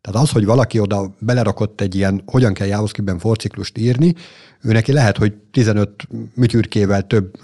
Tehát 0.02 0.22
az, 0.22 0.32
hogy 0.32 0.46
valaki 0.46 0.80
oda 0.80 1.16
belerakott 1.20 1.82
egy 1.82 1.96
ilyen, 1.96 2.22
hogyan 2.26 2.54
kell 2.54 2.68
JavaScript-ben 2.68 3.20
forciklust 3.20 3.78
írni, 3.78 4.16
ő 4.62 4.72
neki 4.72 4.92
lehet, 4.92 5.18
hogy 5.18 5.34
15 5.34 6.08
műtyürkével 6.36 7.08
több 7.08 7.40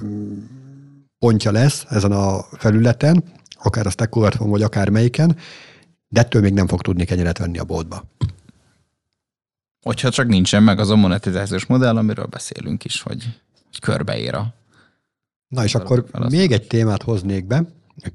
pontja 1.20 1.52
lesz 1.52 1.86
ezen 1.90 2.12
a 2.12 2.42
felületen, 2.42 3.24
akár 3.60 3.86
a 3.86 3.90
Stack 3.90 4.16
Overflow, 4.16 4.50
vagy 4.50 4.62
akár 4.62 4.90
melyiken, 4.90 5.38
de 6.08 6.20
ettől 6.20 6.42
még 6.42 6.54
nem 6.54 6.68
fog 6.68 6.82
tudni 6.82 7.06
kenyeret 7.06 7.38
venni 7.38 7.58
a 7.58 7.64
boltba. 7.64 8.04
Hogyha 9.82 10.10
csak 10.10 10.28
nincsen 10.28 10.64
meg 10.64 10.80
az 10.80 10.90
a 10.90 10.96
monetizációs 10.96 11.66
modell, 11.66 11.98
amiről 11.98 12.26
beszélünk 12.26 12.86
is, 12.86 13.02
hogy, 13.02 13.24
hogy 13.66 13.80
körbeér 13.80 14.34
a 14.34 14.56
Na 15.48 15.64
és 15.64 15.76
akkor 15.76 16.06
még 16.30 16.52
egy 16.52 16.68
témát 16.68 17.04
hoznék 17.04 17.46
be. 17.46 17.66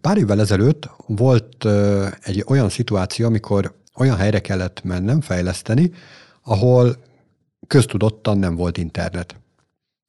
Pár 0.01 0.17
évvel 0.17 0.41
ezelőtt 0.41 0.91
volt 1.07 1.67
egy 2.21 2.45
olyan 2.47 2.69
szituáció, 2.69 3.27
amikor 3.27 3.75
olyan 3.95 4.17
helyre 4.17 4.41
kellett 4.41 4.83
mennem, 4.85 5.21
fejleszteni, 5.21 5.93
ahol 6.43 6.97
köztudottan 7.67 8.39
nem 8.39 8.55
volt 8.55 8.79
internet. 8.79 9.37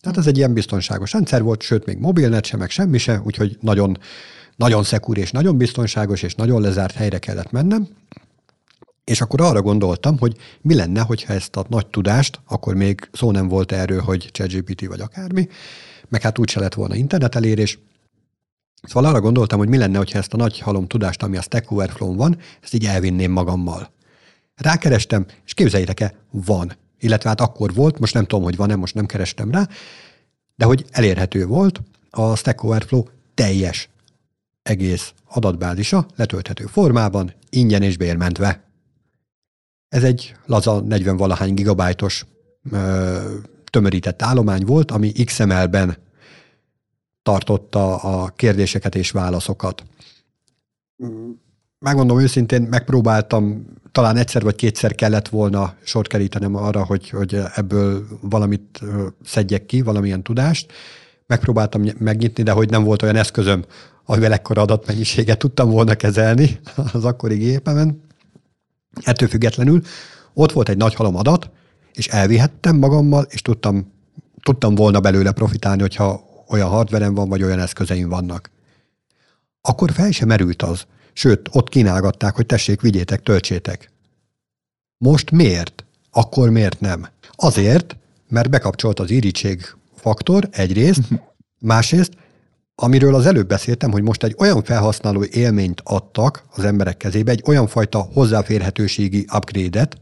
Tehát 0.01 0.17
ez 0.17 0.27
egy 0.27 0.37
ilyen 0.37 0.53
biztonságos 0.53 1.11
rendszer 1.11 1.43
volt, 1.43 1.61
sőt, 1.61 1.85
még 1.85 1.97
mobilnet 1.97 2.45
sem, 2.45 2.59
meg 2.59 2.69
semmi 2.69 2.97
se, 2.97 3.21
úgyhogy 3.23 3.57
nagyon, 3.61 3.97
nagyon 4.55 4.83
szekúr 4.83 5.17
és 5.17 5.31
nagyon 5.31 5.57
biztonságos 5.57 6.21
és 6.21 6.35
nagyon 6.35 6.61
lezárt 6.61 6.95
helyre 6.95 7.19
kellett 7.19 7.51
mennem. 7.51 7.87
És 9.03 9.21
akkor 9.21 9.41
arra 9.41 9.61
gondoltam, 9.61 10.17
hogy 10.17 10.37
mi 10.61 10.75
lenne, 10.75 11.01
hogyha 11.01 11.33
ezt 11.33 11.55
a 11.55 11.65
nagy 11.69 11.87
tudást, 11.87 12.39
akkor 12.47 12.75
még 12.75 13.09
szó 13.11 13.31
nem 13.31 13.47
volt 13.47 13.71
erről, 13.71 14.01
hogy 14.01 14.29
ChatGPT 14.31 14.85
vagy 14.85 14.99
akármi, 14.99 15.47
meg 16.09 16.21
hát 16.21 16.39
úgyse 16.39 16.59
lett 16.59 16.73
volna 16.73 16.95
internet 16.95 17.35
elérés. 17.35 17.79
Szóval 18.83 19.09
arra 19.09 19.21
gondoltam, 19.21 19.59
hogy 19.59 19.67
mi 19.67 19.77
lenne, 19.77 19.97
hogyha 19.97 20.17
ezt 20.17 20.33
a 20.33 20.37
nagy 20.37 20.59
halom 20.59 20.87
tudást, 20.87 21.23
ami 21.23 21.37
a 21.37 21.41
Stack 21.41 21.71
overflow 21.71 22.15
van, 22.15 22.37
ezt 22.61 22.73
így 22.73 22.85
elvinném 22.85 23.31
magammal. 23.31 23.91
Rákerestem, 24.55 25.25
és 25.45 25.53
képzeljétek 25.53 25.99
el, 25.99 26.13
van. 26.31 26.73
Illetve 26.99 27.29
hát 27.29 27.41
akkor 27.41 27.73
volt, 27.73 27.99
most 27.99 28.13
nem 28.13 28.25
tudom, 28.25 28.43
hogy 28.43 28.55
van-e, 28.55 28.75
most 28.75 28.95
nem 28.95 29.05
kerestem 29.05 29.51
rá, 29.51 29.67
de 30.55 30.65
hogy 30.65 30.85
elérhető 30.91 31.45
volt 31.45 31.81
a 32.09 32.35
Stack 32.35 32.63
Overflow 32.63 33.03
teljes 33.33 33.89
egész 34.63 35.13
adatbázisa 35.29 36.05
letölthető 36.15 36.65
formában, 36.65 37.33
ingyen 37.49 37.81
és 37.81 37.97
bérmentve. 37.97 38.63
Ez 39.89 40.03
egy 40.03 40.35
laza 40.45 40.79
40 40.79 41.17
valahány 41.17 41.53
gigabájtos 41.53 42.25
tömörített 43.65 44.21
állomány 44.21 44.65
volt, 44.65 44.91
ami 44.91 45.11
XML-ben 45.11 45.97
tartotta 47.23 47.95
a 47.95 48.27
kérdéseket 48.27 48.95
és 48.95 49.11
válaszokat. 49.11 49.83
Megmondom 51.79 52.19
őszintén, 52.19 52.61
megpróbáltam, 52.61 53.65
talán 53.91 54.17
egyszer 54.17 54.43
vagy 54.43 54.55
kétszer 54.55 54.95
kellett 54.95 55.27
volna 55.27 55.73
sort 55.83 56.07
kerítenem 56.07 56.55
arra, 56.55 56.83
hogy, 56.83 57.09
hogy 57.09 57.39
ebből 57.55 58.07
valamit 58.21 58.81
szedjek 59.23 59.65
ki, 59.65 59.81
valamilyen 59.81 60.23
tudást. 60.23 60.71
Megpróbáltam 61.27 61.83
megnyitni, 61.97 62.43
de 62.43 62.51
hogy 62.51 62.69
nem 62.69 62.83
volt 62.83 63.01
olyan 63.01 63.15
eszközöm, 63.15 63.65
amivel 64.05 64.33
ekkora 64.33 64.61
adatmennyiséget 64.61 65.37
tudtam 65.37 65.69
volna 65.69 65.95
kezelni 65.95 66.59
az 66.93 67.05
akkori 67.05 67.35
gépemen. 67.35 68.01
Ettől 69.01 69.27
függetlenül 69.27 69.81
ott 70.33 70.51
volt 70.51 70.69
egy 70.69 70.77
nagy 70.77 70.93
halom 70.93 71.15
adat, 71.15 71.49
és 71.93 72.07
elvihettem 72.07 72.75
magammal, 72.75 73.25
és 73.29 73.41
tudtam, 73.41 73.91
tudtam 74.41 74.75
volna 74.75 74.99
belőle 74.99 75.31
profitálni, 75.31 75.81
hogyha 75.81 76.32
olyan 76.53 76.69
hardverem 76.69 77.13
van, 77.13 77.29
vagy 77.29 77.43
olyan 77.43 77.59
eszközeim 77.59 78.09
vannak. 78.09 78.49
Akkor 79.61 79.91
fel 79.91 80.11
sem 80.11 80.27
merült 80.27 80.61
az. 80.61 80.85
Sőt, 81.13 81.49
ott 81.51 81.69
kínálgatták, 81.69 82.35
hogy 82.35 82.45
tessék, 82.45 82.81
vigyétek, 82.81 83.23
töltsétek. 83.23 83.91
Most 84.97 85.31
miért? 85.31 85.85
Akkor 86.11 86.49
miért 86.49 86.79
nem? 86.79 87.07
Azért, 87.31 87.97
mert 88.29 88.49
bekapcsolt 88.49 88.99
az 88.99 89.09
irítség 89.09 89.75
faktor 89.95 90.47
egyrészt, 90.51 91.01
másrészt, 91.59 92.11
amiről 92.75 93.15
az 93.15 93.25
előbb 93.25 93.47
beszéltem, 93.47 93.91
hogy 93.91 94.01
most 94.01 94.23
egy 94.23 94.35
olyan 94.37 94.63
felhasználó 94.63 95.23
élményt 95.23 95.81
adtak 95.83 96.43
az 96.55 96.63
emberek 96.63 96.97
kezébe, 96.97 97.31
egy 97.31 97.43
olyan 97.45 97.67
fajta 97.67 97.99
hozzáférhetőségi 98.13 99.25
upgrade-et, 99.33 99.97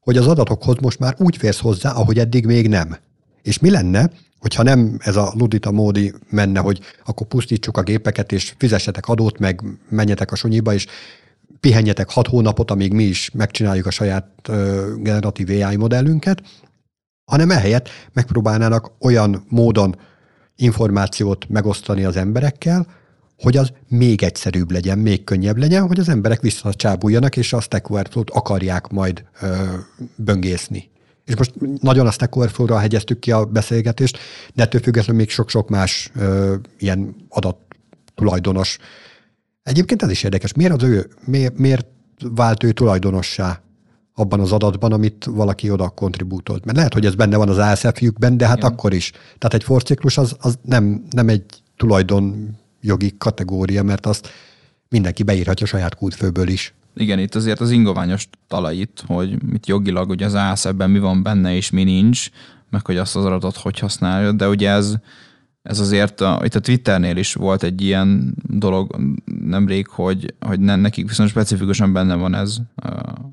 hogy 0.00 0.16
az 0.16 0.26
adatokhoz 0.26 0.76
most 0.80 0.98
már 0.98 1.14
úgy 1.18 1.36
férsz 1.36 1.60
hozzá, 1.60 1.90
ahogy 1.90 2.18
eddig 2.18 2.46
még 2.46 2.68
nem. 2.68 2.96
És 3.42 3.58
mi 3.58 3.70
lenne, 3.70 4.10
hogyha 4.38 4.62
nem 4.62 4.96
ez 4.98 5.16
a 5.16 5.32
ludita 5.36 5.70
módi 5.70 6.14
menne, 6.30 6.60
hogy 6.60 6.80
akkor 7.04 7.26
pusztítsuk 7.26 7.76
a 7.76 7.82
gépeket, 7.82 8.32
és 8.32 8.54
fizessetek 8.58 9.06
adót, 9.06 9.38
meg 9.38 9.62
menjetek 9.88 10.32
a 10.32 10.36
sunyiba, 10.36 10.74
és 10.74 10.86
pihenjetek 11.60 12.10
hat 12.10 12.26
hónapot, 12.26 12.70
amíg 12.70 12.92
mi 12.92 13.02
is 13.02 13.30
megcsináljuk 13.30 13.86
a 13.86 13.90
saját 13.90 14.28
ö, 14.48 14.92
generatív 14.98 15.48
AI 15.48 15.76
modellünket, 15.76 16.42
hanem 17.24 17.50
ehelyett 17.50 17.88
megpróbálnának 18.12 18.90
olyan 19.00 19.44
módon 19.48 19.96
információt 20.56 21.48
megosztani 21.48 22.04
az 22.04 22.16
emberekkel, 22.16 22.86
hogy 23.38 23.56
az 23.56 23.72
még 23.88 24.22
egyszerűbb 24.22 24.70
legyen, 24.70 24.98
még 24.98 25.24
könnyebb 25.24 25.56
legyen, 25.56 25.86
hogy 25.86 25.98
az 25.98 26.08
emberek 26.08 26.40
visszacsábuljanak, 26.40 27.36
és 27.36 27.52
a 27.52 27.60
Stack 27.60 27.90
akarják 28.32 28.88
majd 28.88 29.24
ö, 29.40 29.74
böngészni. 30.16 30.90
És 31.28 31.36
most 31.36 31.54
nagyon 31.80 32.06
a 32.06 32.10
Stack 32.10 32.36
Overflow-ra 32.36 32.78
hegyeztük 32.78 33.18
ki 33.18 33.32
a 33.32 33.44
beszélgetést, 33.44 34.18
de 34.54 34.62
ettől 34.62 34.80
függetlenül 34.80 35.20
még 35.20 35.30
sok-sok 35.30 35.68
más 35.68 36.10
ö, 36.14 36.54
ilyen 36.78 37.14
adat 37.28 37.56
tulajdonos. 38.14 38.78
Egyébként 39.62 40.02
ez 40.02 40.10
is 40.10 40.22
érdekes. 40.22 40.52
Miért, 40.52 40.72
az 40.72 40.82
ő, 40.82 41.08
miért, 41.24 41.58
miért 41.58 41.86
vált 42.34 42.62
ő 42.62 42.72
tulajdonossá 42.72 43.60
abban 44.14 44.40
az 44.40 44.52
adatban, 44.52 44.92
amit 44.92 45.24
valaki 45.24 45.70
oda 45.70 45.88
kontribútolt? 45.88 46.64
Mert 46.64 46.76
lehet, 46.76 46.92
hogy 46.92 47.06
ez 47.06 47.14
benne 47.14 47.36
van 47.36 47.48
az 47.48 47.58
ASF-jükben, 47.58 48.36
de 48.36 48.46
hát 48.46 48.56
Igen. 48.56 48.70
akkor 48.70 48.92
is. 48.92 49.10
Tehát 49.10 49.54
egy 49.54 49.64
forciklus 49.64 50.18
az, 50.18 50.36
az 50.40 50.58
nem, 50.62 51.04
nem 51.10 51.28
egy 51.28 51.44
tulajdon 51.76 52.56
jogi 52.80 53.14
kategória, 53.18 53.82
mert 53.82 54.06
azt 54.06 54.28
mindenki 54.88 55.22
beírhatja 55.22 55.66
saját 55.66 55.94
kútfőből 55.94 56.48
is. 56.48 56.74
Igen, 57.00 57.18
itt 57.18 57.34
azért 57.34 57.60
az 57.60 57.70
ingoványos 57.70 58.28
talajit, 58.46 59.04
hogy 59.06 59.42
mit 59.42 59.66
jogilag 59.66 60.08
ugye 60.08 60.26
az 60.26 60.34
ASZ-ben 60.34 60.90
mi 60.90 60.98
van 60.98 61.22
benne 61.22 61.54
és 61.54 61.70
mi 61.70 61.84
nincs, 61.84 62.28
meg 62.70 62.86
hogy 62.86 62.96
azt 62.96 63.16
az 63.16 63.24
adatot 63.24 63.56
hogy 63.56 63.78
használja, 63.78 64.32
de 64.32 64.48
ugye 64.48 64.70
ez, 64.70 64.94
ez 65.62 65.80
azért, 65.80 66.20
a, 66.20 66.40
itt 66.44 66.54
a 66.54 66.60
Twitternél 66.60 67.16
is 67.16 67.34
volt 67.34 67.62
egy 67.62 67.82
ilyen 67.82 68.34
dolog 68.42 68.96
nemrég, 69.24 69.88
hogy, 69.88 70.34
hogy 70.40 70.60
ne, 70.60 70.76
nekik 70.76 71.08
viszont 71.08 71.28
specifikusan 71.28 71.92
benne 71.92 72.14
van 72.14 72.34
ez 72.34 72.56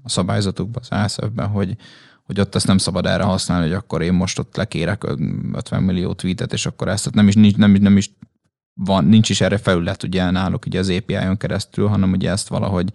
a 0.03 0.09
szabályzatukban, 0.09 0.84
az 0.89 0.97
ASF-ben, 0.97 1.47
hogy, 1.47 1.76
hogy 2.24 2.39
ott 2.39 2.55
ezt 2.55 2.68
nem 2.68 2.78
szabad 2.78 3.05
erre 3.05 3.24
használni, 3.24 3.68
hogy 3.68 3.76
akkor 3.76 4.01
én 4.01 4.13
most 4.13 4.39
ott 4.39 4.55
lekérek 4.55 5.03
50 5.53 5.84
millió 5.84 6.13
tweetet, 6.13 6.53
és 6.53 6.66
akkor 6.66 6.88
ezt 6.88 7.13
nem 7.13 7.28
is, 7.28 7.36
nem, 7.55 7.72
nem 7.72 7.97
is 7.97 8.11
van, 8.74 9.05
nincs 9.05 9.30
is 9.30 9.41
erre 9.41 9.57
felület 9.57 10.03
ugye 10.03 10.30
náluk 10.32 10.66
ugye 10.66 10.80
az 10.80 10.89
API-on 10.89 11.38
keresztül, 11.38 11.88
hanem 11.88 12.11
ugye 12.11 12.32
ezt 12.32 12.47
valahogy 12.47 12.91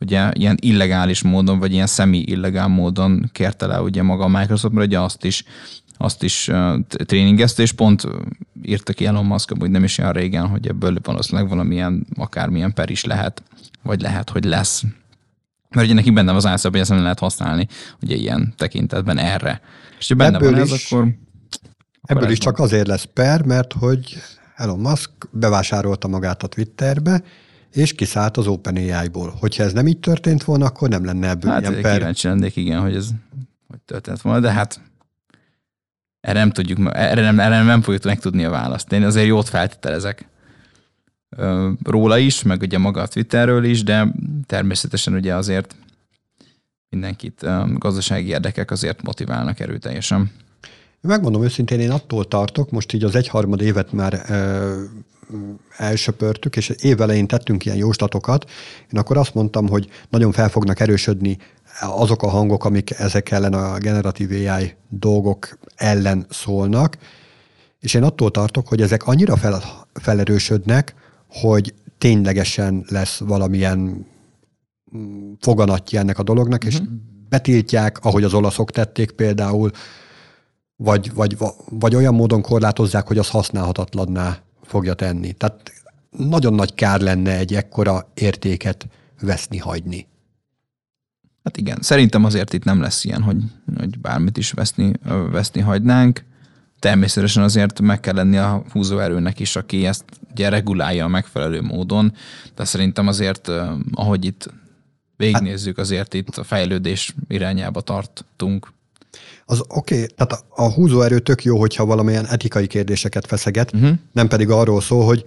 ugye 0.00 0.30
ilyen 0.32 0.56
illegális 0.60 1.22
módon, 1.22 1.58
vagy 1.58 1.72
ilyen 1.72 1.86
szemi-illegál 1.86 2.68
módon 2.68 3.30
kérte 3.32 3.66
le 3.66 3.80
ugye 3.80 4.02
maga 4.02 4.24
a 4.24 4.28
Microsoft, 4.28 4.74
mert 4.74 4.86
ugye 4.86 5.00
azt 5.00 5.24
is 5.24 5.44
azt 6.02 6.22
is 6.22 6.50
tréningezte, 6.88 7.62
és 7.62 7.72
pont 7.72 8.06
írta 8.62 8.92
ki 8.92 9.06
Elon 9.06 9.24
Musk, 9.24 9.54
hogy 9.58 9.70
nem 9.70 9.84
is 9.84 9.98
olyan 9.98 10.12
régen, 10.12 10.46
hogy 10.46 10.68
ebből 10.68 10.96
valószínűleg 11.02 11.48
valamilyen, 11.48 12.06
akármilyen 12.16 12.72
per 12.74 12.90
is 12.90 13.04
lehet, 13.04 13.42
vagy 13.82 14.00
lehet, 14.00 14.30
hogy 14.30 14.44
lesz. 14.44 14.82
Mert 15.68 15.86
ugye 15.86 15.94
neki 15.94 16.10
benne 16.10 16.34
az 16.34 16.46
álszab, 16.46 16.72
hogy 16.72 16.80
ezt 16.80 16.90
nem 16.90 17.02
lehet 17.02 17.18
használni, 17.18 17.66
ugye 18.02 18.14
ilyen 18.14 18.52
tekintetben 18.56 19.18
erre. 19.18 19.60
És 19.98 20.08
ha 20.08 20.14
benne 20.14 20.36
ebből 20.36 20.50
van 20.50 20.64
is, 20.64 20.72
ez, 20.72 20.82
akkor... 20.84 21.08
Ebből 22.02 22.30
is 22.30 22.38
csak 22.38 22.58
azért 22.58 22.86
lesz 22.86 23.08
per, 23.14 23.44
mert 23.44 23.72
hogy 23.72 24.16
Elon 24.56 24.78
Musk 24.78 25.10
bevásárolta 25.30 26.08
magát 26.08 26.42
a 26.42 26.46
Twitterbe, 26.46 27.22
és 27.72 27.92
kiszállt 27.92 28.36
az 28.36 28.46
OpenAI-ból. 28.46 29.36
Hogyha 29.40 29.62
ez 29.62 29.72
nem 29.72 29.86
így 29.86 30.00
történt 30.00 30.44
volna, 30.44 30.64
akkor 30.64 30.88
nem 30.88 31.04
lenne 31.04 31.28
ebből 31.28 31.50
hát, 31.50 31.60
ilyen 31.60 31.80
per. 31.80 31.96
kíváncsi 31.96 32.26
lennék, 32.26 32.56
igen, 32.56 32.80
hogy 32.80 32.94
ez 32.94 33.08
hogy 33.68 33.80
történt 33.84 34.20
volna, 34.20 34.40
de 34.40 34.52
hát 34.52 34.80
erre 36.20 36.38
nem 36.38 36.50
tudjuk, 36.50 36.78
erre 36.92 37.20
nem, 37.20 37.40
erre 37.40 37.62
nem 37.62 37.82
fogjuk 37.82 38.04
megtudni 38.04 38.44
a 38.44 38.50
választ. 38.50 38.92
Én 38.92 39.02
azért 39.02 39.26
jót 39.26 39.48
feltételezek 39.48 40.28
róla 41.82 42.18
is, 42.18 42.42
meg 42.42 42.60
ugye 42.60 42.78
maga 42.78 43.02
a 43.02 43.06
Twitterről 43.06 43.64
is, 43.64 43.82
de 43.82 44.12
természetesen 44.46 45.14
ugye 45.14 45.34
azért 45.34 45.74
mindenkit 46.88 47.46
gazdasági 47.78 48.28
érdekek 48.28 48.70
azért 48.70 49.02
motiválnak 49.02 49.60
erőteljesen. 49.60 50.30
Megmondom 51.00 51.42
őszintén, 51.42 51.80
én 51.80 51.90
attól 51.90 52.28
tartok, 52.28 52.70
most 52.70 52.92
így 52.92 53.04
az 53.04 53.14
egyharmad 53.14 53.60
évet 53.60 53.92
már 53.92 54.24
ö, 54.28 54.82
elsöpörtük, 55.76 56.56
és 56.56 56.68
évelején 56.68 57.26
tettünk 57.26 57.64
ilyen 57.64 57.76
jóslatokat, 57.76 58.50
én 58.92 59.00
akkor 59.00 59.16
azt 59.16 59.34
mondtam, 59.34 59.68
hogy 59.68 59.88
nagyon 60.08 60.32
fel 60.32 60.48
fognak 60.48 60.80
erősödni 60.80 61.38
azok 61.80 62.22
a 62.22 62.28
hangok, 62.28 62.64
amik 62.64 62.90
ezek 62.90 63.30
ellen 63.30 63.52
a 63.52 63.78
generatív 63.78 64.30
AI 64.30 64.74
dolgok 64.88 65.58
ellen 65.74 66.26
szólnak, 66.30 66.98
és 67.80 67.94
én 67.94 68.02
attól 68.02 68.30
tartok, 68.30 68.68
hogy 68.68 68.80
ezek 68.80 69.06
annyira 69.06 69.36
fel, 69.36 69.62
felerősödnek, 69.94 70.94
hogy 71.28 71.74
ténylegesen 71.98 72.84
lesz 72.88 73.18
valamilyen 73.18 74.06
mm, 74.96 75.32
foganatja 75.40 76.00
ennek 76.00 76.18
a 76.18 76.22
dolognak, 76.22 76.64
és 76.64 76.80
mhm. 76.80 76.92
betiltják, 77.28 77.98
ahogy 78.04 78.24
az 78.24 78.34
olaszok 78.34 78.70
tették 78.70 79.10
például, 79.10 79.70
vagy, 80.76 81.14
vagy, 81.14 81.36
vagy 81.70 81.94
olyan 81.94 82.14
módon 82.14 82.42
korlátozzák, 82.42 83.06
hogy 83.06 83.18
az 83.18 83.30
használhatatlanná 83.30 84.42
fogja 84.70 84.94
tenni. 84.94 85.32
Tehát 85.32 85.72
nagyon 86.10 86.54
nagy 86.54 86.74
kár 86.74 87.00
lenne 87.00 87.36
egy 87.38 87.54
ekkora 87.54 88.10
értéket 88.14 88.88
veszni 89.20 89.58
hagyni. 89.58 90.06
Hát 91.44 91.56
igen, 91.56 91.78
szerintem 91.80 92.24
azért 92.24 92.52
itt 92.52 92.64
nem 92.64 92.80
lesz 92.80 93.04
ilyen, 93.04 93.22
hogy, 93.22 93.36
hogy 93.76 93.98
bármit 93.98 94.36
is 94.36 94.50
veszni, 94.50 94.92
veszni 95.30 95.60
hagynánk. 95.60 96.24
Természetesen 96.78 97.42
azért 97.42 97.80
meg 97.80 98.00
kell 98.00 98.14
lenni 98.14 98.36
a 98.36 98.64
húzóerőnek 98.72 99.40
is, 99.40 99.56
aki 99.56 99.86
ezt 99.86 100.04
ugye 100.30 100.48
regulálja 100.48 101.04
a 101.04 101.08
megfelelő 101.08 101.60
módon, 101.60 102.12
de 102.54 102.64
szerintem 102.64 103.06
azért, 103.06 103.50
ahogy 103.92 104.24
itt 104.24 104.50
végignézzük, 105.16 105.78
azért 105.78 106.14
itt 106.14 106.36
a 106.36 106.44
fejlődés 106.44 107.14
irányába 107.28 107.80
tartunk. 107.80 108.72
Az 109.50 109.62
oké, 109.68 109.94
okay, 109.94 110.06
tehát 110.16 110.44
a 110.48 110.72
húzóerő 110.72 111.18
tök 111.18 111.44
jó, 111.44 111.58
hogyha 111.58 111.84
valamilyen 111.84 112.26
etikai 112.26 112.66
kérdéseket 112.66 113.26
feszeget, 113.26 113.74
uh-huh. 113.74 113.90
nem 114.12 114.28
pedig 114.28 114.50
arról 114.50 114.80
szól, 114.80 115.04
hogy 115.04 115.24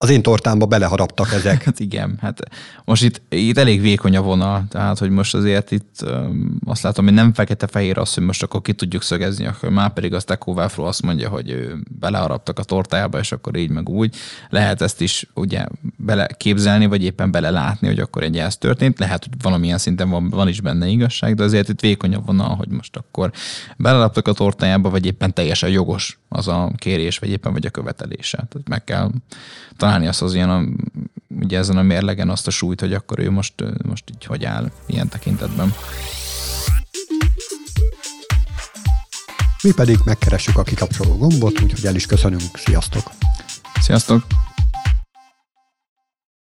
az 0.00 0.10
én 0.10 0.22
tortámba 0.22 0.66
beleharaptak 0.66 1.32
ezek. 1.32 1.56
Hát 1.68 1.80
igen, 1.80 2.18
hát 2.20 2.40
most 2.84 3.02
itt, 3.02 3.22
itt 3.28 3.58
elég 3.58 3.80
vékony 3.80 4.16
a 4.16 4.22
vonal, 4.22 4.64
tehát 4.68 4.98
hogy 4.98 5.10
most 5.10 5.34
azért 5.34 5.70
itt 5.70 6.04
azt 6.64 6.82
látom, 6.82 7.04
hogy 7.04 7.14
nem 7.14 7.32
fekete-fehér 7.32 7.98
az, 7.98 8.14
hogy 8.14 8.24
most 8.24 8.42
akkor 8.42 8.62
ki 8.62 8.72
tudjuk 8.72 9.02
szögezni, 9.02 9.46
akkor 9.46 9.70
már 9.70 9.92
pedig 9.92 10.14
az 10.14 10.24
Teco 10.24 10.52
Wafro 10.52 10.84
azt 10.84 11.02
mondja, 11.02 11.28
hogy 11.28 11.50
ő 11.50 11.76
beleharaptak 12.00 12.58
a 12.58 12.62
tortájába, 12.62 13.18
és 13.18 13.32
akkor 13.32 13.56
így 13.56 13.70
meg 13.70 13.88
úgy. 13.88 14.16
Lehet 14.48 14.82
ezt 14.82 15.00
is 15.00 15.26
ugye 15.34 15.66
beleképzelni, 15.96 16.86
vagy 16.86 17.02
éppen 17.04 17.30
belelátni, 17.30 17.86
hogy 17.86 18.00
akkor 18.00 18.22
egy 18.22 18.38
ez 18.38 18.56
történt. 18.56 18.98
Lehet, 18.98 19.24
hogy 19.24 19.32
valamilyen 19.42 19.78
szinten 19.78 20.10
van, 20.10 20.28
van 20.28 20.48
is 20.48 20.60
benne 20.60 20.86
igazság, 20.86 21.34
de 21.34 21.42
azért 21.42 21.68
itt 21.68 21.80
vékony 21.80 22.14
a 22.14 22.20
vonal, 22.20 22.56
hogy 22.56 22.68
most 22.68 22.96
akkor 22.96 23.32
beleharaptak 23.76 24.28
a 24.28 24.32
tortájába, 24.32 24.90
vagy 24.90 25.06
éppen 25.06 25.34
teljesen 25.34 25.70
jogos 25.70 26.18
az 26.28 26.48
a 26.48 26.72
kérés, 26.76 27.18
vagy 27.18 27.30
éppen 27.30 27.52
vagy 27.52 27.66
a 27.66 27.70
követelése. 27.70 28.36
Tehát 28.36 28.68
meg 28.68 28.84
kell 28.84 29.10
találni 29.88 30.08
azt 30.08 30.22
az 30.22 30.34
ilyen, 30.34 30.50
a, 30.50 30.64
ugye 31.40 31.58
ezen 31.58 31.76
a 31.76 31.82
mérlegen 31.82 32.30
azt 32.30 32.46
a 32.46 32.50
súlyt, 32.50 32.80
hogy 32.80 32.92
akkor 32.92 33.18
ő 33.18 33.30
most, 33.30 33.54
most 33.86 34.04
így 34.10 34.24
hogy 34.24 34.44
áll 34.44 34.70
ilyen 34.86 35.08
tekintetben. 35.08 35.74
Mi 39.62 39.72
pedig 39.72 39.98
megkeressük 40.04 40.58
a 40.58 40.62
kikapcsoló 40.62 41.16
gombot, 41.16 41.60
úgyhogy 41.60 41.86
el 41.86 41.94
is 41.94 42.06
köszönünk. 42.06 42.42
Sziasztok! 42.54 43.10
Sziasztok! 43.80 44.47